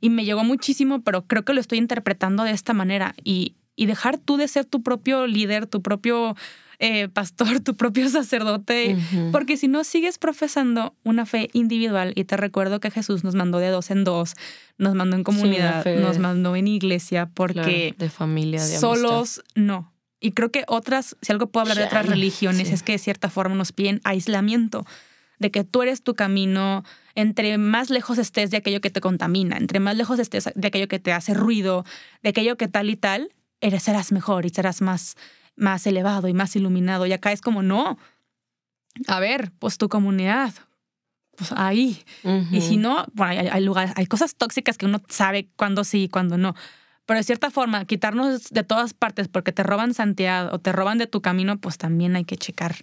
Y 0.00 0.10
me 0.10 0.24
llegó 0.24 0.44
muchísimo, 0.44 1.02
pero 1.02 1.26
creo 1.26 1.44
que 1.44 1.52
lo 1.52 1.60
estoy 1.60 1.78
interpretando 1.78 2.44
de 2.44 2.52
esta 2.52 2.72
manera. 2.72 3.14
Y, 3.22 3.54
y 3.76 3.86
dejar 3.86 4.18
tú 4.18 4.36
de 4.36 4.48
ser 4.48 4.64
tu 4.64 4.82
propio 4.82 5.26
líder, 5.26 5.66
tu 5.66 5.82
propio 5.82 6.36
eh, 6.82 7.08
pastor, 7.08 7.60
tu 7.64 7.76
propio 7.76 8.08
sacerdote. 8.08 8.96
Porque 9.32 9.56
si 9.56 9.68
no 9.68 9.84
sigues 9.84 10.18
profesando 10.18 10.94
una 11.04 11.26
fe 11.26 11.50
individual, 11.52 12.12
y 12.16 12.24
te 12.24 12.36
recuerdo 12.36 12.80
que 12.80 12.90
Jesús 12.90 13.22
nos 13.22 13.34
mandó 13.34 13.58
de 13.58 13.68
dos 13.68 13.90
en 13.90 14.02
dos, 14.02 14.34
nos 14.78 14.94
mandó 14.94 15.16
en 15.16 15.22
comunidad, 15.22 15.84
nos 15.96 16.18
mandó 16.18 16.56
en 16.56 16.66
iglesia, 16.66 17.10
Claro, 17.26 17.32
porque 17.34 17.94
de 17.98 18.08
familia, 18.08 18.64
de 18.64 18.78
solos 18.78 19.42
no. 19.54 19.92
Y 20.20 20.32
creo 20.32 20.50
que 20.50 20.64
otras, 20.68 21.16
si 21.22 21.32
algo 21.32 21.46
puedo 21.46 21.62
hablar 21.62 21.78
de 21.78 21.84
otras 21.84 22.06
religiones, 22.06 22.68
sí. 22.68 22.74
es 22.74 22.82
que 22.82 22.92
de 22.92 22.98
cierta 22.98 23.28
forma 23.30 23.54
nos 23.54 23.72
piden 23.72 24.00
aislamiento, 24.04 24.86
de 25.40 25.50
que 25.50 25.64
tú 25.64 25.82
eres 25.82 26.04
tu 26.04 26.14
camino, 26.14 26.84
entre 27.16 27.58
más 27.58 27.90
lejos 27.90 28.18
estés 28.18 28.50
de 28.50 28.58
aquello 28.58 28.80
que 28.80 28.90
te 28.90 29.00
contamina, 29.00 29.56
entre 29.56 29.80
más 29.80 29.96
lejos 29.96 30.20
estés 30.20 30.50
de 30.54 30.68
aquello 30.68 30.86
que 30.86 31.00
te 31.00 31.12
hace 31.12 31.34
ruido, 31.34 31.84
de 32.22 32.28
aquello 32.28 32.56
que 32.56 32.68
tal 32.68 32.90
y 32.90 32.96
tal, 32.96 33.32
eres, 33.60 33.82
serás 33.82 34.12
mejor 34.12 34.46
y 34.46 34.50
serás 34.50 34.82
más, 34.82 35.16
más 35.56 35.86
elevado 35.86 36.28
y 36.28 36.34
más 36.34 36.54
iluminado. 36.54 37.06
Y 37.06 37.12
acá 37.12 37.32
es 37.32 37.40
como, 37.40 37.62
no, 37.62 37.98
a 39.08 39.18
ver, 39.18 39.50
pues 39.58 39.78
tu 39.78 39.88
comunidad, 39.88 40.52
pues 41.36 41.52
ahí. 41.52 42.04
Y 42.52 42.60
si 42.60 42.76
no, 42.76 43.06
bueno, 43.14 43.50
hay, 43.50 43.64
lugares, 43.64 43.94
hay 43.96 44.06
cosas 44.06 44.34
tóxicas 44.36 44.76
que 44.76 44.84
uno 44.86 45.00
sabe 45.08 45.48
cuándo 45.56 45.84
sí 45.84 46.04
y 46.04 46.08
cuándo 46.08 46.36
no. 46.36 46.54
Pero 47.06 47.18
de 47.18 47.24
cierta 47.24 47.50
forma, 47.50 47.86
quitarnos 47.86 48.50
de 48.50 48.62
todas 48.62 48.92
partes 48.92 49.26
porque 49.26 49.52
te 49.52 49.62
roban 49.62 49.94
santidad 49.94 50.52
o 50.52 50.58
te 50.58 50.70
roban 50.70 50.98
de 50.98 51.06
tu 51.06 51.22
camino, 51.22 51.58
pues 51.58 51.78
también 51.78 52.14
hay 52.14 52.24
que 52.24 52.36
checar 52.36 52.76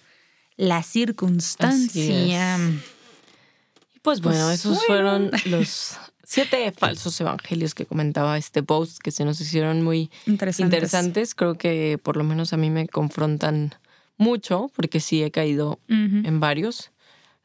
la 0.57 0.83
circunstancia. 0.83 2.03
Y 2.03 2.79
pues 4.01 4.21
bueno, 4.21 4.45
pues 4.45 4.59
esos 4.59 4.85
fueron 4.85 5.31
los 5.45 5.97
siete 6.23 6.71
falsos 6.71 7.19
evangelios 7.21 7.73
que 7.73 7.85
comentaba 7.85 8.37
este 8.37 8.63
post 8.63 8.99
que 8.99 9.11
se 9.11 9.23
nos 9.23 9.39
hicieron 9.39 9.83
muy 9.83 10.11
interesantes. 10.25 11.35
Creo 11.35 11.55
que 11.55 11.99
por 12.01 12.17
lo 12.17 12.23
menos 12.23 12.51
a 12.53 12.57
mí 12.57 12.69
me 12.69 12.87
confrontan 12.87 13.75
mucho 14.17 14.71
porque 14.75 14.99
sí 14.99 15.23
he 15.23 15.31
caído 15.31 15.79
en 15.87 16.39
varios. 16.39 16.91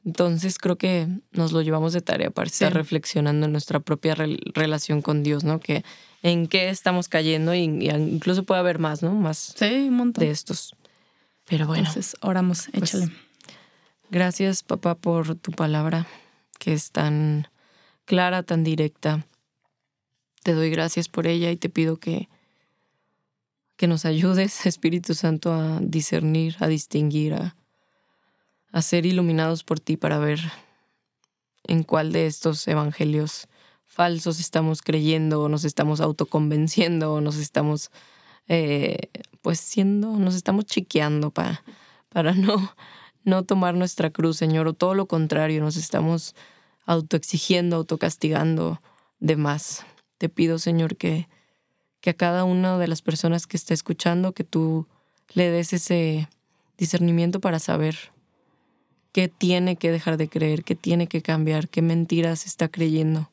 Entonces 0.04 0.58
creo 0.58 0.76
que 0.76 1.06
nos 1.30 1.52
lo 1.52 1.62
llevamos 1.62 1.92
de 1.92 2.00
tarea 2.00 2.30
para 2.30 2.48
estar 2.48 2.74
reflexionando 2.74 3.46
en 3.46 3.52
nuestra 3.52 3.78
propia 3.78 4.16
relación 4.16 5.00
con 5.00 5.22
Dios, 5.22 5.44
¿no? 5.44 5.60
Que 5.60 5.84
en 6.22 6.48
qué 6.48 6.70
estamos 6.70 7.08
cayendo 7.08 7.54
y, 7.54 7.60
incluso 7.60 8.42
puede 8.42 8.60
haber 8.60 8.78
más, 8.78 9.02
¿no? 9.02 9.12
Más 9.14 9.54
un 9.60 9.94
montón. 9.94 10.24
de 10.24 10.30
estos. 10.30 10.74
Pero 11.46 11.66
bueno. 11.66 11.86
Entonces 11.86 12.16
oramos, 12.20 12.68
pues, 12.72 12.94
échale. 12.94 13.12
gracias, 14.10 14.62
papá, 14.62 14.94
por 14.94 15.34
tu 15.34 15.52
palabra 15.52 16.06
que 16.58 16.72
es 16.72 16.92
tan 16.92 17.48
clara, 18.04 18.44
tan 18.44 18.62
directa. 18.62 19.26
Te 20.44 20.52
doy 20.52 20.70
gracias 20.70 21.08
por 21.08 21.26
ella 21.26 21.50
y 21.50 21.56
te 21.56 21.68
pido 21.68 21.96
que, 21.96 22.28
que 23.76 23.88
nos 23.88 24.04
ayudes, 24.04 24.66
Espíritu 24.66 25.14
Santo, 25.14 25.52
a 25.52 25.80
discernir, 25.80 26.56
a 26.60 26.68
distinguir, 26.68 27.34
a, 27.34 27.56
a 28.70 28.82
ser 28.82 29.06
iluminados 29.06 29.64
por 29.64 29.80
ti 29.80 29.96
para 29.96 30.18
ver 30.18 30.40
en 31.64 31.82
cuál 31.82 32.12
de 32.12 32.26
estos 32.26 32.66
evangelios 32.68 33.48
falsos 33.84 34.40
estamos 34.40 34.82
creyendo 34.82 35.42
o 35.42 35.48
nos 35.48 35.64
estamos 35.64 36.00
autoconvenciendo 36.00 37.12
o 37.12 37.20
nos 37.20 37.36
estamos 37.36 37.90
eh, 38.48 39.08
pues 39.40 39.60
siendo, 39.60 40.18
nos 40.18 40.34
estamos 40.34 40.66
chiqueando 40.66 41.30
para, 41.30 41.62
para 42.08 42.32
no, 42.34 42.74
no 43.24 43.44
tomar 43.44 43.74
nuestra 43.74 44.10
cruz, 44.10 44.36
Señor, 44.36 44.66
o 44.68 44.72
todo 44.72 44.94
lo 44.94 45.06
contrario, 45.06 45.60
nos 45.62 45.76
estamos 45.76 46.34
autoexigiendo, 46.86 47.76
autocastigando 47.76 48.80
de 49.20 49.36
más. 49.36 49.84
Te 50.18 50.28
pido, 50.28 50.58
Señor, 50.58 50.96
que, 50.96 51.28
que 52.00 52.10
a 52.10 52.14
cada 52.14 52.44
una 52.44 52.78
de 52.78 52.88
las 52.88 53.02
personas 53.02 53.46
que 53.46 53.56
esté 53.56 53.74
escuchando, 53.74 54.32
que 54.32 54.44
tú 54.44 54.86
le 55.34 55.50
des 55.50 55.72
ese 55.72 56.28
discernimiento 56.76 57.40
para 57.40 57.58
saber 57.58 57.96
qué 59.12 59.28
tiene 59.28 59.76
que 59.76 59.92
dejar 59.92 60.16
de 60.16 60.28
creer, 60.28 60.64
qué 60.64 60.74
tiene 60.74 61.06
que 61.06 61.22
cambiar, 61.22 61.68
qué 61.68 61.82
mentiras 61.82 62.46
está 62.46 62.68
creyendo. 62.68 63.30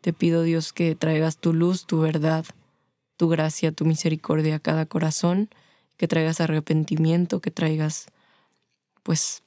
Te 0.00 0.12
pido, 0.12 0.42
Dios, 0.42 0.72
que 0.72 0.94
traigas 0.94 1.36
tu 1.36 1.52
luz, 1.52 1.86
tu 1.86 2.00
verdad, 2.00 2.46
tu 3.20 3.28
gracia, 3.28 3.70
tu 3.70 3.84
misericordia 3.84 4.54
a 4.54 4.60
cada 4.60 4.86
corazón, 4.86 5.50
que 5.98 6.08
traigas 6.08 6.40
arrepentimiento, 6.40 7.42
que 7.42 7.50
traigas, 7.50 8.06
pues, 9.02 9.42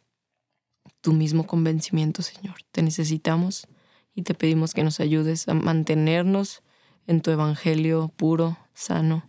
tu 1.01 1.11
mismo 1.11 1.47
convencimiento, 1.47 2.21
Señor. 2.21 2.57
Te 2.71 2.83
necesitamos 2.83 3.67
y 4.13 4.21
te 4.21 4.35
pedimos 4.35 4.75
que 4.75 4.83
nos 4.83 4.99
ayudes 4.99 5.47
a 5.47 5.55
mantenernos 5.55 6.61
en 7.07 7.21
tu 7.21 7.31
evangelio 7.31 8.13
puro, 8.15 8.59
sano 8.75 9.27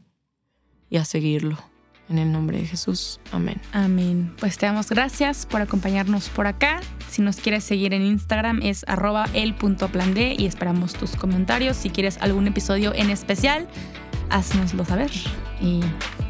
y 0.90 0.98
a 0.98 1.06
seguirlo. 1.06 1.56
En 2.10 2.18
el 2.18 2.30
nombre 2.30 2.58
de 2.58 2.66
Jesús. 2.66 3.20
Amén. 3.32 3.58
Amén. 3.72 4.34
Pues 4.38 4.58
te 4.58 4.66
damos 4.66 4.90
gracias 4.90 5.46
por 5.46 5.62
acompañarnos 5.62 6.28
por 6.28 6.46
acá. 6.46 6.82
Si 7.08 7.22
nos 7.22 7.36
quieres 7.36 7.64
seguir 7.64 7.94
en 7.94 8.02
Instagram 8.02 8.60
es 8.62 8.84
arroba 8.86 9.24
y 9.32 10.44
esperamos 10.44 10.92
tus 10.92 11.16
comentarios. 11.16 11.78
Si 11.78 11.88
quieres 11.88 12.18
algún 12.18 12.46
episodio 12.46 12.92
en 12.94 13.08
especial, 13.08 13.68
haznoslo 14.30 14.84
saber. 14.84 15.10
Y 15.60 15.80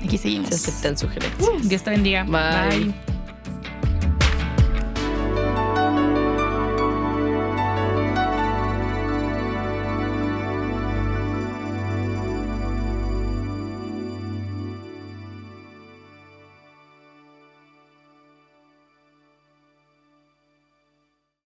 aquí 0.04 0.18
seguimos. 0.18 0.48
Se 0.50 0.54
aceptan 0.54 0.96
sugerencias. 0.98 1.68
Dios 1.68 1.82
te 1.82 1.90
bendiga. 1.90 2.24
Bye. 2.24 3.13